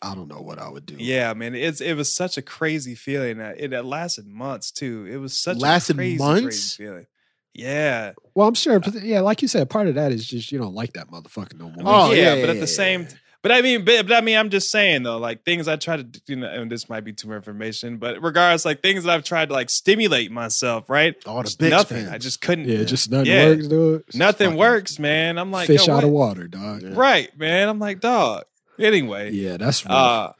I 0.00 0.14
don't 0.14 0.28
know 0.28 0.40
what 0.40 0.58
I 0.58 0.68
would 0.68 0.86
do. 0.86 0.96
yeah, 0.98 1.34
man. 1.34 1.54
It's, 1.54 1.80
it 1.82 1.92
was 1.94 2.10
such 2.14 2.38
a 2.38 2.42
crazy 2.42 2.94
feeling. 2.94 3.38
Uh, 3.40 3.52
It, 3.56 3.72
it 3.74 3.82
lasted 3.84 4.26
months 4.26 4.70
too. 4.70 5.06
It 5.10 5.18
was 5.18 5.36
such 5.36 5.58
Lasted 5.58 5.96
a 5.96 5.98
crazy, 5.98 6.18
months? 6.18 6.42
crazy 6.76 6.84
feeling. 6.84 7.06
Yeah. 7.54 8.12
Well, 8.34 8.48
I'm 8.48 8.54
sure. 8.54 8.80
but 8.80 8.94
Yeah, 9.02 9.20
like 9.20 9.40
you 9.42 9.48
said, 9.48 9.70
part 9.70 9.86
of 9.88 9.94
that 9.94 10.12
is 10.12 10.26
just 10.26 10.50
you 10.52 10.58
don't 10.58 10.74
like 10.74 10.94
that 10.94 11.08
motherfucker 11.10 11.58
no 11.58 11.70
more. 11.70 11.82
Oh, 11.86 12.12
yeah, 12.12 12.34
yeah, 12.34 12.40
but 12.40 12.50
at 12.50 12.60
the 12.60 12.66
same, 12.66 13.06
but 13.42 13.52
I 13.52 13.60
mean, 13.62 13.84
but, 13.84 14.08
but 14.08 14.16
I 14.16 14.20
mean, 14.22 14.36
I'm 14.36 14.50
just 14.50 14.70
saying 14.70 15.02
though, 15.04 15.18
like 15.18 15.44
things 15.44 15.68
I 15.68 15.76
try 15.76 15.98
to, 15.98 16.06
you 16.26 16.36
know, 16.36 16.48
and 16.50 16.70
this 16.72 16.88
might 16.88 17.04
be 17.04 17.12
too 17.12 17.28
much 17.28 17.36
information, 17.36 17.98
but 17.98 18.20
regardless, 18.22 18.64
like 18.64 18.82
things 18.82 19.04
that 19.04 19.12
I've 19.14 19.22
tried 19.22 19.48
to 19.50 19.54
like 19.54 19.70
stimulate 19.70 20.32
myself, 20.32 20.90
right? 20.90 21.14
All 21.26 21.42
the 21.42 21.54
big 21.58 21.70
nothing. 21.70 22.08
I 22.08 22.18
just 22.18 22.40
couldn't. 22.40 22.66
yeah, 22.68 22.82
just 22.84 23.10
nothing 23.10 23.26
Yeah. 23.30 23.46
works, 23.50 23.68
dude. 23.68 24.04
nothing 24.14 24.56
works, 24.56 24.98
man. 24.98 25.38
I'm 25.38 25.52
like, 25.52 25.66
Fish 25.68 25.88
out 25.88 25.96
what? 25.96 26.04
of 26.04 26.10
water, 26.10 26.48
dog. 26.48 26.82
Yeah. 26.82 26.90
right, 26.94 27.38
man. 27.38 27.68
I'm 27.68 27.78
like, 27.78 28.00
dog. 28.00 28.44
Anyway, 28.80 29.30
Yeah, 29.30 29.58
that's 29.58 29.84
rough. 29.86 29.92
uh, 29.94 30.32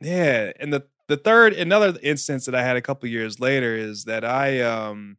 yeah, 0.00 0.52
and 0.58 0.72
the 0.72 0.84
the 1.08 1.16
third 1.18 1.52
another 1.52 1.98
instance 2.02 2.46
that 2.46 2.54
I 2.54 2.62
had 2.62 2.76
a 2.76 2.80
couple 2.80 3.06
years 3.10 3.38
later 3.40 3.76
is 3.76 4.04
that 4.04 4.24
I 4.24 4.62
um 4.62 5.18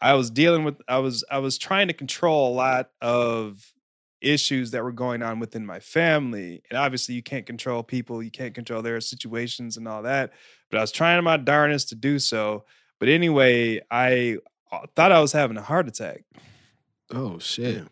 I 0.00 0.14
was 0.14 0.30
dealing 0.30 0.64
with 0.64 0.76
I 0.88 0.98
was 0.98 1.24
I 1.30 1.38
was 1.38 1.58
trying 1.58 1.88
to 1.88 1.94
control 1.94 2.52
a 2.52 2.54
lot 2.54 2.90
of 3.00 3.74
issues 4.20 4.70
that 4.70 4.82
were 4.82 4.92
going 4.92 5.22
on 5.22 5.38
within 5.38 5.64
my 5.66 5.80
family. 5.80 6.62
And 6.70 6.78
obviously 6.78 7.14
you 7.14 7.22
can't 7.22 7.46
control 7.46 7.82
people, 7.82 8.22
you 8.22 8.30
can't 8.30 8.54
control 8.54 8.82
their 8.82 9.00
situations 9.00 9.76
and 9.76 9.86
all 9.86 10.02
that. 10.02 10.32
But 10.70 10.78
I 10.78 10.80
was 10.80 10.92
trying 10.92 11.22
my 11.22 11.36
darnest 11.36 11.90
to 11.90 11.94
do 11.94 12.18
so. 12.18 12.64
But 12.98 13.08
anyway, 13.08 13.80
I 13.90 14.38
uh, 14.72 14.86
thought 14.96 15.12
I 15.12 15.20
was 15.20 15.32
having 15.32 15.56
a 15.56 15.62
heart 15.62 15.88
attack. 15.88 16.24
oh 17.12 17.38
shit. 17.38 17.86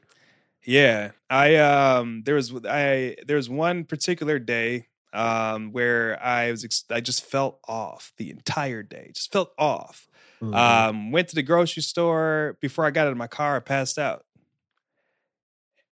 Yeah, 0.65 1.11
I 1.29 1.57
um 1.57 2.23
there 2.25 2.37
was 2.37 2.53
I 2.65 3.17
there 3.27 3.37
was 3.37 3.51
one 3.51 3.85
particular 3.85 4.39
day 4.39 4.89
um 5.13 5.73
where 5.73 6.23
I 6.23 6.51
was 6.51 6.65
ex- 6.65 6.85
I 6.91 7.01
just 7.01 7.25
felt 7.25 7.61
off 7.69 8.13
the 8.17 8.31
entire 8.31 8.83
day. 8.83 9.11
Just 9.15 9.33
felt 9.33 9.53
off. 9.59 10.09
Mhm. 10.43 10.55
Um 10.55 11.13
went 11.13 11.29
to 11.29 11.35
the 11.35 11.43
grocery 11.43 11.83
store 11.83 12.57
before 12.61 12.85
I 12.87 12.91
got 12.91 13.07
out 13.07 13.13
of 13.13 13.19
my 13.19 13.27
car, 13.29 13.57
I 13.57 13.61
passed 13.61 13.99
out. 13.99 14.25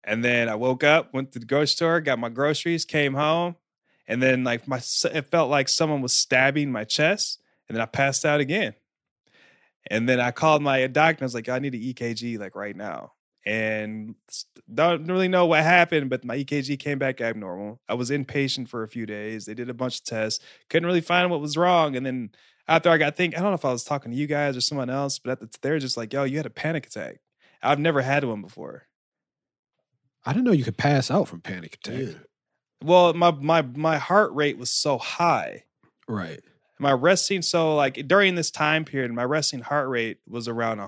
And 0.05 0.25
then 0.25 0.49
I 0.49 0.55
woke 0.55 0.85
up, 0.85 1.13
went 1.13 1.33
to 1.33 1.39
the 1.41 1.47
grocery 1.47 1.67
store, 1.69 2.01
got 2.01 2.19
my 2.19 2.29
groceries, 2.29 2.85
came 2.85 3.15
home, 3.15 3.57
and 4.07 4.23
then 4.23 4.45
like 4.45 4.69
my 4.69 4.77
it 5.13 5.27
felt 5.31 5.51
like 5.51 5.69
someone 5.69 6.01
was 6.01 6.13
stabbing 6.13 6.71
my 6.71 6.85
chest, 6.85 7.41
and 7.69 7.77
then 7.77 7.83
I 7.83 7.87
passed 7.87 8.25
out 8.25 8.39
again. 8.41 8.75
And 9.91 10.09
then 10.09 10.21
I 10.21 10.31
called 10.31 10.63
my 10.63 10.87
doctor. 10.89 11.19
and 11.19 11.23
I 11.23 11.27
was 11.27 11.35
like, 11.35 11.49
I 11.49 11.59
need 11.59 11.75
an 11.75 11.81
EKG 11.81 12.39
like 12.39 12.55
right 12.57 12.77
now. 12.77 13.13
And 13.47 14.17
don't 14.73 15.07
really 15.07 15.29
know 15.29 15.47
what 15.47 15.63
happened, 15.63 16.11
but 16.11 16.25
my 16.25 16.37
EKG 16.37 16.79
came 16.81 16.99
back 16.99 17.21
abnormal. 17.21 17.81
I 17.89 17.95
was 17.95 18.11
inpatient 18.11 18.69
for 18.69 18.83
a 18.83 18.89
few 18.89 19.07
days. 19.07 19.47
They 19.47 19.55
did 19.55 19.71
a 19.71 19.75
bunch 19.75 20.01
of 20.01 20.05
tests, 20.05 20.45
couldn't 20.69 20.87
really 20.87 21.01
find 21.01 21.31
what 21.31 21.41
was 21.41 21.57
wrong. 21.57 21.95
And 21.95 22.05
then 22.05 22.31
after 22.67 22.91
I 22.91 22.99
got 22.99 23.17
think, 23.17 23.37
I 23.37 23.41
don't 23.41 23.51
know 23.51 23.55
if 23.55 23.65
I 23.65 23.71
was 23.71 23.85
talking 23.85 24.11
to 24.11 24.19
you 24.19 24.27
guys 24.27 24.57
or 24.57 24.61
someone 24.61 24.91
else, 24.91 25.21
but 25.21 25.31
at 25.31 25.41
the, 25.41 25.59
they 25.63 25.71
were 25.71 25.79
just 25.79 25.97
like, 25.97 26.13
"Yo, 26.13 26.25
you 26.25 26.39
had 26.39 26.47
a 26.47 26.51
panic 26.51 26.87
attack." 26.87 27.21
I've 27.63 27.79
never 27.79 28.03
had 28.03 28.25
one 28.25 28.43
before. 28.43 28.89
I 30.25 30.33
didn't 30.33 30.45
know 30.45 30.53
you 30.53 30.65
could 30.65 30.77
pass 30.77 31.11
out 31.11 31.29
from 31.29 31.41
panic 31.41 31.75
attack. 31.75 32.01
Yeah. 32.01 32.15
Well, 32.83 33.15
my 33.15 33.31
my 33.31 33.63
my 33.63 33.99
heart 33.99 34.33
rate 34.35 34.59
was 34.59 34.71
so 34.71 34.99
high. 34.99 35.65
Right. 36.09 36.41
My 36.79 36.93
resting 36.93 37.43
so 37.43 37.77
like 37.77 38.07
during 38.09 38.35
this 38.35 38.51
time 38.51 38.85
period, 38.85 39.13
my 39.13 39.25
resting 39.25 39.61
heart 39.61 39.89
rate 39.89 40.19
was 40.29 40.49
around 40.49 40.81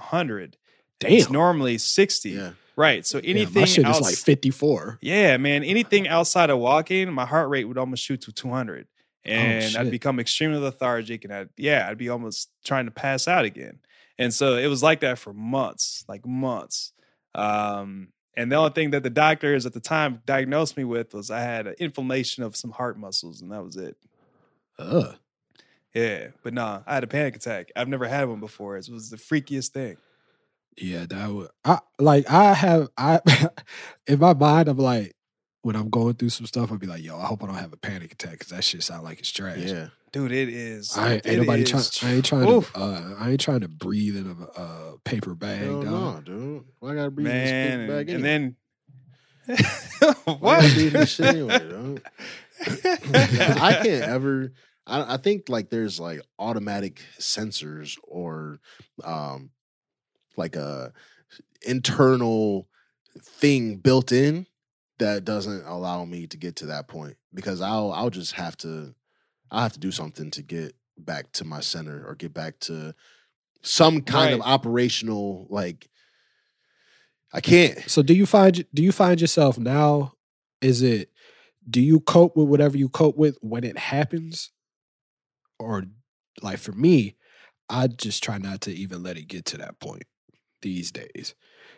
hundred. 1.02 1.16
It's 1.16 1.26
Damn. 1.26 1.32
normally 1.32 1.78
sixty. 1.78 2.30
Yeah. 2.30 2.52
Right. 2.76 3.04
So 3.04 3.18
Yeah, 3.18 3.30
anything 3.30 3.60
my 3.62 3.66
shit 3.66 3.84
else, 3.84 3.96
is 3.98 4.02
like 4.02 4.14
54. 4.14 4.98
yeah, 5.00 5.36
man, 5.36 5.64
anything 5.64 6.06
outside 6.06 6.48
of 6.48 6.58
walking, 6.58 7.12
my 7.12 7.26
heart 7.26 7.48
rate 7.48 7.64
would 7.64 7.76
almost 7.78 8.04
shoot 8.04 8.20
to 8.22 8.32
two 8.32 8.50
hundred, 8.50 8.86
and 9.24 9.76
I'd 9.76 9.90
become 9.90 10.20
extremely 10.20 10.58
lethargic, 10.60 11.24
and 11.24 11.32
I'd 11.34 11.48
yeah, 11.56 11.88
I'd 11.88 11.98
be 11.98 12.08
almost 12.08 12.50
trying 12.64 12.84
to 12.84 12.92
pass 12.92 13.26
out 13.26 13.44
again. 13.44 13.80
And 14.16 14.32
so 14.32 14.56
it 14.56 14.66
was 14.68 14.82
like 14.82 15.00
that 15.00 15.18
for 15.18 15.32
months, 15.32 16.04
like 16.08 16.24
months. 16.26 16.92
Um, 17.34 18.08
and 18.36 18.50
the 18.50 18.56
only 18.56 18.70
thing 18.70 18.90
that 18.90 19.02
the 19.02 19.10
doctors 19.10 19.66
at 19.66 19.72
the 19.72 19.80
time 19.80 20.22
diagnosed 20.26 20.76
me 20.76 20.84
with 20.84 21.14
was 21.14 21.30
I 21.30 21.40
had 21.40 21.66
an 21.66 21.74
inflammation 21.78 22.42
of 22.44 22.54
some 22.56 22.70
heart 22.70 22.96
muscles, 22.98 23.42
and 23.42 23.50
that 23.52 23.62
was 23.64 23.76
it. 23.76 23.96
Ugh. 24.78 25.16
Yeah, 25.94 26.28
but 26.44 26.54
nah, 26.54 26.82
I 26.86 26.94
had 26.94 27.04
a 27.04 27.08
panic 27.08 27.34
attack. 27.36 27.72
I've 27.74 27.88
never 27.88 28.06
had 28.06 28.28
one 28.28 28.40
before. 28.40 28.76
It 28.76 28.88
was 28.88 29.10
the 29.10 29.16
freakiest 29.16 29.70
thing. 29.70 29.96
Yeah, 30.80 31.06
that 31.06 31.30
would 31.30 31.48
I 31.64 31.80
like 31.98 32.30
I 32.30 32.54
have 32.54 32.88
I 32.96 33.20
in 34.06 34.18
my 34.18 34.34
mind 34.34 34.68
I'm 34.68 34.78
like 34.78 35.14
when 35.62 35.76
I'm 35.76 35.90
going 35.90 36.14
through 36.14 36.30
some 36.30 36.46
stuff, 36.46 36.70
I'll 36.70 36.78
be 36.78 36.86
like, 36.86 37.02
yo, 37.02 37.18
I 37.18 37.26
hope 37.26 37.42
I 37.42 37.46
don't 37.46 37.56
have 37.56 37.72
a 37.72 37.76
panic 37.76 38.12
attack 38.12 38.32
because 38.32 38.48
that 38.48 38.64
shit 38.64 38.82
sound 38.82 39.04
like 39.04 39.18
it's 39.18 39.30
trash. 39.30 39.58
Yeah. 39.58 39.88
Dude, 40.12 40.32
it 40.32 40.48
is. 40.48 40.96
I 40.96 41.14
ain't, 41.14 41.26
it 41.26 41.30
ain't 41.30 41.38
nobody 41.40 41.64
trying. 41.64 41.84
I 42.02 42.14
ain't 42.14 42.24
trying 42.24 42.48
Oof. 42.48 42.72
to. 42.72 42.78
Uh, 42.78 43.14
I 43.18 43.30
ain't 43.32 43.40
trying 43.40 43.60
to 43.60 43.68
breathe 43.68 44.16
in 44.16 44.30
a, 44.30 44.60
a 44.60 44.98
paper 45.04 45.34
bag. 45.34 45.60
Hell 45.60 45.82
dog. 45.82 45.92
no, 45.92 46.20
dude. 46.22 46.64
Why 46.78 46.92
I 46.92 46.94
gotta 46.94 47.10
breathe 47.10 47.26
man, 47.26 47.36
in 47.36 47.44
this 47.44 47.52
and, 47.52 47.86
big 47.88 48.06
bag 48.06 48.14
and 48.14 48.24
then 48.24 48.56
what? 50.40 50.60
gotta 50.62 50.74
breathe 50.74 50.92
this 50.92 51.10
shit 51.10 51.26
anyway, 51.26 51.58
dog? 51.58 52.00
Yeah, 53.32 53.58
I 53.60 53.80
can't 53.82 54.04
ever. 54.04 54.52
I, 54.86 55.14
I 55.14 55.16
think 55.18 55.48
like 55.48 55.68
there's 55.68 56.00
like 56.00 56.22
automatic 56.38 57.02
sensors 57.18 57.98
or 58.04 58.60
um 59.04 59.50
like 60.38 60.56
a 60.56 60.92
internal 61.62 62.68
thing 63.20 63.76
built 63.76 64.12
in 64.12 64.46
that 64.98 65.24
doesn't 65.24 65.64
allow 65.66 66.04
me 66.04 66.26
to 66.26 66.36
get 66.36 66.56
to 66.56 66.66
that 66.66 66.88
point 66.88 67.16
because 67.34 67.60
I'll 67.60 67.92
I'll 67.92 68.10
just 68.10 68.32
have 68.32 68.56
to 68.58 68.94
I'll 69.50 69.62
have 69.62 69.72
to 69.74 69.80
do 69.80 69.92
something 69.92 70.30
to 70.32 70.42
get 70.42 70.74
back 70.96 71.30
to 71.32 71.44
my 71.44 71.60
center 71.60 72.04
or 72.06 72.14
get 72.14 72.34
back 72.34 72.58
to 72.60 72.94
some 73.62 74.00
kind 74.02 74.34
of 74.34 74.40
operational 74.40 75.46
like 75.50 75.88
I 77.32 77.40
can't. 77.40 77.78
So 77.88 78.02
do 78.02 78.14
you 78.14 78.26
find 78.26 78.64
do 78.72 78.82
you 78.82 78.92
find 78.92 79.20
yourself 79.20 79.58
now? 79.58 80.14
Is 80.60 80.82
it 80.82 81.10
do 81.68 81.80
you 81.80 82.00
cope 82.00 82.36
with 82.36 82.48
whatever 82.48 82.76
you 82.76 82.88
cope 82.88 83.16
with 83.16 83.36
when 83.42 83.64
it 83.64 83.76
happens, 83.76 84.50
or 85.58 85.84
like 86.42 86.58
for 86.58 86.72
me, 86.72 87.16
I 87.68 87.88
just 87.88 88.22
try 88.22 88.38
not 88.38 88.62
to 88.62 88.72
even 88.72 89.02
let 89.02 89.18
it 89.18 89.28
get 89.28 89.44
to 89.46 89.58
that 89.58 89.78
point 89.78 90.04
these 90.62 90.90
days. 90.92 91.34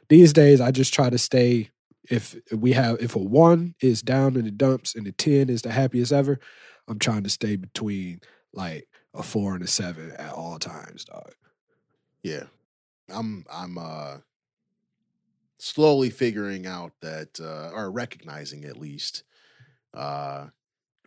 These 0.08 0.32
days, 0.32 0.60
I 0.60 0.70
just 0.70 0.92
try 0.94 1.10
to 1.10 1.18
stay. 1.18 1.70
If 2.08 2.36
we 2.50 2.72
have 2.72 3.00
if 3.00 3.14
a 3.14 3.18
one 3.18 3.74
is 3.80 4.02
down 4.02 4.36
in 4.36 4.44
the 4.44 4.50
dumps 4.50 4.94
and 4.94 5.06
the 5.06 5.12
ten 5.12 5.48
is 5.48 5.62
the 5.62 5.70
happiest 5.70 6.12
ever, 6.12 6.40
I'm 6.88 6.98
trying 6.98 7.22
to 7.22 7.30
stay 7.30 7.56
between 7.56 8.20
like 8.52 8.88
a 9.14 9.22
four 9.22 9.54
and 9.54 9.62
a 9.62 9.66
seven 9.66 10.12
at 10.12 10.32
all 10.32 10.58
times, 10.58 11.04
dog. 11.04 11.32
Yeah. 12.22 12.44
I'm 13.08 13.44
I'm 13.52 13.78
uh 13.78 14.18
slowly 15.58 16.10
figuring 16.10 16.66
out 16.66 16.92
that 17.02 17.38
uh 17.40 17.70
or 17.74 17.90
recognizing 17.90 18.64
at 18.64 18.76
least 18.76 19.24
uh 19.94 20.46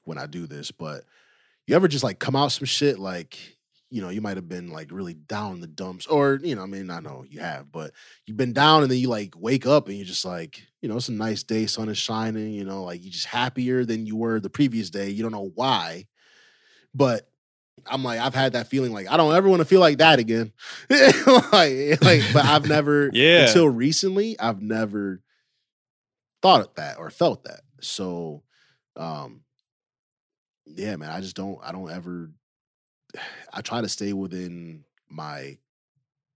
when 0.05 0.17
I 0.17 0.25
do 0.25 0.47
this, 0.47 0.71
but 0.71 1.03
you 1.65 1.75
ever 1.75 1.87
just 1.87 2.03
like 2.03 2.19
come 2.19 2.35
out 2.35 2.51
some 2.51 2.65
shit 2.65 2.99
like 2.99 3.52
you 3.93 4.01
know, 4.01 4.09
you 4.09 4.21
might 4.21 4.37
have 4.37 4.49
been 4.49 4.69
like 4.69 4.91
really 4.91 5.13
down 5.13 5.53
in 5.53 5.61
the 5.61 5.67
dumps, 5.67 6.07
or 6.07 6.39
you 6.41 6.55
know, 6.55 6.63
I 6.63 6.65
mean, 6.65 6.89
I 6.89 6.99
know 6.99 7.23
you 7.29 7.41
have, 7.41 7.71
but 7.71 7.91
you've 8.25 8.37
been 8.37 8.51
down 8.51 8.81
and 8.81 8.91
then 8.91 8.97
you 8.97 9.07
like 9.07 9.35
wake 9.37 9.67
up 9.67 9.87
and 9.87 9.95
you're 9.95 10.05
just 10.05 10.25
like, 10.25 10.63
you 10.81 10.89
know, 10.89 10.97
it's 10.97 11.09
a 11.09 11.13
nice 11.13 11.43
day, 11.43 11.67
sun 11.67 11.89
is 11.89 11.97
shining, 11.99 12.53
you 12.53 12.63
know, 12.63 12.83
like 12.83 13.03
you're 13.03 13.11
just 13.11 13.27
happier 13.27 13.85
than 13.85 14.07
you 14.07 14.15
were 14.15 14.39
the 14.39 14.49
previous 14.49 14.89
day. 14.89 15.09
You 15.09 15.21
don't 15.21 15.31
know 15.31 15.51
why, 15.53 16.07
but 16.95 17.29
I'm 17.85 18.03
like, 18.03 18.19
I've 18.19 18.33
had 18.33 18.53
that 18.53 18.67
feeling 18.67 18.93
like 18.93 19.07
I 19.11 19.15
don't 19.15 19.35
ever 19.35 19.47
want 19.47 19.59
to 19.59 19.65
feel 19.65 19.79
like 19.79 19.99
that 19.99 20.17
again. 20.17 20.51
like, 20.89 22.01
like, 22.01 22.23
but 22.33 22.45
I've 22.45 22.67
never, 22.67 23.11
Yeah. 23.13 23.45
until 23.47 23.69
recently, 23.69 24.39
I've 24.39 24.61
never 24.61 25.21
thought 26.41 26.61
of 26.61 26.73
that 26.77 26.97
or 26.97 27.11
felt 27.11 27.43
that. 27.43 27.61
So, 27.81 28.41
um, 28.95 29.41
yeah, 30.65 30.95
man, 30.95 31.11
I 31.11 31.21
just 31.21 31.35
don't, 31.35 31.59
I 31.63 31.71
don't 31.71 31.91
ever, 31.91 32.31
I 33.53 33.61
try 33.61 33.81
to 33.81 33.89
stay 33.89 34.13
within 34.13 34.83
my, 35.09 35.57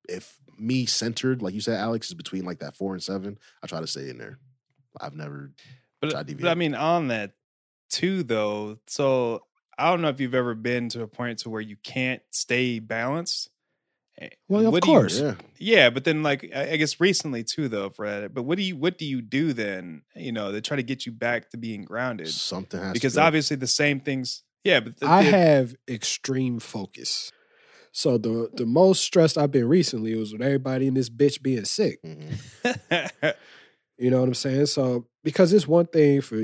if 0.08 0.38
me 0.58 0.86
centered, 0.86 1.42
like 1.42 1.54
you 1.54 1.62
said, 1.62 1.80
Alex, 1.80 2.08
is 2.08 2.14
between 2.14 2.46
like 2.46 2.60
that 2.60 2.76
four 2.76 2.94
and 2.94 3.04
seven, 3.04 3.38
I 3.64 3.68
try 3.68 3.82
to 3.82 3.88
stay 3.88 4.10
in 4.10 4.18
there. 4.18 4.40
I've 5.00 5.16
never, 5.16 5.52
But, 6.02 6.12
to 6.28 6.36
but 6.36 6.48
I 6.50 6.56
mean, 6.56 6.76
on 6.76 7.10
that 7.10 7.32
too, 7.90 8.24
though. 8.24 8.80
So 8.88 9.44
I 9.78 9.90
don't 9.90 10.02
know 10.02 10.10
if 10.10 10.20
you've 10.20 10.34
ever 10.36 10.56
been 10.56 10.90
to 10.90 11.04
a 11.04 11.08
point 11.08 11.40
to 11.40 11.50
where 11.50 11.62
you 11.62 11.76
can't 11.84 12.22
stay 12.32 12.80
balanced. 12.80 13.50
Eh, 14.20 14.30
Well, 14.48 14.66
of 14.66 14.74
what 14.74 14.84
you- 14.86 14.92
course. 14.92 15.20
yeah. 15.20 15.36
yeah, 15.60 15.90
but 15.92 16.04
then 16.04 16.24
like 16.24 16.50
I 16.56 16.76
guess 16.78 17.00
recently 17.00 17.44
too, 17.44 17.68
though, 17.68 17.90
Fred. 17.92 18.34
But 18.34 18.44
what 18.44 18.58
do 18.58 18.64
you 18.64 18.76
what 18.76 18.98
do 18.98 19.06
you 19.06 19.22
do 19.22 19.54
then? 19.54 20.02
You 20.16 20.32
know, 20.32 20.52
to 20.52 20.60
try 20.62 20.78
to 20.78 20.82
get 20.84 21.06
you 21.06 21.12
back 21.12 21.52
to 21.52 21.58
being 21.58 21.84
grounded 21.84 22.30
Something 22.30 22.82
has 22.82 22.94
because 22.94 23.18
obviously 23.20 23.58
the 23.58 23.68
same 23.68 24.00
things. 24.00 24.42
Yeah, 24.68 24.82
but 24.82 24.98
the, 24.98 25.08
I 25.08 25.24
the- 25.24 25.30
have 25.32 25.76
extreme 25.90 26.60
focus. 26.60 27.32
So 27.94 28.18
the 28.18 28.50
the 28.54 28.66
most 28.66 29.02
stressed 29.04 29.38
I've 29.38 29.52
been 29.52 29.68
recently 29.68 30.14
was 30.16 30.32
with 30.34 30.42
everybody 30.42 30.86
in 30.88 30.94
this 30.94 31.10
bitch 31.10 31.42
being 31.42 31.66
sick. 31.66 32.00
Mhm. 32.04 33.34
You 34.00 34.12
know 34.12 34.20
what 34.20 34.28
I'm 34.28 34.36
saying? 34.36 34.68
So 34.68 35.08
because 35.24 35.52
it's 35.54 35.68
one 35.68 35.88
thing 35.88 36.22
for 36.22 36.40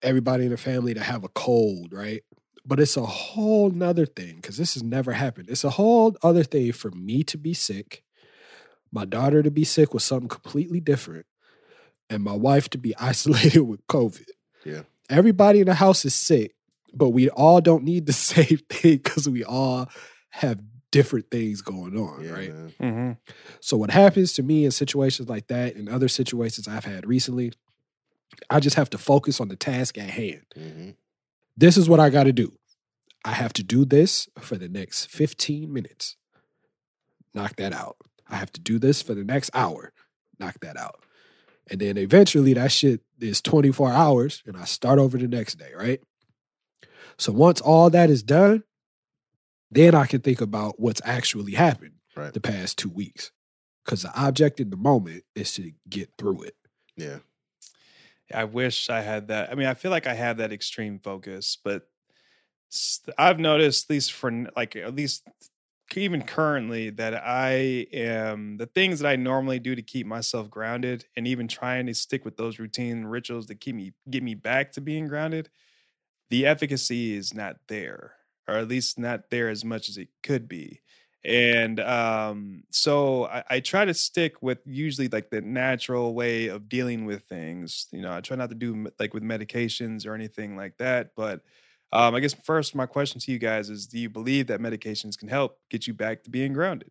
everybody 0.00 0.44
in 0.44 0.50
the 0.50 0.56
family 0.56 0.94
to 0.94 1.02
have 1.02 1.24
a 1.24 1.28
cold, 1.28 1.92
right? 1.92 2.22
But 2.64 2.80
it's 2.80 2.96
a 2.96 3.04
whole 3.04 3.68
nother 3.70 4.06
thing 4.06 4.36
because 4.36 4.56
this 4.56 4.72
has 4.74 4.82
never 4.82 5.12
happened. 5.12 5.50
It's 5.50 5.62
a 5.64 5.68
whole 5.70 6.16
other 6.22 6.42
thing 6.42 6.72
for 6.72 6.90
me 6.92 7.22
to 7.24 7.36
be 7.36 7.52
sick, 7.52 8.02
my 8.90 9.04
daughter 9.04 9.42
to 9.42 9.50
be 9.50 9.62
sick 9.64 9.92
with 9.92 10.02
something 10.04 10.28
completely 10.30 10.80
different, 10.80 11.26
and 12.08 12.24
my 12.24 12.32
wife 12.34 12.70
to 12.70 12.78
be 12.78 12.96
isolated 12.98 13.60
with 13.60 13.86
COVID. 13.88 14.30
Yeah. 14.64 14.82
Everybody 15.10 15.60
in 15.60 15.66
the 15.66 15.74
house 15.74 16.06
is 16.06 16.14
sick, 16.14 16.54
but 16.96 17.10
we 17.10 17.28
all 17.30 17.60
don't 17.60 17.84
need 17.84 18.06
the 18.06 18.12
same 18.34 18.58
thing 18.68 18.96
because 18.98 19.28
we 19.28 19.44
all 19.44 19.88
have 20.30 20.60
different 20.90 21.30
things 21.30 21.60
going 21.62 21.96
on, 21.98 22.22
Yeah, 22.24 22.30
right? 22.30 22.52
Mm-hmm. 22.80 23.12
So 23.60 23.76
what 23.76 23.90
happens 23.90 24.32
to 24.34 24.42
me 24.42 24.64
in 24.64 24.70
situations 24.70 25.28
like 25.28 25.48
that 25.48 25.74
and 25.74 25.88
other 25.88 26.08
situations 26.08 26.66
I've 26.68 26.84
had 26.84 27.06
recently, 27.06 27.52
I 28.48 28.60
just 28.60 28.76
have 28.76 28.88
to 28.90 28.98
focus 28.98 29.40
on 29.40 29.48
the 29.48 29.56
task 29.56 29.98
at 29.98 30.10
hand. 30.10 30.42
Mhm. 30.56 30.94
This 31.56 31.76
is 31.76 31.88
what 31.88 32.00
I 32.00 32.08
got 32.10 32.24
to 32.24 32.32
do. 32.32 32.56
I 33.24 33.32
have 33.32 33.52
to 33.54 33.62
do 33.64 33.84
this 33.84 34.28
for 34.38 34.56
the 34.56 34.68
next 34.68 35.06
15 35.06 35.72
minutes. 35.72 36.16
Knock 37.34 37.56
that 37.56 37.72
out. 37.72 37.96
I 38.28 38.36
have 38.36 38.52
to 38.52 38.60
do 38.60 38.78
this 38.78 39.02
for 39.02 39.14
the 39.14 39.24
next 39.24 39.50
hour. 39.54 39.92
Knock 40.38 40.60
that 40.60 40.76
out. 40.76 41.02
And 41.68 41.80
then 41.80 41.96
eventually 41.98 42.52
that 42.54 42.70
shit 42.72 43.00
is 43.20 43.40
24 43.42 43.90
hours 43.90 44.42
and 44.46 44.56
I 44.56 44.64
start 44.64 44.98
over 44.98 45.18
the 45.18 45.26
next 45.28 45.56
day, 45.58 45.72
right? 45.76 46.00
So 47.18 47.32
once 47.32 47.60
all 47.60 47.90
that 47.90 48.10
is 48.10 48.22
done, 48.22 48.64
then 49.70 49.94
I 49.94 50.06
can 50.06 50.20
think 50.20 50.40
about 50.40 50.78
what's 50.78 51.00
actually 51.04 51.52
happened 51.52 51.94
Right. 52.14 52.32
the 52.32 52.40
past 52.40 52.78
two 52.78 52.88
weeks. 52.88 53.30
Because 53.84 54.02
the 54.02 54.18
object 54.20 54.58
in 54.58 54.70
the 54.70 54.76
moment 54.76 55.24
is 55.34 55.52
to 55.54 55.70
get 55.88 56.10
through 56.18 56.42
it. 56.42 56.56
Yeah. 56.96 57.18
I 58.34 58.44
wish 58.44 58.90
I 58.90 59.00
had 59.00 59.28
that. 59.28 59.50
I 59.50 59.54
mean, 59.54 59.68
I 59.68 59.74
feel 59.74 59.90
like 59.92 60.06
I 60.06 60.14
have 60.14 60.38
that 60.38 60.52
extreme 60.52 60.98
focus, 60.98 61.58
but 61.62 61.88
I've 63.16 63.38
noticed, 63.38 63.84
at 63.84 63.90
least 63.90 64.12
for 64.12 64.46
like 64.56 64.74
at 64.74 64.94
least 64.96 65.28
even 65.94 66.22
currently, 66.22 66.90
that 66.90 67.14
I 67.14 67.86
am 67.92 68.56
the 68.56 68.66
things 68.66 68.98
that 68.98 69.08
I 69.08 69.14
normally 69.14 69.60
do 69.60 69.76
to 69.76 69.82
keep 69.82 70.04
myself 70.06 70.50
grounded, 70.50 71.04
and 71.16 71.28
even 71.28 71.46
trying 71.46 71.86
to 71.86 71.94
stick 71.94 72.24
with 72.24 72.36
those 72.36 72.58
routine 72.58 73.04
rituals 73.04 73.46
that 73.46 73.60
keep 73.60 73.76
me 73.76 73.92
get 74.10 74.24
me 74.24 74.34
back 74.34 74.72
to 74.72 74.80
being 74.80 75.06
grounded. 75.06 75.48
The 76.30 76.46
efficacy 76.46 77.14
is 77.16 77.34
not 77.34 77.56
there, 77.68 78.14
or 78.48 78.56
at 78.56 78.68
least 78.68 78.98
not 78.98 79.30
there 79.30 79.48
as 79.48 79.64
much 79.64 79.88
as 79.88 79.96
it 79.96 80.08
could 80.22 80.48
be. 80.48 80.80
And 81.24 81.80
um 81.80 82.62
so 82.70 83.24
I, 83.26 83.42
I 83.50 83.60
try 83.60 83.84
to 83.84 83.94
stick 83.94 84.42
with 84.42 84.58
usually 84.64 85.08
like 85.08 85.30
the 85.30 85.40
natural 85.40 86.14
way 86.14 86.46
of 86.48 86.68
dealing 86.68 87.04
with 87.04 87.24
things 87.24 87.88
you 87.90 88.00
know 88.00 88.12
i 88.12 88.20
try 88.20 88.36
not 88.36 88.48
to 88.50 88.54
do 88.54 88.86
like 89.00 89.12
with 89.12 89.24
medications 89.24 90.06
or 90.06 90.14
anything 90.14 90.56
like 90.56 90.76
that 90.78 91.10
but 91.16 91.40
um 91.92 92.14
i 92.14 92.20
guess 92.20 92.34
first 92.44 92.76
my 92.76 92.86
question 92.86 93.20
to 93.20 93.32
you 93.32 93.38
guys 93.40 93.70
is 93.70 93.86
do 93.88 93.98
you 93.98 94.08
believe 94.08 94.46
that 94.46 94.60
medications 94.60 95.18
can 95.18 95.28
help 95.28 95.58
get 95.68 95.86
you 95.88 95.94
back 95.94 96.22
to 96.22 96.30
being 96.30 96.52
grounded 96.52 96.90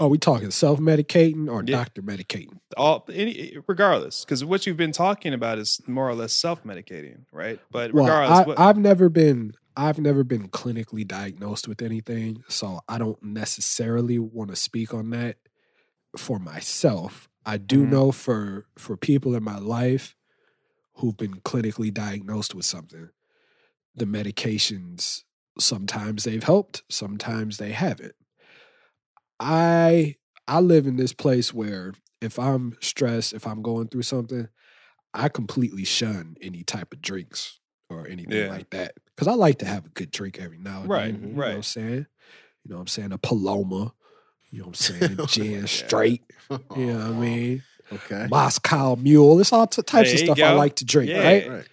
Are 0.00 0.08
we 0.08 0.18
talking 0.18 0.50
self 0.50 0.80
medicating 0.80 1.48
or 1.50 1.62
Yeah. 1.62 1.76
doctor 1.76 2.02
medicating? 2.02 2.58
all 2.76 3.04
any 3.12 3.56
regardless 3.68 4.24
because 4.24 4.44
what 4.44 4.66
you've 4.66 4.76
been 4.76 4.92
talking 4.92 5.32
about 5.32 5.58
is 5.58 5.80
more 5.86 6.08
or 6.08 6.14
less 6.14 6.32
self-medicating 6.32 7.24
right 7.32 7.60
but 7.70 7.92
Well, 7.92 8.06
regardless 8.06 8.38
I, 8.38 8.46
what, 8.46 8.58
I've 8.68 8.78
never 8.78 9.08
been 9.08 9.52
I've 9.76 9.98
never 9.98 10.24
been 10.24 10.48
clinically 10.48 11.06
diagnosed 11.06 11.66
with 11.68 11.82
anything, 11.82 12.44
so 12.48 12.80
I 12.88 12.98
don't 12.98 13.20
necessarily 13.22 14.18
want 14.20 14.50
to 14.50 14.56
speak 14.56 14.94
on 14.94 15.10
that 15.10 15.36
for 16.16 16.38
myself. 16.38 17.28
I 17.46 17.58
do 17.58 17.84
Mhm. 17.84 17.90
know 17.90 18.12
for 18.12 18.66
for 18.78 18.96
people 18.96 19.34
in 19.34 19.44
my 19.44 19.58
life 19.58 20.16
who've 20.96 21.16
been 21.16 21.40
clinically 21.42 21.92
diagnosed 21.92 22.54
with 22.54 22.66
something, 22.66 23.10
the 23.96 24.06
medications 24.06 25.24
sometimes 25.58 26.24
they've 26.24 26.44
helped, 26.44 26.82
sometimes 26.90 27.58
they 27.58 27.72
haven't. 27.72 28.14
I 29.40 30.14
I 30.46 30.60
live 30.60 30.86
in 30.86 30.96
this 30.96 31.12
place 31.12 31.52
where 31.54 31.94
if 32.20 32.38
I'm 32.38 32.76
stressed, 32.80 33.32
if 33.32 33.46
I'm 33.46 33.62
going 33.62 33.88
through 33.88 34.02
something, 34.02 34.48
I 35.12 35.28
completely 35.28 35.84
shun 35.84 36.36
any 36.40 36.62
type 36.64 36.92
of 36.92 37.00
drinks 37.02 37.60
or 37.88 38.06
anything 38.06 38.36
Yeah. 38.38 38.48
like 38.48 38.70
that. 38.70 38.94
Because 39.14 39.28
I 39.28 39.34
like 39.34 39.58
to 39.58 39.66
have 39.66 39.86
a 39.86 39.90
good 39.90 40.10
drink 40.10 40.38
every 40.40 40.58
now 40.58 40.80
and 40.80 40.88
Right, 40.90 41.12
then. 41.12 41.28
You 41.30 41.34
know 41.34 41.40
what 41.42 41.54
I'm 41.56 41.62
saying? 41.62 42.06
You 42.62 42.70
know 42.70 42.76
what 42.76 42.80
I'm 42.82 42.86
saying? 42.88 43.12
A 43.12 43.18
Paloma. 43.18 43.94
You 44.50 44.60
know 44.60 44.66
what 44.68 44.90
I'm 44.90 44.98
saying? 44.98 45.16
Oh, 45.18 45.26
Gin 45.26 45.60
Yeah. 45.60 45.66
straight. 45.66 46.22
You 46.50 46.58
know 46.86 46.94
what 46.98 47.06
I 47.06 47.08
oh, 47.08 47.12
mean? 47.14 47.62
Okay. 47.92 48.26
Moscow 48.30 48.96
mule. 48.96 49.40
It's 49.40 49.52
all 49.52 49.66
t- 49.66 49.82
types 49.82 50.08
There 50.10 50.14
of 50.14 50.20
stuff 50.20 50.40
I 50.42 50.52
like 50.54 50.76
to 50.76 50.84
drink, 50.84 51.10
Yeah. 51.10 51.22
right? 51.22 51.48
Right. 51.48 51.68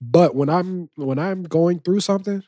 But 0.00 0.34
when 0.34 0.48
I'm 0.48 0.88
when 0.96 1.18
I'm 1.18 1.44
going 1.44 1.80
through 1.80 2.00
something, 2.00 2.42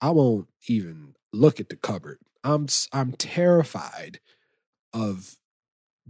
I 0.00 0.10
won't 0.10 0.48
even 0.68 1.14
look 1.32 1.58
at 1.60 1.68
the 1.68 1.76
cupboard. 1.76 2.18
I'm 2.44 2.64
s- 2.64 2.88
I'm 2.92 3.12
terrified 3.12 4.20
of 4.92 5.36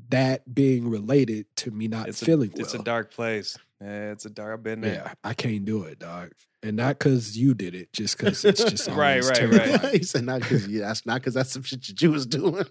that 0.08 0.52
being 0.54 0.88
related 0.88 1.46
to 1.56 1.70
me 1.70 1.86
not 1.88 2.08
it's 2.08 2.22
a, 2.22 2.24
feeling 2.24 2.50
well. 2.54 2.62
it's 2.62 2.74
a 2.74 2.78
dark 2.82 3.12
place 3.12 3.58
yeah, 3.80 4.10
it's 4.12 4.24
a 4.24 4.30
dark 4.30 4.54
i've 4.54 4.62
been 4.62 4.80
there 4.80 4.94
yeah, 5.06 5.12
I 5.22 5.34
can't 5.34 5.64
do 5.64 5.84
it, 5.84 5.98
dog. 5.98 6.30
And 6.64 6.76
not 6.76 6.98
because 6.98 7.36
you 7.36 7.54
did 7.54 7.74
it, 7.74 7.92
just 7.92 8.16
because 8.16 8.44
it's 8.44 8.62
just 8.64 8.88
Right, 8.90 9.20
always 9.22 9.28
right, 9.40 9.82
right. 9.82 9.92
he 9.94 10.02
said 10.04 10.24
not 10.24 10.40
because 10.40 10.66
yeah, 10.68 10.86
that's 10.86 11.04
not 11.04 11.16
because 11.20 11.34
that's 11.34 11.50
some 11.50 11.62
shit 11.64 12.00
you 12.00 12.10
was 12.12 12.24
doing. 12.26 12.64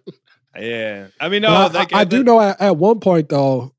yeah 0.57 1.07
i 1.19 1.29
mean 1.29 1.41
no 1.43 1.49
But 1.49 1.75
I- 1.75 1.79
like, 1.79 1.93
I, 1.93 1.99
I 1.99 2.03
do 2.05 2.17
the- 2.19 2.23
know 2.23 2.41
at, 2.41 2.59
at 2.59 2.77
one 2.77 2.99
point 2.99 3.29
though, 3.29 3.73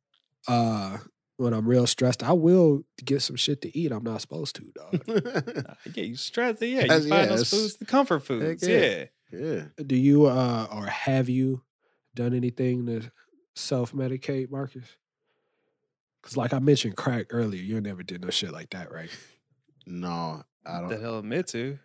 uh, 0.47 0.99
when 1.39 1.53
I'm 1.55 1.67
real 1.67 1.87
stressed, 1.89 2.23
I 2.23 2.33
will 2.35 2.85
get 3.05 3.23
some 3.23 3.35
shit 3.37 3.63
to 3.63 3.77
eat. 3.77 3.91
I'm 3.91 4.05
not 4.05 4.21
supposed 4.21 4.55
to, 4.57 4.73
dog. 4.75 5.03
Yeah, 5.95 6.05
you 6.05 6.15
stress. 6.17 6.59
Yeah, 6.61 6.69
you 6.69 6.87
Yes, 6.87 7.09
find 7.09 7.31
those 7.31 7.51
foods, 7.51 7.77
the 7.77 7.85
comfort 7.87 8.21
foods. 8.21 8.67
yeah. 8.69 8.79
Yeah. 8.79 9.05
Yeah. 9.33 9.65
Do 9.85 9.97
you 9.97 10.27
uh 10.27 10.67
or 10.73 10.87
have 10.87 11.29
you 11.29 11.63
done 12.15 12.35
anything 12.35 12.87
to 12.87 13.11
self 13.55 13.93
medicate, 13.93 14.51
Markus? 14.51 14.97
Because 16.21 16.37
like 16.37 16.53
I 16.53 16.59
mentioned 16.59 16.97
crack 16.97 17.27
earlier, 17.31 17.63
you 17.63 17.81
never 17.81 18.03
did 18.03 18.23
no 18.23 18.31
shit 18.31 18.53
like 18.53 18.71
that, 18.71 18.93
right? 18.93 19.11
No, 19.87 20.43
I 20.65 20.81
don't. 20.81 20.89
The 20.89 20.99
hell 20.99 21.19
admit 21.19 21.49
to. 21.49 21.79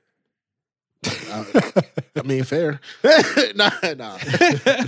I 1.05 2.21
mean, 2.25 2.43
fair. 2.43 2.79
nah, 3.55 3.69
nah, 3.83 4.17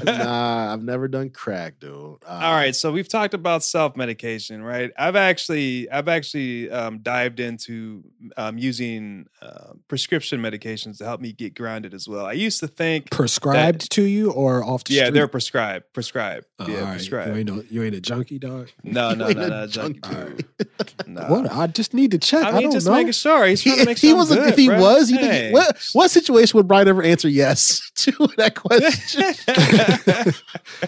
nah. 0.03 0.73
I've 0.73 0.83
never 0.83 1.07
done 1.07 1.29
crack, 1.29 1.79
dude. 1.79 1.91
Uh, 1.93 2.15
All 2.27 2.53
right, 2.53 2.75
so 2.75 2.91
we've 2.91 3.07
talked 3.07 3.33
about 3.33 3.63
self 3.63 3.95
medication, 3.95 4.63
right? 4.63 4.91
I've 4.97 5.15
actually, 5.15 5.89
I've 5.89 6.07
actually 6.07 6.69
um, 6.71 6.99
dived 6.99 7.39
into 7.39 8.03
um, 8.37 8.57
using 8.57 9.27
uh, 9.41 9.73
prescription 9.87 10.41
medications 10.41 10.97
to 10.99 11.05
help 11.05 11.21
me 11.21 11.31
get 11.31 11.53
grounded 11.55 11.93
as 11.93 12.07
well. 12.07 12.25
I 12.25 12.33
used 12.33 12.59
to 12.61 12.67
think, 12.67 13.11
Prescribed 13.11 13.91
to 13.91 14.03
you 14.03 14.31
or 14.31 14.63
off 14.63 14.83
the 14.85 14.95
yeah, 14.95 15.03
street? 15.05 15.13
they're 15.13 15.27
prescribed, 15.27 15.85
prescribed, 15.93 16.45
Oh, 16.59 16.67
yeah, 16.67 16.77
all 16.79 16.83
right. 16.85 16.91
prescribed. 16.93 17.29
You 17.31 17.35
ain't 17.37 17.47
no, 17.49 17.63
you 17.69 17.83
ain't 17.83 17.95
a 17.95 18.01
junkie, 18.01 18.39
dog. 18.39 18.69
no, 18.83 19.13
no, 19.13 19.27
You 19.29 19.35
no, 19.35 19.41
ain't 19.41 19.49
no, 19.51 19.67
junkie. 19.67 19.99
junkie. 19.99 20.17
All 20.17 20.23
right. 20.25 21.07
No. 21.07 21.21
What? 21.27 21.51
I 21.51 21.67
just 21.67 21.93
need 21.93 22.11
to 22.11 22.17
check. 22.17 22.43
I, 22.45 22.49
I 22.49 22.51
mean, 22.53 22.61
don't 22.63 22.71
just 22.73 22.87
know. 22.87 22.93
making 22.93 23.11
sure. 23.13 23.45
He's 23.45 23.61
trying 23.63 23.77
to 23.79 23.85
make 23.85 23.97
if 23.97 24.01
he 24.01 24.13
was, 24.13 24.29
good, 24.29 24.47
if 24.49 24.57
he 24.57 24.67
bro. 24.67 24.79
was, 24.79 25.11
you 25.11 25.17
think 25.17 25.31
Hey. 25.31 25.51
what? 25.51 25.77
What 25.99 26.11
situation 26.11 26.55
would 26.55 26.65
Bryan 26.65 26.87
ever 26.87 27.03
answer 27.03 27.27
yes 27.27 27.91
to 27.95 28.11
that 28.37 28.55
question? 28.55 30.33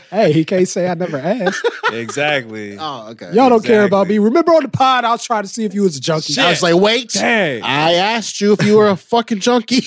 Hey, 0.09 0.31
he 0.31 0.45
can't 0.45 0.67
say 0.67 0.87
I 0.87 0.93
never 0.93 1.17
asked. 1.17 1.65
exactly. 1.91 2.77
oh, 2.79 3.09
okay. 3.11 3.31
Y'all 3.33 3.49
don't 3.49 3.63
care 3.63 3.83
about 3.83 4.07
me. 4.07 4.19
Remember 4.19 4.51
on 4.51 4.63
the 4.63 4.69
pod, 4.69 5.03
I 5.05 5.11
was 5.11 5.23
trying 5.23 5.43
to 5.43 5.49
see 5.49 5.63
if 5.65 5.73
you 5.73 5.83
was 5.83 5.97
a 5.97 6.01
junkie. 6.01 6.39
I 6.39 6.49
was 6.49 6.61
like, 6.61 6.75
wait. 6.75 7.09
Dang. 7.11 7.63
I 7.63 7.93
asked 7.93 8.39
you 8.39 8.53
if 8.53 8.63
you 8.63 8.77
were 8.77 8.89
a 8.89 8.95
fucking 8.95 9.39
junkie. 9.39 9.83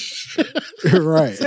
right. 0.93 1.39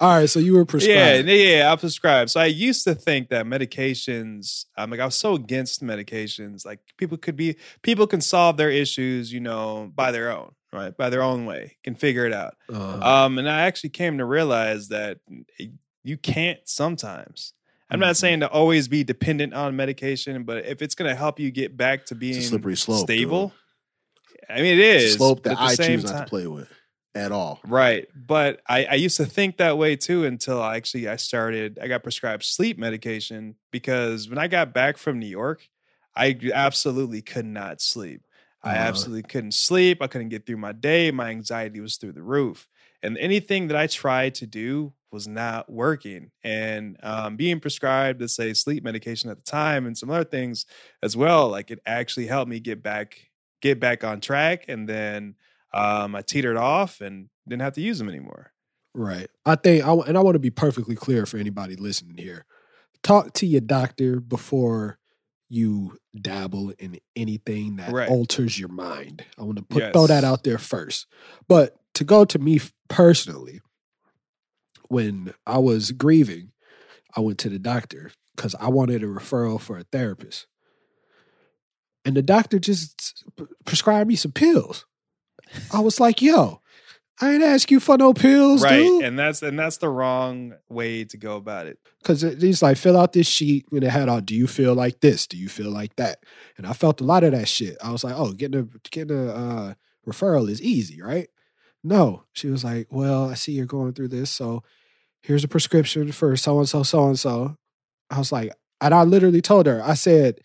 All 0.00 0.18
right. 0.18 0.28
So 0.28 0.40
you 0.40 0.54
were 0.54 0.64
prescribed. 0.64 1.28
yeah, 1.28 1.34
yeah, 1.34 1.72
I 1.72 1.76
prescribed. 1.76 2.30
So 2.30 2.40
I 2.40 2.46
used 2.46 2.84
to 2.84 2.94
think 2.94 3.30
that 3.30 3.46
medications, 3.46 4.66
I'm 4.76 4.90
like 4.90 5.00
I 5.00 5.04
was 5.04 5.16
so 5.16 5.34
against 5.34 5.82
medications. 5.82 6.66
Like 6.66 6.80
people 6.96 7.18
could 7.18 7.36
be, 7.36 7.56
people 7.82 8.06
can 8.06 8.20
solve 8.20 8.56
their 8.56 8.70
issues, 8.70 9.32
you 9.32 9.40
know, 9.40 9.90
by 9.94 10.10
their 10.10 10.30
own, 10.30 10.52
right, 10.72 10.96
by 10.96 11.10
their 11.10 11.22
own 11.22 11.46
way, 11.46 11.76
can 11.84 11.94
figure 11.94 12.26
it 12.26 12.32
out. 12.32 12.54
Uh, 12.72 13.24
Um, 13.24 13.38
and 13.38 13.48
I 13.48 13.62
actually 13.62 13.90
came 13.90 14.18
to 14.18 14.24
realize 14.24 14.88
that 14.88 15.18
you 16.04 16.16
can't 16.16 16.60
sometimes. 16.64 17.52
I'm 17.90 18.00
not 18.00 18.14
Mhm. 18.16 18.18
saying 18.20 18.40
to 18.40 18.48
always 18.50 18.86
be 18.88 19.02
dependent 19.02 19.54
on 19.54 19.74
medication, 19.74 20.44
but 20.44 20.66
if 20.66 20.82
it's 20.82 20.94
going 20.94 21.08
to 21.08 21.14
help 21.16 21.40
you 21.40 21.50
get 21.50 21.76
back 21.76 22.04
to 22.06 22.14
being 22.14 22.40
slippery 22.42 22.76
slope, 22.76 23.00
stable, 23.06 23.52
I 24.48 24.56
mean, 24.56 24.74
it 24.74 24.78
is 24.78 25.14
slope 25.14 25.42
that 25.44 25.58
I 25.58 25.74
choose 25.74 26.04
not 26.04 26.12
time- 26.12 26.24
to 26.24 26.28
play 26.28 26.46
with 26.46 26.68
at 27.14 27.32
all. 27.32 27.60
Right. 27.66 28.06
But 28.14 28.60
I, 28.68 28.84
I 28.84 28.94
used 28.94 29.16
to 29.16 29.24
think 29.26 29.56
that 29.56 29.78
way 29.78 29.96
too 29.96 30.24
until 30.26 30.60
I 30.60 30.76
actually 30.76 31.08
I 31.08 31.16
started 31.16 31.78
I 31.80 31.88
got 31.88 32.02
prescribed 32.02 32.44
sleep 32.44 32.78
medication 32.78 33.56
because 33.72 34.28
when 34.28 34.38
I 34.38 34.48
got 34.48 34.72
back 34.74 34.98
from 34.98 35.18
New 35.18 35.26
York, 35.26 35.66
I 36.14 36.38
absolutely 36.52 37.22
could 37.22 37.46
not 37.46 37.80
sleep. 37.80 38.22
I 38.68 38.76
Uh-huh. 38.76 38.88
absolutely 38.88 39.22
couldn't 39.22 39.54
sleep. 39.54 40.02
I 40.02 40.06
couldn't 40.06 40.28
get 40.28 40.46
through 40.46 40.58
my 40.58 40.72
day. 40.72 41.10
My 41.10 41.30
anxiety 41.30 41.80
was 41.80 41.96
through 41.96 42.12
the 42.12 42.22
roof. 42.22 42.68
And 43.02 43.16
anything 43.18 43.68
that 43.68 43.76
I 43.76 43.86
tried 43.86 44.34
to 44.36 44.46
do 44.46 44.92
was 45.12 45.26
not 45.28 45.70
working. 45.70 46.30
And 46.42 46.96
um, 47.02 47.36
being 47.36 47.60
prescribed, 47.60 48.20
let's 48.20 48.34
say, 48.36 48.52
sleep 48.54 48.82
medication 48.84 49.30
at 49.30 49.36
the 49.36 49.50
time 49.50 49.86
and 49.86 49.96
some 49.96 50.10
other 50.10 50.24
things 50.24 50.66
as 51.02 51.16
well, 51.16 51.48
like 51.48 51.70
it 51.70 51.80
actually 51.86 52.26
helped 52.26 52.50
me 52.50 52.60
get 52.60 52.82
back 52.82 53.16
get 53.62 53.80
back 53.80 54.04
on 54.04 54.20
track. 54.20 54.64
And 54.68 54.88
then 54.88 55.34
um, 55.74 56.14
I 56.14 56.22
teetered 56.22 56.56
off 56.56 57.00
and 57.00 57.28
didn't 57.48 57.62
have 57.62 57.74
to 57.74 57.80
use 57.80 57.98
them 57.98 58.08
anymore. 58.08 58.52
Right. 58.94 59.28
I 59.46 59.54
think, 59.56 59.84
I, 59.84 59.92
and 59.92 60.16
I 60.16 60.20
want 60.20 60.34
to 60.36 60.40
be 60.40 60.50
perfectly 60.50 60.94
clear 60.96 61.26
for 61.26 61.38
anybody 61.38 61.76
listening 61.76 62.16
here. 62.18 62.44
talk 63.02 63.32
to 63.34 63.46
your 63.46 63.60
doctor 63.60 64.20
before 64.20 64.98
you 65.48 65.98
dabble 66.14 66.70
in 66.78 66.98
anything 67.16 67.76
that 67.76 67.92
Right. 67.92 68.08
alters 68.08 68.58
your 68.58 68.68
mind. 68.68 69.24
I 69.38 69.42
want 69.42 69.56
to 69.56 69.62
put 69.64 69.92
throw 69.92 70.06
that 70.06 70.24
out 70.24 70.44
there 70.44 70.58
first. 70.58 71.06
But 71.48 71.76
to 71.94 72.04
go 72.04 72.24
to 72.24 72.38
me 72.38 72.60
personally, 72.88 73.60
when 74.88 75.34
I 75.46 75.58
was 75.58 75.92
grieving, 75.92 76.52
I 77.16 77.20
went 77.20 77.38
to 77.40 77.48
the 77.48 77.58
doctor 77.58 78.12
because 78.36 78.54
I 78.56 78.68
wanted 78.68 79.02
a 79.02 79.06
referral 79.06 79.60
for 79.60 79.78
a 79.78 79.84
therapist. 79.84 80.46
And 82.04 82.16
the 82.16 82.22
doctor 82.22 82.58
just 82.58 83.24
prescribed 83.64 84.08
me 84.08 84.16
some 84.16 84.32
pills. 84.32 84.86
I 85.72 85.80
was 85.80 85.98
like, 85.98 86.22
yo, 86.22 86.60
I 87.20 87.32
ain't 87.32 87.42
ask 87.42 87.70
you 87.70 87.80
for 87.80 87.98
no 87.98 88.14
pills, 88.14 88.62
right 88.62 88.78
dude. 88.78 89.04
and 89.04 89.18
that's 89.18 89.42
and 89.42 89.58
that's 89.58 89.78
the 89.78 89.88
wrong 89.88 90.54
way 90.68 91.04
to 91.04 91.16
go 91.16 91.36
about 91.36 91.66
it 91.66 91.78
Because 92.00 92.22
he's 92.22 92.62
like, 92.62 92.76
fill 92.76 92.96
out 92.96 93.12
this 93.12 93.26
sheet 93.26 93.66
and 93.72 93.82
it 93.82 93.90
had 93.90 94.08
all, 94.08 94.20
do 94.20 94.34
you 94.34 94.46
feel 94.46 94.74
like 94.74 95.00
this? 95.00 95.26
Do 95.26 95.36
you 95.36 95.48
feel 95.48 95.70
like 95.70 95.96
that? 95.96 96.24
And 96.56 96.66
I 96.66 96.72
felt 96.72 97.00
a 97.00 97.04
lot 97.04 97.24
of 97.24 97.32
that 97.32 97.48
shit. 97.48 97.76
I 97.82 97.90
was 97.90 98.04
like, 98.04 98.14
oh, 98.16 98.32
getting 98.32 98.60
a 98.60 98.88
getting 98.90 99.16
a 99.16 99.32
uh, 99.32 99.74
referral 100.06 100.48
is 100.48 100.62
easy, 100.62 101.02
right? 101.02 101.28
No. 101.82 102.24
She 102.32 102.48
was 102.48 102.64
like, 102.64 102.88
well, 102.90 103.30
I 103.30 103.34
see 103.34 103.52
you're 103.52 103.66
going 103.66 103.94
through 103.94 104.08
this. 104.08 104.30
So 104.30 104.62
here's 105.22 105.44
a 105.44 105.48
prescription 105.48 106.12
for 106.12 106.36
so 106.36 106.58
and 106.58 106.68
so, 106.68 106.82
so 106.82 107.06
and 107.06 107.18
so. 107.18 107.56
I 108.10 108.18
was 108.18 108.32
like, 108.32 108.52
and 108.80 108.94
I 108.94 109.02
literally 109.02 109.42
told 109.42 109.66
her, 109.66 109.82
I 109.82 109.94
said, 109.94 110.40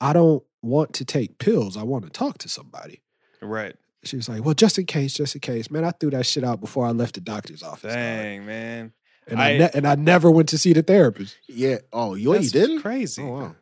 I 0.00 0.12
don't 0.12 0.44
want 0.62 0.92
to 0.94 1.04
take 1.04 1.38
pills. 1.38 1.76
I 1.76 1.82
want 1.82 2.04
to 2.04 2.10
talk 2.10 2.38
to 2.38 2.48
somebody. 2.48 3.02
right 3.40 3.76
She 4.04 4.16
was 4.16 4.28
like, 4.28 4.44
well, 4.44 4.54
just 4.54 4.78
in 4.78 4.86
case, 4.86 5.12
just 5.14 5.34
in 5.34 5.40
case. 5.40 5.70
Man, 5.70 5.84
I 5.84 5.90
threw 5.90 6.10
that 6.10 6.24
shit 6.26 6.44
out 6.44 6.60
before 6.60 6.86
I 6.86 6.90
left 6.90 7.14
the 7.16 7.20
doctor's 7.20 7.62
office. 7.62 7.92
dog. 7.92 7.94
dang 7.94 8.46
man 8.46 8.92
And 9.26 9.40
I, 9.40 9.50
I- 9.50 9.58
ne- 9.58 9.70
and 9.74 9.86
I 9.88 9.94
never 9.96 10.30
went 10.30 10.48
to 10.50 10.58
see 10.58 10.72
the 10.72 10.82
therapist. 10.82 11.36
Yeah. 11.48 11.78
Oh, 11.92 12.14
you, 12.14 12.34
you 12.38 12.48
didn't? 12.50 12.80
crazy 12.80 13.22
Oh, 13.22 13.26
wow. 13.32 13.56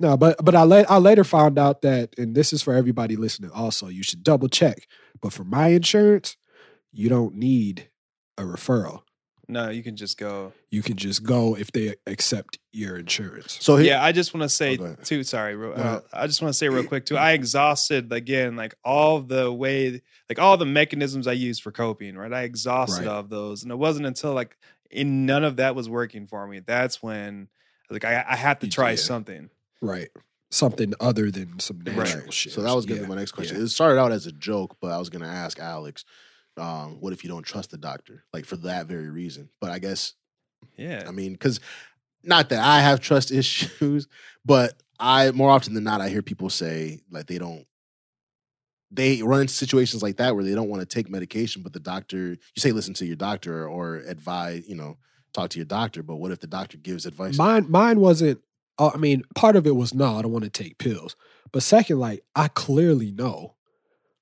No, 0.00 0.16
but 0.16 0.44
but 0.44 0.56
I 0.56 0.62
la- 0.62 0.84
I 0.88 0.98
later 0.98 1.22
found 1.22 1.56
out 1.56 1.82
that, 1.82 2.18
and 2.18 2.34
this 2.34 2.52
is 2.52 2.62
for 2.62 2.74
everybody 2.74 3.14
listening. 3.14 3.50
Also, 3.52 3.86
you 3.86 4.02
should 4.02 4.24
double 4.24 4.48
check. 4.48 4.88
But 5.22 5.32
for 5.32 5.44
my 5.44 5.68
insurance, 5.68 6.36
you 6.92 7.08
don't 7.08 7.36
need 7.36 7.88
a 8.36 8.42
referral. 8.42 9.02
No 9.48 9.68
you 9.70 9.82
can 9.82 9.96
just 9.96 10.18
go 10.18 10.52
You 10.70 10.82
can 10.82 10.96
just 10.96 11.22
go 11.22 11.56
if 11.56 11.70
they 11.72 11.94
accept 12.06 12.58
your 12.72 12.96
insurance. 12.96 13.58
So 13.60 13.76
here, 13.76 13.86
yeah 13.92 14.04
i 14.04 14.10
just 14.12 14.34
want 14.34 14.42
to 14.42 14.48
say 14.48 14.76
go 14.76 14.84
ahead. 14.84 15.04
too 15.04 15.22
sorry 15.22 15.54
real- 15.56 15.74
uh, 15.76 16.00
i 16.12 16.26
just 16.26 16.40
want 16.42 16.52
to 16.52 16.58
say 16.58 16.68
real 16.68 16.84
quick 16.84 17.06
too 17.06 17.16
i 17.16 17.32
exhausted 17.32 18.12
again 18.12 18.56
like 18.56 18.74
all 18.84 19.20
the 19.20 19.52
way 19.52 20.00
like 20.28 20.38
all 20.38 20.56
the 20.56 20.66
mechanisms 20.66 21.26
i 21.26 21.32
used 21.32 21.62
for 21.62 21.70
coping 21.72 22.16
right 22.16 22.32
i 22.32 22.42
exhausted 22.42 23.06
Right. 23.06 23.12
all 23.12 23.20
of 23.20 23.28
those 23.30 23.62
and 23.62 23.70
it 23.72 23.76
wasn't 23.76 24.06
until 24.06 24.32
like 24.32 24.56
in 24.90 25.26
none 25.26 25.44
of 25.44 25.56
that 25.56 25.74
was 25.74 25.88
working 25.88 26.26
for 26.26 26.46
me 26.46 26.60
that's 26.60 27.02
when 27.02 27.48
like 27.90 28.04
i, 28.04 28.24
I 28.28 28.36
have 28.36 28.58
to 28.60 28.68
try 28.68 28.92
did. 28.92 28.98
something 28.98 29.50
Right. 29.80 30.08
Something 30.50 30.94
other 31.00 31.30
than 31.32 31.58
some 31.58 31.80
natural 31.80 32.22
Right. 32.24 32.32
shit. 32.32 32.52
So 32.52 32.62
that 32.62 32.72
was 32.74 32.86
gonna 32.86 33.00
Yeah, 33.00 33.06
be 33.06 33.10
my 33.10 33.16
next 33.16 33.32
question. 33.32 33.56
yeah. 33.58 33.64
It 33.64 33.68
started 33.68 33.98
out 34.00 34.12
as 34.12 34.24
a 34.26 34.32
joke, 34.32 34.76
but 34.80 34.92
I 34.92 34.98
was 34.98 35.10
gonna 35.10 35.26
ask 35.26 35.58
Alex, 35.58 36.04
um, 36.56 37.00
what 37.00 37.12
if 37.12 37.24
you 37.24 37.30
don't 37.30 37.42
trust 37.42 37.70
the 37.70 37.78
doctor? 37.78 38.24
Like 38.32 38.44
for 38.44 38.56
that 38.58 38.86
very 38.86 39.10
reason. 39.10 39.48
But 39.60 39.70
I 39.70 39.78
guess 39.78 40.14
yeah 40.76 41.04
I 41.06 41.10
mean, 41.10 41.32
because 41.32 41.60
not 42.22 42.48
that 42.50 42.64
I 42.64 42.80
have 42.80 43.00
trust 43.00 43.30
issues, 43.32 44.06
but 44.44 44.74
I 44.98 45.30
more 45.32 45.50
often 45.50 45.74
than 45.74 45.84
not 45.84 46.00
I 46.00 46.08
hear 46.08 46.22
people 46.22 46.50
say 46.50 47.00
like 47.10 47.26
they 47.26 47.38
don't 47.38 47.66
they 48.90 49.22
run 49.22 49.42
into 49.42 49.54
situations 49.54 50.02
like 50.02 50.18
that 50.18 50.34
where 50.34 50.44
they 50.44 50.54
don't 50.54 50.68
want 50.68 50.80
to 50.80 50.86
take 50.86 51.10
medication, 51.10 51.62
but 51.62 51.72
the 51.72 51.80
doctor 51.80 52.30
you 52.30 52.58
say 52.58 52.72
listen 52.72 52.94
to 52.94 53.06
your 53.06 53.16
doctor 53.16 53.68
or 53.68 53.96
advise, 53.96 54.68
you 54.68 54.76
know, 54.76 54.98
talk 55.32 55.50
to 55.50 55.58
your 55.58 55.66
doctor. 55.66 56.02
But 56.02 56.16
what 56.16 56.30
if 56.30 56.40
the 56.40 56.46
doctor 56.46 56.78
gives 56.78 57.06
advice? 57.06 57.36
Mine 57.36 57.66
mine 57.68 58.00
wasn't 58.00 58.40
uh, 58.78 58.90
I 58.92 58.96
mean, 58.96 59.22
part 59.34 59.56
of 59.56 59.66
it 59.66 59.76
was 59.76 59.94
no, 59.94 60.16
I 60.16 60.22
don't 60.22 60.32
want 60.32 60.44
to 60.44 60.50
take 60.50 60.78
pills. 60.78 61.16
But 61.52 61.62
second, 61.62 61.98
like 61.98 62.24
I 62.34 62.48
clearly 62.48 63.12
know 63.12 63.54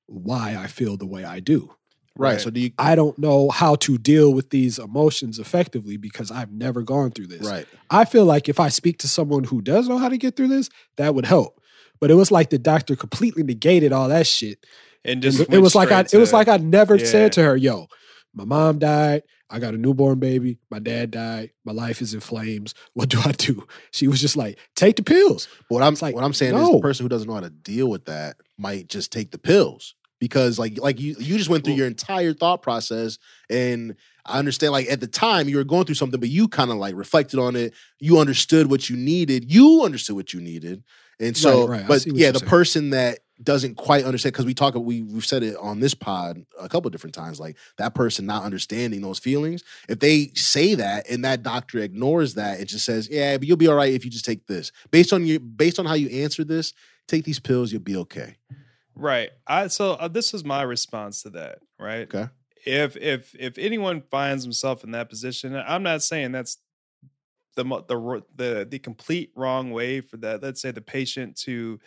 why 0.06 0.56
I 0.58 0.66
feel 0.66 0.96
the 0.96 1.06
way 1.06 1.24
I 1.24 1.40
do. 1.40 1.74
Right. 2.16 2.32
Right. 2.32 2.40
So 2.40 2.50
do 2.50 2.60
you 2.60 2.70
I 2.78 2.94
don't 2.94 3.18
know 3.18 3.48
how 3.50 3.74
to 3.76 3.98
deal 3.98 4.32
with 4.32 4.50
these 4.50 4.78
emotions 4.78 5.38
effectively 5.38 5.96
because 5.96 6.30
I've 6.30 6.52
never 6.52 6.82
gone 6.82 7.10
through 7.10 7.28
this. 7.28 7.48
right. 7.48 7.66
I 7.90 8.04
feel 8.04 8.24
like 8.24 8.48
if 8.48 8.58
I 8.60 8.68
speak 8.68 8.98
to 8.98 9.08
someone 9.08 9.44
who 9.44 9.60
does 9.62 9.88
know 9.88 9.98
how 9.98 10.08
to 10.08 10.18
get 10.18 10.36
through 10.36 10.48
this, 10.48 10.68
that 10.96 11.14
would 11.14 11.26
help. 11.26 11.60
But 12.00 12.10
it 12.10 12.14
was 12.14 12.30
like 12.30 12.50
the 12.50 12.58
doctor 12.58 12.96
completely 12.96 13.42
negated 13.42 13.92
all 13.92 14.08
that 14.08 14.26
shit. 14.26 14.64
and 15.04 15.14
And 15.14 15.22
just 15.22 15.40
it 15.52 15.58
was 15.58 15.74
like 15.74 15.90
I 15.92 16.02
straight 16.04 16.18
it 16.18 16.20
was 16.20 16.32
like 16.32 16.48
I 16.48 16.56
never 16.56 16.96
Yeah. 16.96 17.04
said 17.06 17.32
to 17.32 17.42
her, 17.42 17.56
"Yo, 17.56 17.86
my 18.34 18.44
mom 18.44 18.78
died. 18.78 19.22
I 19.50 19.58
got 19.58 19.74
a 19.74 19.76
newborn 19.78 20.18
baby. 20.18 20.58
My 20.70 20.78
dad 20.78 21.10
died. 21.10 21.50
My 21.64 21.72
life 21.72 22.00
is 22.00 22.14
in 22.14 22.20
flames. 22.20 22.74
What 22.94 23.08
do 23.10 23.20
I 23.24 23.32
do?" 23.32 23.66
She 23.92 24.08
was 24.08 24.20
just 24.20 24.36
like, 24.36 24.58
"Take 24.74 24.96
the 24.96 25.02
pills." 25.02 25.46
But 25.68 25.74
what 25.76 25.82
I'm 25.82 25.92
It's 25.92 26.02
like, 26.02 26.14
what 26.14 26.24
I'm 26.24 26.32
saying 26.32 26.54
is 26.56 26.70
the 26.70 26.80
person 26.80 27.04
who 27.04 27.08
doesn't 27.08 27.28
know 27.28 27.34
how 27.34 27.40
to 27.40 27.50
deal 27.50 27.88
with 27.88 28.06
that 28.06 28.36
might 28.58 28.88
just 28.88 29.12
take 29.12 29.30
the 29.30 29.38
pills 29.38 29.94
because 30.22 30.56
like 30.56 30.78
like 30.78 31.00
you 31.00 31.16
you 31.18 31.36
just 31.36 31.50
went 31.50 31.64
through 31.64 31.74
your 31.74 31.88
entire 31.88 32.32
thought 32.32 32.62
process 32.62 33.18
and 33.50 33.96
I 34.24 34.38
understand 34.38 34.72
like 34.72 34.88
at 34.88 35.00
the 35.00 35.08
time 35.08 35.48
you 35.48 35.56
were 35.56 35.64
going 35.64 35.84
through 35.84 35.96
something 35.96 36.20
but 36.20 36.28
you 36.28 36.46
kind 36.46 36.70
of 36.70 36.76
like 36.76 36.94
reflected 36.94 37.40
on 37.40 37.56
it. 37.56 37.74
You 37.98 38.20
understood 38.20 38.70
what 38.70 38.88
you 38.88 38.96
needed. 38.96 39.52
You 39.52 39.82
understood 39.82 40.14
what 40.14 40.32
you 40.32 40.40
needed. 40.40 40.84
And 41.18 41.36
so 41.36 41.66
Right, 41.66 41.80
right. 41.80 41.88
But 41.88 42.06
yeah 42.06 42.30
the 42.30 42.38
saying. 42.38 42.48
person 42.48 42.90
that 42.90 43.18
doesn't 43.42 43.74
quite 43.74 44.04
understand 44.04 44.34
because 44.34 44.46
we 44.46 44.54
talk 44.54 44.76
we 44.76 45.02
we've 45.02 45.26
said 45.26 45.42
it 45.42 45.56
on 45.56 45.80
this 45.80 45.92
pod 45.92 46.46
a 46.60 46.68
couple 46.68 46.86
of 46.86 46.92
different 46.92 47.16
times 47.16 47.40
like 47.40 47.56
that 47.78 47.92
person 47.92 48.24
not 48.24 48.44
understanding 48.44 49.00
those 49.00 49.18
feelings 49.18 49.64
if 49.88 49.98
they 49.98 50.30
say 50.36 50.76
that 50.76 51.10
and 51.10 51.24
that 51.24 51.42
doctor 51.42 51.80
ignores 51.80 52.34
that 52.34 52.60
it 52.60 52.66
just 52.66 52.84
says 52.84 53.08
yeah 53.10 53.36
but 53.36 53.48
you'll 53.48 53.56
be 53.56 53.66
all 53.66 53.74
right 53.74 53.92
if 53.92 54.04
you 54.04 54.10
just 54.12 54.24
take 54.24 54.46
this. 54.46 54.70
Based 54.92 55.12
on 55.12 55.26
your 55.26 55.40
based 55.40 55.80
on 55.80 55.86
how 55.86 55.94
you 55.94 56.22
answer 56.22 56.44
this 56.44 56.74
take 57.08 57.24
these 57.24 57.40
pills 57.40 57.72
you'll 57.72 57.82
be 57.82 57.96
okay 57.96 58.36
Right. 58.94 59.30
I 59.46 59.68
so 59.68 59.92
uh, 59.92 60.08
this 60.08 60.34
is 60.34 60.44
my 60.44 60.62
response 60.62 61.22
to 61.22 61.30
that, 61.30 61.58
right? 61.78 62.12
Okay. 62.14 62.28
If 62.64 62.96
if 62.96 63.34
if 63.38 63.58
anyone 63.58 64.02
finds 64.10 64.44
himself 64.44 64.84
in 64.84 64.92
that 64.92 65.08
position, 65.08 65.56
I'm 65.56 65.82
not 65.82 66.02
saying 66.02 66.32
that's 66.32 66.58
the 67.56 67.64
the 67.64 68.22
the 68.34 68.66
the 68.70 68.78
complete 68.78 69.32
wrong 69.34 69.70
way 69.70 70.00
for 70.00 70.16
that. 70.18 70.42
Let's 70.42 70.60
say 70.60 70.70
the 70.70 70.80
patient 70.80 71.36
to 71.40 71.80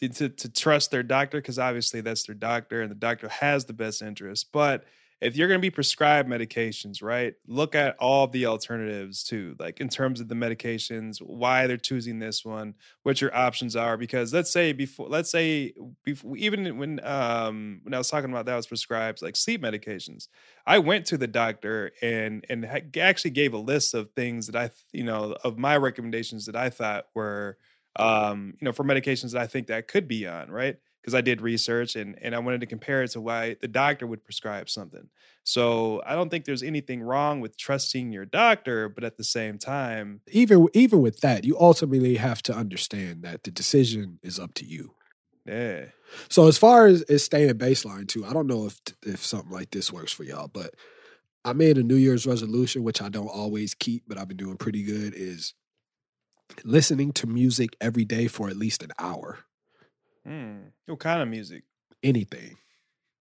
to 0.00 0.08
to, 0.08 0.28
to 0.28 0.48
trust 0.48 0.90
their 0.90 1.02
doctor 1.02 1.38
because 1.38 1.58
obviously 1.58 2.00
that's 2.00 2.24
their 2.26 2.34
doctor 2.34 2.82
and 2.82 2.90
the 2.90 2.96
doctor 2.96 3.28
has 3.28 3.64
the 3.64 3.72
best 3.72 4.02
interest. 4.02 4.48
But 4.52 4.84
if 5.20 5.34
you're 5.36 5.48
going 5.48 5.58
to 5.60 5.62
be 5.62 5.70
prescribed 5.70 6.28
medications, 6.28 7.02
right? 7.02 7.34
Look 7.46 7.74
at 7.74 7.96
all 7.98 8.26
the 8.26 8.46
alternatives 8.46 9.24
too, 9.24 9.56
like 9.58 9.80
in 9.80 9.88
terms 9.88 10.20
of 10.20 10.28
the 10.28 10.34
medications, 10.34 11.18
why 11.22 11.66
they're 11.66 11.78
choosing 11.78 12.18
this 12.18 12.44
one, 12.44 12.74
what 13.02 13.20
your 13.20 13.34
options 13.34 13.76
are. 13.76 13.96
Because 13.96 14.32
let's 14.34 14.50
say 14.52 14.72
before, 14.72 15.08
let's 15.08 15.30
say 15.30 15.72
before, 16.04 16.36
even 16.36 16.76
when 16.76 17.04
um 17.04 17.80
when 17.82 17.94
I 17.94 17.98
was 17.98 18.10
talking 18.10 18.30
about 18.30 18.46
that, 18.46 18.56
was 18.56 18.66
prescribed 18.66 19.22
like 19.22 19.36
sleep 19.36 19.62
medications. 19.62 20.28
I 20.66 20.78
went 20.78 21.06
to 21.06 21.16
the 21.16 21.26
doctor 21.26 21.92
and 22.02 22.44
and 22.50 22.66
actually 22.98 23.30
gave 23.30 23.54
a 23.54 23.58
list 23.58 23.94
of 23.94 24.10
things 24.12 24.46
that 24.48 24.56
I 24.56 24.70
you 24.92 25.04
know 25.04 25.36
of 25.44 25.58
my 25.58 25.76
recommendations 25.76 26.46
that 26.46 26.56
I 26.56 26.70
thought 26.70 27.06
were 27.14 27.56
um 27.98 28.54
you 28.60 28.66
know 28.66 28.72
for 28.72 28.84
medications 28.84 29.32
that 29.32 29.40
I 29.40 29.46
think 29.46 29.68
that 29.68 29.88
could 29.88 30.06
be 30.06 30.26
on 30.26 30.50
right 30.50 30.76
because 31.06 31.14
I 31.14 31.22
did 31.22 31.40
research 31.42 31.96
and 31.96 32.18
and 32.22 32.34
I 32.34 32.40
wanted 32.40 32.60
to 32.62 32.66
compare 32.66 33.02
it 33.04 33.12
to 33.12 33.20
why 33.20 33.56
the 33.60 33.68
doctor 33.68 34.06
would 34.06 34.24
prescribe 34.24 34.68
something. 34.70 35.08
So 35.44 36.02
I 36.06 36.14
don't 36.14 36.30
think 36.30 36.44
there's 36.44 36.62
anything 36.64 37.02
wrong 37.02 37.40
with 37.40 37.56
trusting 37.56 38.12
your 38.12 38.26
doctor, 38.26 38.88
but 38.88 39.04
at 39.04 39.16
the 39.16 39.24
same 39.24 39.58
time, 39.58 40.22
Even 40.28 40.68
even 40.72 41.00
with 41.02 41.20
that, 41.22 41.44
you 41.44 41.58
ultimately 41.58 42.16
have 42.16 42.40
to 42.42 42.54
understand 42.54 43.22
that 43.24 43.42
the 43.42 43.50
decision 43.50 44.18
is 44.22 44.38
up 44.38 44.54
to 44.54 44.64
you. 44.64 44.94
yeah, 45.44 45.86
So 46.28 46.46
as 46.46 46.58
far 46.58 46.86
as, 46.86 47.02
as 47.02 47.24
staying 47.24 47.50
baseline 47.54 48.08
too, 48.08 48.24
I 48.24 48.32
don't 48.32 48.46
know 48.46 48.66
if 48.66 48.80
if 49.04 49.24
something 49.24 49.50
like 49.50 49.70
this 49.70 49.92
works 49.92 50.12
for 50.12 50.24
y'all, 50.24 50.48
but 50.48 50.74
I 51.44 51.52
made 51.52 51.78
a 51.78 51.82
New 51.82 51.96
Year's 51.96 52.26
resolution, 52.26 52.84
which 52.84 53.02
I 53.02 53.08
don't 53.08 53.28
always 53.28 53.74
keep, 53.74 54.04
but 54.08 54.18
I've 54.18 54.28
been 54.28 54.36
doing 54.36 54.56
pretty 54.58 54.84
good, 54.84 55.14
is 55.14 55.54
listening 56.64 57.12
to 57.12 57.26
music 57.26 57.76
every 57.80 58.04
day 58.04 58.28
for 58.28 58.48
at 58.48 58.56
least 58.56 58.82
an 58.82 58.90
hour. 58.98 59.45
Hmm. 60.26 60.56
what 60.86 60.98
kind 60.98 61.22
of 61.22 61.28
music? 61.28 61.64
Anything. 62.02 62.56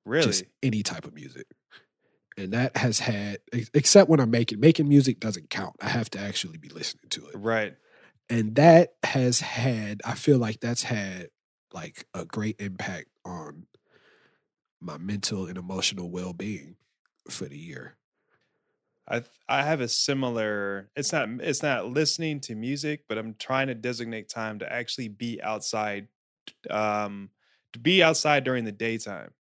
Really? 0.06 0.26
Just 0.26 0.44
any 0.64 0.82
type 0.84 1.06
of 1.06 1.14
music. 1.14 1.46
And 2.38 2.52
that 2.54 2.76
has 2.78 3.00
had 3.00 3.38
except 3.74 4.10
when 4.10 4.20
I'm 4.20 4.32
making 4.32 4.60
making 4.60 4.90
music 4.90 5.20
doesn't 5.20 5.50
count. 5.50 5.76
I 5.82 5.90
have 5.90 6.10
to 6.12 6.20
actually 6.20 6.58
be 6.58 6.70
listening 6.70 7.10
to 7.12 7.28
it. 7.28 7.36
right. 7.36 7.76
and 8.30 8.56
that 8.56 8.96
has 9.04 9.40
had 9.40 10.02
i 10.04 10.16
feel 10.16 10.40
like 10.40 10.60
that's 10.60 10.82
had 10.84 11.28
like 11.74 12.08
a 12.16 12.26
great 12.26 12.60
impact 12.60 13.08
on 13.24 13.68
my 14.82 14.98
mental 14.98 15.46
and 15.46 15.58
emotional 15.58 16.10
well-being 16.10 16.76
for 17.30 17.46
the 17.46 17.58
year 17.58 17.96
I 19.08 19.22
I 19.48 19.62
have 19.62 19.82
a 19.82 19.88
similar. 19.88 20.90
It's 20.96 21.14
not 21.14 21.30
it's 21.40 21.62
not 21.62 21.86
listening 21.88 22.40
to 22.42 22.56
music, 22.56 23.04
but 23.08 23.20
I'm 23.20 23.36
trying 23.36 23.68
to 23.68 23.76
designate 23.76 24.30
time 24.30 24.58
to 24.60 24.74
actually 24.74 25.10
be 25.10 25.40
outside, 25.44 26.08
um, 26.70 27.30
to 27.74 27.80
be 27.80 28.04
outside 28.04 28.44
during 28.44 28.66
the 28.66 28.72
daytime, 28.72 29.34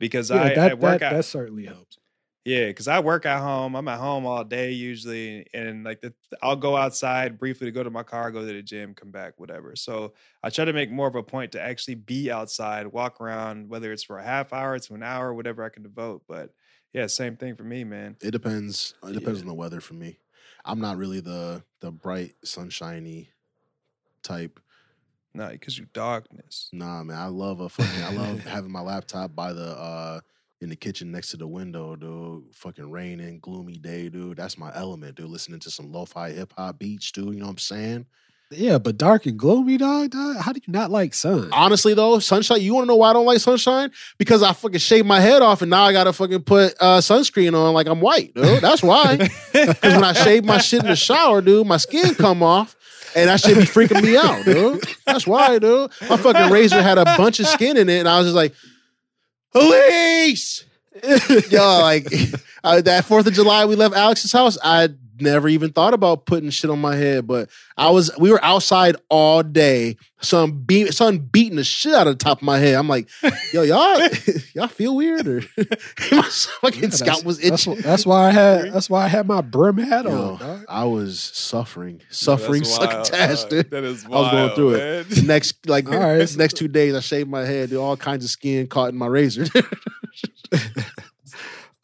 because 0.00 0.30
I, 0.30 0.50
that, 0.54 0.70
I 0.70 0.74
work 0.74 1.00
that, 1.00 1.02
out. 1.02 1.16
that 1.16 1.24
certainly 1.24 1.66
helps 1.66 1.98
Yeah, 2.44 2.66
because 2.68 2.88
I 2.88 3.00
work 3.00 3.26
at 3.26 3.40
home. 3.40 3.76
I'm 3.76 3.88
at 3.88 3.98
home 3.98 4.24
all 4.24 4.42
day 4.42 4.72
usually, 4.72 5.46
and 5.52 5.84
like 5.84 6.00
the, 6.00 6.14
I'll 6.40 6.56
go 6.56 6.76
outside 6.76 7.38
briefly 7.38 7.66
to 7.66 7.72
go 7.72 7.82
to 7.82 7.90
my 7.90 8.02
car, 8.02 8.30
go 8.30 8.40
to 8.40 8.46
the 8.46 8.62
gym, 8.62 8.94
come 8.94 9.10
back, 9.10 9.38
whatever. 9.38 9.76
So 9.76 10.14
I 10.42 10.48
try 10.48 10.64
to 10.64 10.72
make 10.72 10.90
more 10.90 11.08
of 11.08 11.14
a 11.14 11.22
point 11.22 11.52
to 11.52 11.60
actually 11.60 11.96
be 11.96 12.30
outside, 12.30 12.86
walk 12.86 13.20
around, 13.20 13.68
whether 13.68 13.92
it's 13.92 14.04
for 14.04 14.18
a 14.18 14.24
half 14.24 14.52
hour 14.54 14.78
to 14.78 14.94
an 14.94 15.02
hour, 15.02 15.34
whatever 15.34 15.62
I 15.62 15.68
can 15.68 15.82
devote. 15.82 16.22
But 16.26 16.52
yeah, 16.94 17.06
same 17.06 17.36
thing 17.36 17.54
for 17.54 17.64
me, 17.64 17.84
man. 17.84 18.16
It 18.20 18.32
depends. 18.32 18.94
It 19.04 19.12
depends 19.12 19.40
Yeah. 19.40 19.42
on 19.42 19.46
the 19.46 19.54
weather 19.54 19.80
for 19.80 19.94
me. 19.94 20.18
I'm 20.64 20.80
not 20.80 20.96
really 20.96 21.20
the 21.20 21.64
the 21.80 21.92
bright, 21.92 22.34
sunshiny 22.44 23.30
type. 24.22 24.60
No, 25.34 25.48
because 25.48 25.78
you 25.78 25.86
darkness. 25.92 26.68
Nah, 26.72 27.02
man. 27.02 27.16
I 27.16 27.26
love 27.26 27.60
a 27.60 27.68
fucking. 27.68 28.02
I 28.02 28.12
love 28.12 28.40
having 28.44 28.72
my 28.72 28.80
laptop 28.80 29.34
by 29.34 29.52
the 29.52 29.78
uh 29.78 30.20
in 30.60 30.68
the 30.68 30.76
kitchen 30.76 31.12
next 31.12 31.30
to 31.30 31.36
the 31.36 31.46
window, 31.46 31.94
dude. 31.94 32.44
Fucking 32.54 32.90
raining, 32.90 33.38
gloomy 33.40 33.74
day, 33.74 34.08
dude. 34.08 34.36
That's 34.36 34.58
my 34.58 34.74
element, 34.74 35.16
dude. 35.16 35.30
Listening 35.30 35.60
to 35.60 35.70
some 35.70 35.92
lo-fi 35.92 36.30
hip 36.32 36.52
hop 36.56 36.78
beats, 36.78 37.12
dude. 37.12 37.34
You 37.34 37.40
know 37.40 37.46
what 37.46 37.52
I'm 37.52 37.58
saying? 37.58 38.06
Yeah, 38.50 38.78
but 38.78 38.96
dark 38.96 39.26
and 39.26 39.38
gloomy, 39.38 39.76
dog. 39.76 40.10
dog 40.10 40.36
how 40.38 40.52
do 40.52 40.60
you 40.66 40.72
not 40.72 40.90
like 40.90 41.12
sun? 41.12 41.50
Honestly, 41.52 41.92
though, 41.92 42.18
sunshine. 42.18 42.62
You 42.62 42.74
want 42.74 42.84
to 42.84 42.88
know 42.88 42.96
why 42.96 43.10
I 43.10 43.12
don't 43.12 43.26
like 43.26 43.40
sunshine? 43.40 43.90
Because 44.16 44.42
I 44.42 44.54
fucking 44.54 44.78
shaved 44.78 45.06
my 45.06 45.20
head 45.20 45.42
off, 45.42 45.60
and 45.60 45.70
now 45.70 45.82
I 45.82 45.92
gotta 45.92 46.14
fucking 46.14 46.42
put 46.44 46.74
uh, 46.80 46.98
sunscreen 46.98 47.54
on 47.54 47.74
like 47.74 47.86
I'm 47.86 48.00
white, 48.00 48.32
dude. 48.34 48.62
That's 48.62 48.82
why. 48.82 49.28
Because 49.52 49.94
when 49.94 50.04
I 50.04 50.12
shave 50.12 50.44
my 50.44 50.58
shit 50.58 50.82
in 50.82 50.88
the 50.88 50.96
shower, 50.96 51.40
dude, 51.40 51.66
my 51.66 51.78
skin 51.78 52.14
come 52.14 52.42
off. 52.42 52.76
And 53.18 53.28
that 53.28 53.40
shit 53.40 53.56
be 53.56 53.64
freaking 53.64 54.02
me 54.02 54.16
out, 54.16 54.44
dude. 54.44 54.84
That's 55.04 55.26
why, 55.26 55.58
dude. 55.58 55.90
My 56.08 56.16
fucking 56.16 56.52
razor 56.52 56.80
had 56.80 56.98
a 56.98 57.04
bunch 57.04 57.40
of 57.40 57.46
skin 57.46 57.76
in 57.76 57.88
it, 57.88 57.98
and 57.98 58.08
I 58.08 58.18
was 58.18 58.26
just 58.26 58.36
like, 58.36 58.54
police. 59.52 60.64
Yo, 61.50 61.80
like 61.80 62.04
that 62.62 63.04
Fourth 63.06 63.26
of 63.26 63.32
July, 63.32 63.64
we 63.64 63.74
left 63.74 63.94
Alex's 63.94 64.32
house. 64.32 64.56
I 64.62 64.88
never 65.20 65.48
even 65.48 65.72
thought 65.72 65.94
about 65.94 66.26
putting 66.26 66.50
shit 66.50 66.70
on 66.70 66.80
my 66.80 66.96
head, 66.96 67.26
but 67.26 67.48
I 67.76 67.90
was. 67.90 68.10
We 68.18 68.30
were 68.30 68.42
outside 68.44 68.96
all 69.08 69.42
day. 69.42 69.96
Some 70.20 70.62
beat, 70.64 70.92
sun 70.94 71.18
beating 71.18 71.56
the 71.56 71.62
shit 71.64 71.94
out 71.94 72.08
of 72.08 72.18
the 72.18 72.24
top 72.24 72.38
of 72.38 72.42
my 72.42 72.58
head. 72.58 72.74
I'm 72.74 72.88
like, 72.88 73.08
yo, 73.52 73.62
y'all, 73.62 74.00
y'all 74.54 74.66
feel 74.66 74.96
weird, 74.96 75.26
or 75.28 75.42
my 76.10 76.22
fucking 76.22 76.82
Yeah, 76.82 76.88
scalp 76.90 77.18
that's- 77.18 77.24
was 77.24 77.38
That's, 77.38 77.62
itching. 77.66 77.76
wh- 77.76 77.82
that's 77.84 78.04
why 78.04 78.28
I 78.28 78.30
had. 78.32 78.72
That's 78.72 78.90
why 78.90 79.04
I 79.04 79.08
had 79.08 79.26
my 79.28 79.40
brim 79.42 79.78
hat 79.78 80.06
Yo, 80.06 80.10
on. 80.32 80.38
Dog. 80.38 80.64
I 80.68 80.84
was 80.84 81.20
suffering, 81.20 82.00
suffering, 82.10 82.62
That's 82.62 82.78
wild, 82.78 83.06
succotash, 83.06 83.40
dog. 83.42 83.50
dude. 83.50 83.70
That 83.70 83.84
is 83.84 84.04
I 84.06 84.08
was 84.08 84.30
going 84.32 84.54
through 84.56 84.74
it. 84.74 85.08
The 85.10 85.22
next, 85.22 85.68
like, 85.68 85.88
All 85.88 85.98
right, 85.98 86.28
so- 86.28 86.38
next 86.38 86.54
two 86.56 86.68
days, 86.68 86.94
I 86.96 87.00
shaved 87.00 87.30
my 87.30 87.44
head. 87.44 87.70
Dude, 87.70 87.78
all 87.78 87.96
kinds 87.96 88.24
of 88.24 88.30
skin 88.30 88.66
caught 88.66 88.88
in 88.90 88.96
my 88.98 89.06
razor. 89.06 89.46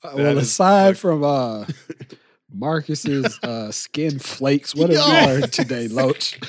Uh, 0.03 0.11
well, 0.17 0.37
is 0.39 0.49
aside 0.49 0.99
from 0.99 1.25
uh, 1.25 1.65
Markus's 2.55 3.39
uh, 3.43 3.71
skin 3.71 4.19
flakes, 4.19 4.75
what 4.75 4.91
have 4.91 5.07
Yo. 5.07 5.21
you 5.21 5.27
learned 5.27 5.53
today, 5.53 5.89
Loach? 5.89 6.39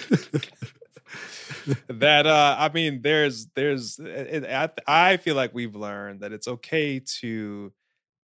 that 1.88 2.28
uh 2.28 2.56
i 2.60 2.70
mean 2.74 3.02
there's 3.02 3.48
there's 3.56 3.98
it, 4.00 4.44
it- 4.44 4.80
I, 4.88 5.12
I 5.14 5.18
feel 5.18 5.36
like 5.36 5.54
we've 5.54 5.76
learned 5.76 6.20
that 6.22 6.32
it's 6.32 6.48
okay 6.48 7.00
to 7.22 7.72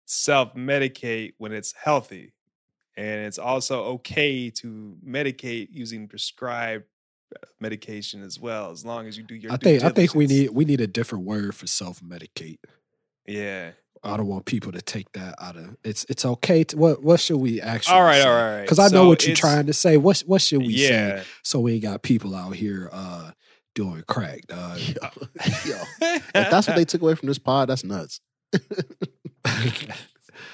self-medicate 0.06 1.34
when 1.38 1.52
it's 1.52 1.74
healthy 1.74 2.34
and 2.98 3.26
it's 3.26 3.40
also 3.40 3.84
okay 3.84 4.50
to 4.52 4.98
medicate 5.06 5.70
using 5.72 6.08
prescribed 6.08 6.86
uh, 7.36 7.46
medication 7.60 8.22
as 8.22 8.40
well 8.40 8.70
as 8.72 8.86
long 8.86 9.08
as 9.08 9.18
you 9.18 9.24
do 9.24 9.36
your 9.36 9.52
I 9.52 9.58
due 9.58 9.80
think 9.80 9.84
I 9.84 9.90
think 9.90 10.14
we 10.14 10.28
need 10.28 10.50
we 10.52 10.66
need 10.66 10.82
a 10.82 10.88
different 10.88 11.26
word 11.26 11.56
for 11.56 11.66
self 11.68 12.02
medicate. 12.02 12.60
yeah 13.26 13.72
I 14.06 14.18
don't 14.18 14.28
want 14.28 14.46
people 14.46 14.72
to 14.72 14.82
take 14.82 15.12
that 15.14 15.36
out 15.40 15.56
of 15.56 15.76
it's. 15.84 16.06
It's 16.10 16.24
okay. 16.26 16.64
To, 16.66 16.78
what 16.78 17.04
what 17.04 17.20
should 17.20 17.38
we 17.38 17.60
actually? 17.62 17.96
all 17.96 18.04
right 18.04 18.22
all 18.22 18.34
right 18.34 18.62
Because 18.62 18.80
I 18.80 18.88
know 18.90 19.08
what 19.08 19.26
you're 19.26 19.36
trying 19.36 19.66
to 19.66 19.74
say. 19.74 19.98
What 19.98 20.20
what 20.28 20.42
should 20.42 20.60
we 20.60 20.78
say? 20.78 21.08
yeah 21.16 21.24
So 21.44 21.60
we 21.60 21.74
ain't 21.74 21.84
got 21.84 22.02
people 22.04 22.36
out 22.36 22.56
here 22.56 22.90
uh, 22.94 23.32
doing 23.74 24.04
crack, 24.08 24.46
dog. 24.48 24.80
yo, 24.80 25.10
yo. 25.66 25.82
If 26.36 26.52
that's 26.52 26.68
what 26.68 26.76
they 26.76 26.86
took 26.86 27.02
away 27.02 27.16
from 27.16 27.28
this 27.28 27.40
pod, 27.40 27.70
that's 27.70 27.84
nuts. 27.84 28.20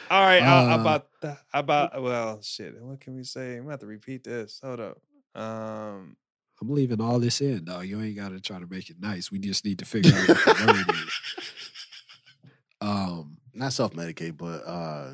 all 0.10 0.22
right 0.26 0.42
uh, 0.42 0.72
Uh, 0.72 0.80
about 0.80 1.08
the, 1.22 1.38
about 1.54 2.02
well 2.02 2.42
shit 2.42 2.82
what 2.82 3.00
can 3.00 3.16
we 3.16 3.24
say 3.24 3.54
i'm 3.54 3.60
gonna 3.64 3.72
have 3.72 3.80
to 3.80 3.86
repeat 3.86 4.24
this 4.24 4.60
hold 4.64 4.80
up 4.80 4.98
um 5.36 6.16
I'm 6.62 6.70
leaving 6.70 7.02
all 7.02 7.18
this 7.20 7.42
in, 7.42 7.66
dog. 7.66 7.88
You 7.88 8.00
ain't 8.02 8.16
got 8.16 8.30
to 8.30 8.40
try 8.40 8.60
to 8.60 8.68
make 8.68 8.92
it 8.92 8.98
nice. 9.00 9.32
We 9.32 9.40
just 9.40 9.66
need 9.66 9.80
to 9.80 9.86
figure 9.86 10.14
out 10.16 10.28
what 10.28 10.58
the 10.58 10.66
word 10.68 10.96
is. 10.96 11.20
Um, 12.82 13.38
Not 13.54 13.74
self 13.74 13.94
medicate, 13.94 14.38
but 14.38 14.64
uh, 14.66 15.14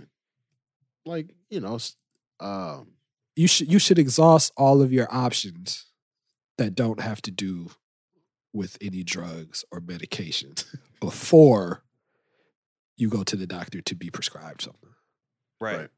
like 1.05 1.33
you 1.49 1.59
know, 1.59 1.75
s- 1.75 1.95
um, 2.39 2.93
you 3.35 3.47
should 3.47 3.71
you 3.71 3.79
should 3.79 3.99
exhaust 3.99 4.51
all 4.57 4.81
of 4.81 4.91
your 4.93 5.07
options 5.13 5.85
that 6.57 6.75
don't 6.75 6.99
have 6.99 7.21
to 7.23 7.31
do 7.31 7.69
with 8.53 8.77
any 8.81 9.03
drugs 9.03 9.63
or 9.71 9.79
medications 9.79 10.65
before 10.99 11.83
you 12.95 13.09
go 13.09 13.23
to 13.23 13.35
the 13.35 13.45
doctor 13.47 13.81
to 13.81 13.95
be 13.95 14.09
prescribed 14.09 14.61
something. 14.63 14.89
right, 15.59 15.77
Right. 15.77 15.89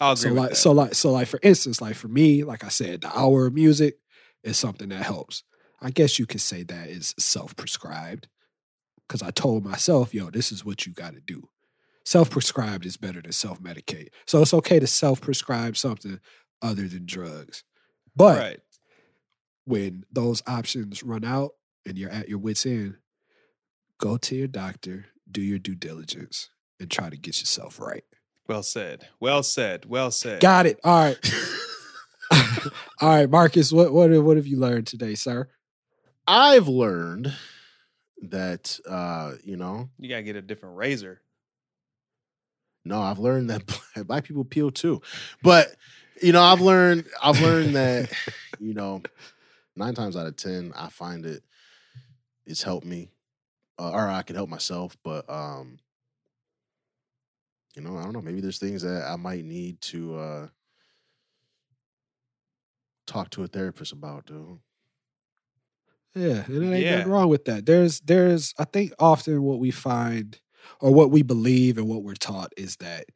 i'll 0.00 0.12
agree 0.12 0.22
So 0.22 0.28
with 0.30 0.38
like 0.38 0.50
that. 0.50 0.56
so 0.56 0.72
like 0.72 0.94
so 0.94 1.12
like 1.12 1.28
for 1.28 1.40
instance, 1.42 1.80
like 1.80 1.96
for 1.96 2.08
me, 2.08 2.44
like 2.44 2.64
I 2.64 2.68
said, 2.68 3.00
the 3.02 3.16
hour 3.18 3.46
of 3.46 3.54
music 3.54 3.98
is 4.42 4.56
something 4.58 4.88
that 4.90 5.02
helps. 5.04 5.42
I 5.80 5.90
guess 5.90 6.18
you 6.18 6.26
could 6.26 6.40
say 6.40 6.62
that 6.62 6.88
is 6.88 7.14
self-prescribed. 7.18 8.28
Cause 9.08 9.22
I 9.22 9.30
told 9.30 9.64
myself, 9.64 10.14
yo, 10.14 10.30
this 10.30 10.50
is 10.50 10.64
what 10.64 10.86
you 10.86 10.92
gotta 10.92 11.20
do. 11.20 11.48
Self-prescribed 12.04 12.84
is 12.84 12.96
better 12.96 13.22
than 13.22 13.32
self-medicate. 13.32 14.08
So 14.26 14.42
it's 14.42 14.54
okay 14.54 14.78
to 14.78 14.86
self-prescribe 14.86 15.76
something 15.76 16.20
other 16.62 16.88
than 16.88 17.06
drugs. 17.06 17.64
But 18.16 18.38
right 18.38 18.60
when 19.64 20.04
those 20.12 20.42
options 20.46 21.02
run 21.02 21.24
out 21.24 21.52
and 21.86 21.98
you're 21.98 22.10
at 22.10 22.28
your 22.28 22.38
wits 22.38 22.66
end, 22.66 22.96
go 23.98 24.16
to 24.18 24.36
your 24.36 24.48
doctor, 24.48 25.06
do 25.30 25.40
your 25.40 25.58
due 25.58 25.74
diligence, 25.74 26.50
and 26.78 26.90
try 26.90 27.08
to 27.08 27.16
get 27.16 27.40
yourself 27.40 27.80
right. 27.80 28.04
Well 28.46 28.62
said. 28.62 29.08
Well 29.20 29.42
said. 29.42 29.86
Well 29.86 30.10
said. 30.10 30.40
Got 30.40 30.66
it. 30.66 30.78
All 30.84 31.04
right. 31.04 31.34
All 33.00 33.08
right, 33.08 33.30
Markus, 33.30 33.72
what 33.72 33.92
what 33.92 34.10
what 34.22 34.36
have 34.36 34.46
you 34.46 34.58
learned 34.58 34.86
today, 34.86 35.14
sir? 35.14 35.48
I've 36.26 36.68
learned 36.68 37.34
that 38.30 38.78
uh, 38.88 39.32
you 39.42 39.56
know, 39.56 39.88
you 39.98 40.08
gotta 40.08 40.22
get 40.22 40.36
a 40.36 40.42
different 40.42 40.76
razor. 40.76 41.20
no, 42.84 43.00
I've 43.00 43.18
learned 43.18 43.50
that 43.50 43.64
black- 43.66 44.06
black 44.06 44.24
people 44.24 44.44
peel 44.44 44.70
too. 44.70 45.00
But 45.42 45.74
you 46.22 46.32
know, 46.32 46.42
I've 46.42 46.60
learned 46.60 47.06
I've 47.22 47.40
learned 47.40 47.76
that 47.76 48.10
you 48.60 48.74
know, 48.74 49.02
nine 49.76 49.94
times 49.94 50.16
out 50.16 50.26
of 50.26 50.36
ten, 50.36 50.72
I 50.76 50.88
find 50.88 51.24
it 51.26 51.42
it's 52.46 52.62
helped 52.62 52.86
me, 52.86 53.10
uh, 53.78 53.90
or 53.90 54.08
I 54.08 54.22
can 54.22 54.36
help 54.36 54.50
myself. 54.50 54.96
But 55.02 55.28
um, 55.30 55.78
you 57.74 57.82
know, 57.82 57.96
I 57.96 58.04
don't 58.04 58.12
know. 58.12 58.22
Maybe 58.22 58.40
there's 58.40 58.58
things 58.58 58.82
that 58.82 59.08
I 59.08 59.16
might 59.16 59.44
need 59.44 59.80
to 59.82 60.16
uh 60.16 60.48
talk 63.06 63.30
to 63.30 63.42
a 63.42 63.46
therapist 63.46 63.92
about, 63.92 64.26
dude. 64.26 64.58
Yeah, 66.14 66.44
and 66.46 66.62
there 66.62 66.72
ain't 66.74 66.84
Yeah. 66.84 66.96
nothing 66.98 67.12
wrong 67.12 67.28
with 67.28 67.44
that. 67.46 67.66
There's 67.66 68.00
there's 68.00 68.54
I 68.58 68.64
think 68.64 68.92
often 68.98 69.42
what 69.42 69.58
we 69.58 69.70
find 69.70 70.38
or 70.80 70.92
what 70.92 71.10
we 71.10 71.22
believe 71.22 71.78
and 71.78 71.88
what 71.88 72.02
we're 72.02 72.14
taught 72.14 72.52
is 72.56 72.76
that 72.76 73.06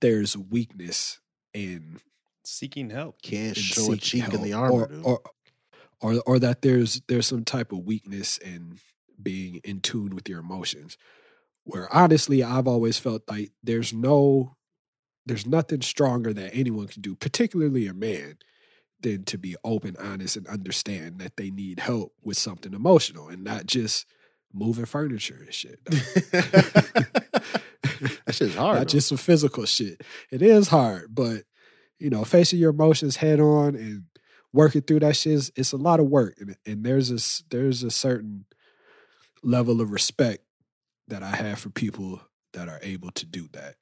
there's 0.00 0.36
weakness 0.36 1.20
in 1.54 2.00
Seeking 2.44 2.90
help. 2.90 3.22
Can't 3.22 3.56
in 3.56 3.62
show 3.62 3.82
a 3.82 3.84
seeking 3.84 3.98
cheek 3.98 4.24
in 4.24 4.30
help, 4.32 4.42
the 4.42 4.52
armor, 4.52 4.90
or, 5.04 5.20
or 5.20 5.20
or 6.00 6.22
or 6.26 6.38
that 6.40 6.62
there's 6.62 7.00
there's 7.08 7.26
some 7.26 7.44
type 7.44 7.70
of 7.72 7.78
weakness 7.80 8.36
in 8.38 8.78
being 9.22 9.60
in 9.62 9.80
tune 9.80 10.14
with 10.14 10.28
your 10.28 10.40
emotions. 10.40 10.96
Where 11.64 11.92
honestly, 11.94 12.42
I've 12.42 12.66
always 12.66 12.98
felt 12.98 13.22
like 13.28 13.52
there's 13.62 13.92
no 13.92 14.56
there's 15.24 15.46
nothing 15.46 15.82
stronger 15.82 16.32
that 16.32 16.52
anyone 16.54 16.88
can 16.88 17.00
do, 17.00 17.14
particularly 17.14 17.86
a 17.86 17.94
man, 17.94 18.38
than 19.02 19.24
to 19.24 19.38
be 19.38 19.56
open, 19.64 19.96
honest, 19.98 20.36
and 20.36 20.46
understand 20.46 21.18
that 21.18 21.36
they 21.36 21.50
need 21.50 21.80
help 21.80 22.14
with 22.22 22.38
something 22.38 22.72
emotional 22.72 23.28
and 23.28 23.44
not 23.44 23.66
just 23.66 24.06
moving 24.52 24.84
furniture 24.84 25.40
and 25.40 25.54
shit. 25.54 25.84
that 25.86 27.42
shit's 28.30 28.54
hard. 28.54 28.78
Not 28.78 28.78
though. 28.78 28.84
just 28.84 29.08
some 29.08 29.18
physical 29.18 29.64
shit. 29.66 30.02
It 30.30 30.42
is 30.42 30.68
hard, 30.68 31.14
but 31.14 31.42
you 31.98 32.10
know, 32.10 32.24
facing 32.24 32.58
your 32.58 32.70
emotions 32.70 33.16
head 33.16 33.40
on 33.40 33.74
and 33.76 34.04
working 34.52 34.82
through 34.82 35.00
that 35.00 35.16
shit 35.16 35.32
is 35.32 35.52
it's 35.56 35.72
a 35.72 35.76
lot 35.76 36.00
of 36.00 36.06
work. 36.06 36.34
And, 36.40 36.56
and 36.66 36.84
there's 36.84 37.10
a 37.10 37.44
there's 37.50 37.82
a 37.82 37.90
certain 37.90 38.44
level 39.42 39.80
of 39.80 39.90
respect 39.90 40.44
that 41.08 41.22
I 41.22 41.34
have 41.36 41.58
for 41.58 41.70
people 41.70 42.20
that 42.52 42.68
are 42.68 42.80
able 42.82 43.10
to 43.12 43.26
do 43.26 43.48
that. 43.52 43.76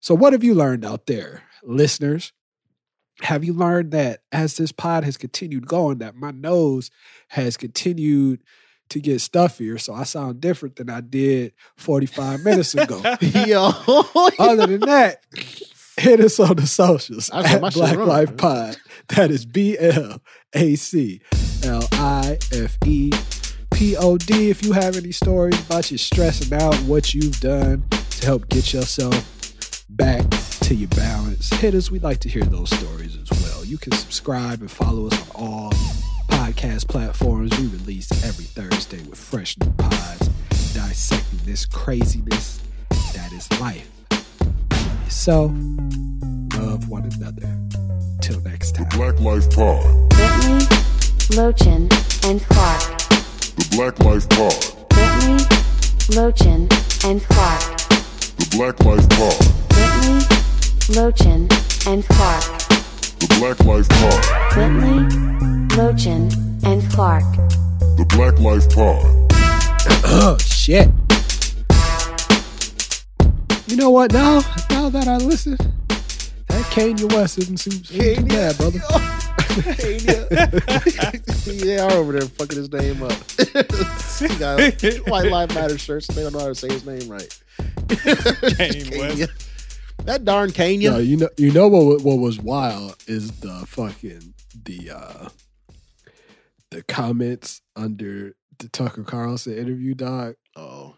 So 0.00 0.14
what 0.14 0.32
have 0.32 0.44
you 0.44 0.54
learned 0.54 0.84
out 0.84 1.06
there, 1.06 1.42
listeners? 1.62 2.32
Have 3.22 3.44
you 3.44 3.52
learned 3.52 3.92
that 3.92 4.22
as 4.32 4.56
this 4.56 4.72
pod 4.72 5.04
has 5.04 5.16
continued 5.16 5.66
going, 5.66 5.98
that 5.98 6.16
my 6.16 6.30
nose 6.30 6.90
has 7.28 7.56
continued 7.56 8.40
to 8.90 9.00
get 9.00 9.20
stuffier, 9.20 9.78
so 9.78 9.94
I 9.94 10.02
sound 10.02 10.40
different 10.40 10.76
than 10.76 10.90
I 10.90 11.00
did 11.00 11.52
45 11.76 12.42
minutes 12.44 12.74
ago. 12.74 13.00
Yo, 13.20 13.70
Other 14.38 14.66
than 14.66 14.80
that, 14.80 15.22
hit 15.96 16.20
us 16.20 16.40
on 16.40 16.56
the 16.56 16.66
socials 16.66 17.30
I 17.30 17.42
got 17.42 17.52
at 17.52 17.60
my 17.60 17.70
Black 17.70 17.96
wrong, 17.96 18.08
Life 18.08 18.28
man. 18.30 18.36
Pod. 18.36 18.76
That 19.08 19.30
is 19.30 19.44
B 19.46 19.76
L 19.78 20.20
A 20.54 20.74
C 20.76 21.20
L 21.64 21.86
I 21.92 22.38
F 22.52 22.78
E 22.84 23.12
P 23.72 23.96
O 23.96 24.16
D. 24.16 24.50
If 24.50 24.64
you 24.64 24.72
have 24.72 24.96
any 24.96 25.12
stories 25.12 25.58
about 25.66 25.90
you 25.90 25.98
stressing 25.98 26.52
out, 26.52 26.74
what 26.82 27.14
you've 27.14 27.38
done 27.40 27.84
to 27.90 28.26
help 28.26 28.48
get 28.48 28.72
yourself 28.72 29.84
back 29.88 30.24
to 30.70 30.76
your 30.76 30.88
balance, 30.90 31.50
hit 31.54 31.74
us. 31.74 31.90
We'd 31.90 32.04
like 32.04 32.20
to 32.20 32.28
hear 32.28 32.44
those 32.44 32.70
stories 32.70 33.16
as 33.16 33.42
well. 33.42 33.64
You 33.64 33.76
can 33.76 33.90
subscribe 33.90 34.60
and 34.60 34.70
follow 34.70 35.08
us 35.08 35.30
on 35.34 35.42
all 35.42 35.72
podcast 36.28 36.86
platforms. 36.86 37.50
We 37.58 37.66
release 37.66 38.08
every 38.24 38.44
Thursday 38.44 39.02
with 39.02 39.18
fresh 39.18 39.58
new 39.58 39.72
pods 39.72 40.28
dissecting 40.72 41.40
this 41.44 41.66
craziness 41.66 42.60
that 43.14 43.32
is 43.32 43.50
life. 43.60 43.90
Love 44.12 45.04
yourself, 45.04 45.50
love 46.56 46.88
one 46.88 47.10
another. 47.16 47.52
Till 48.22 48.40
next 48.42 48.76
time. 48.76 48.88
The 48.90 48.96
BlacLife 48.96 49.52
Pod. 49.52 49.84
Whitney, 50.20 50.66
Lochin, 51.34 51.90
and 52.24 52.40
Clark. 52.42 52.98
The 53.56 53.66
BlacLife 53.72 54.30
Pod. 54.30 54.54
Whitney, 54.94 55.44
Lochin, 56.14 56.68
and 57.04 57.20
Clark. 57.24 57.76
The 58.36 58.46
BlacLife 58.52 59.10
Pod. 59.10 59.36
Whitney, 59.74 60.29
Lochin, 60.90 61.48
and 61.86 62.04
Clark. 62.04 62.42
The 63.20 63.26
BlacLife 63.38 63.88
Pod. 63.88 64.24
Whitney, 64.56 65.06
Lochin, 65.76 66.32
and 66.64 66.82
Clark. 66.90 67.22
The 67.96 68.04
BlacLife 68.08 68.68
Pod. 68.74 69.06
Oh 70.04 70.36
shit. 70.38 70.88
You 73.68 73.76
know 73.76 73.90
what? 73.90 74.12
Now, 74.12 74.40
now 74.70 74.88
that 74.88 75.06
I 75.06 75.18
listen, 75.18 75.56
that 76.48 76.64
Kanye 76.72 77.12
West 77.12 77.38
isn't 77.38 77.58
too, 77.58 77.70
isn't 77.70 78.28
too 78.28 78.34
bad, 78.34 78.56
brother. 78.56 78.80
they 81.46 81.78
are 81.78 81.92
over 81.92 82.10
there 82.12 82.22
fucking 82.22 82.58
his 82.58 82.72
name 82.72 83.00
up. 83.04 83.12
he 84.18 84.26
got 84.38 84.58
White 85.08 85.30
Life 85.30 85.54
Matter 85.54 85.78
shirts. 85.78 86.08
They 86.08 86.24
don't 86.24 86.32
know 86.32 86.40
how 86.40 86.48
to 86.48 86.54
say 86.56 86.68
his 86.68 86.84
name 86.84 87.08
right. 87.08 87.38
Kanye 87.58 88.98
West. 88.98 89.49
That 90.04 90.24
darn 90.24 90.50
Kanye. 90.50 90.82
Yo, 90.82 90.98
you 90.98 91.16
know, 91.16 91.28
you 91.36 91.52
know 91.52 91.68
what? 91.68 92.02
What 92.02 92.18
was 92.18 92.38
wild 92.40 92.96
is 93.06 93.30
the 93.40 93.64
fucking 93.66 94.34
the 94.64 94.90
uh 94.90 95.28
the 96.70 96.82
comments 96.84 97.60
under 97.76 98.34
the 98.58 98.68
Tucker 98.68 99.04
Carlson 99.04 99.56
interview, 99.56 99.94
dog. 99.94 100.34
Oh, 100.56 100.96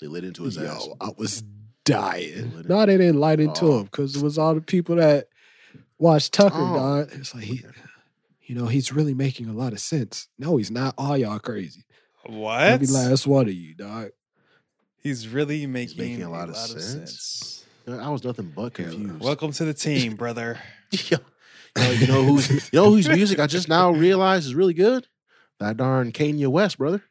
they 0.00 0.06
lit 0.06 0.24
into 0.24 0.42
his 0.44 0.58
ass. 0.58 0.86
I 1.00 1.10
was 1.16 1.42
dying. 1.84 2.54
Lit 2.56 2.66
it. 2.66 2.68
No, 2.68 2.84
they 2.84 2.96
didn't 2.98 3.20
light 3.20 3.40
into 3.40 3.66
Oh. 3.66 3.78
him 3.80 3.84
because 3.84 4.16
it 4.16 4.22
was 4.22 4.38
all 4.38 4.54
the 4.54 4.60
people 4.60 4.96
that 4.96 5.28
watched 5.98 6.32
Tucker, 6.32 6.56
Oh. 6.58 6.74
dog. 6.76 7.08
It's 7.12 7.34
like 7.34 7.44
he, 7.44 7.62
you 8.42 8.54
know, 8.54 8.66
he's 8.66 8.92
really 8.92 9.14
making 9.14 9.48
a 9.48 9.52
lot 9.54 9.72
of 9.72 9.80
sense. 9.80 10.28
No, 10.38 10.56
he's 10.56 10.70
not. 10.70 10.94
All 10.98 11.16
y'all 11.16 11.38
crazy. 11.38 11.84
What? 12.26 12.60
Every 12.62 12.86
last 12.88 13.26
one 13.26 13.46
of 13.48 13.54
you, 13.54 13.74
dog. 13.74 14.10
He's 15.02 15.28
really 15.28 15.66
making, 15.66 15.98
making 15.98 16.22
a 16.24 16.30
lot, 16.30 16.48
of 16.48 16.56
sense. 16.56 16.84
sense. 16.84 17.65
I 17.88 18.10
was 18.10 18.24
nothing 18.24 18.52
but 18.54 18.74
confused. 18.74 19.20
Welcome 19.20 19.52
to 19.52 19.64
the 19.64 19.74
team, 19.74 20.14
brother. 20.16 20.58
Yo, 20.90 21.18
yo, 21.78 21.90
you 21.92 22.06
know 22.08 22.24
who's 22.24 22.50
you 22.72 22.80
know 22.80 22.90
whose 22.90 23.08
music 23.08 23.38
I 23.38 23.46
just 23.46 23.68
now 23.68 23.92
realized 23.92 24.46
is 24.46 24.54
really 24.56 24.74
good? 24.74 25.06
That 25.60 25.76
darn 25.76 26.10
Kanye 26.10 26.48
West, 26.48 26.78
brother. 26.78 27.04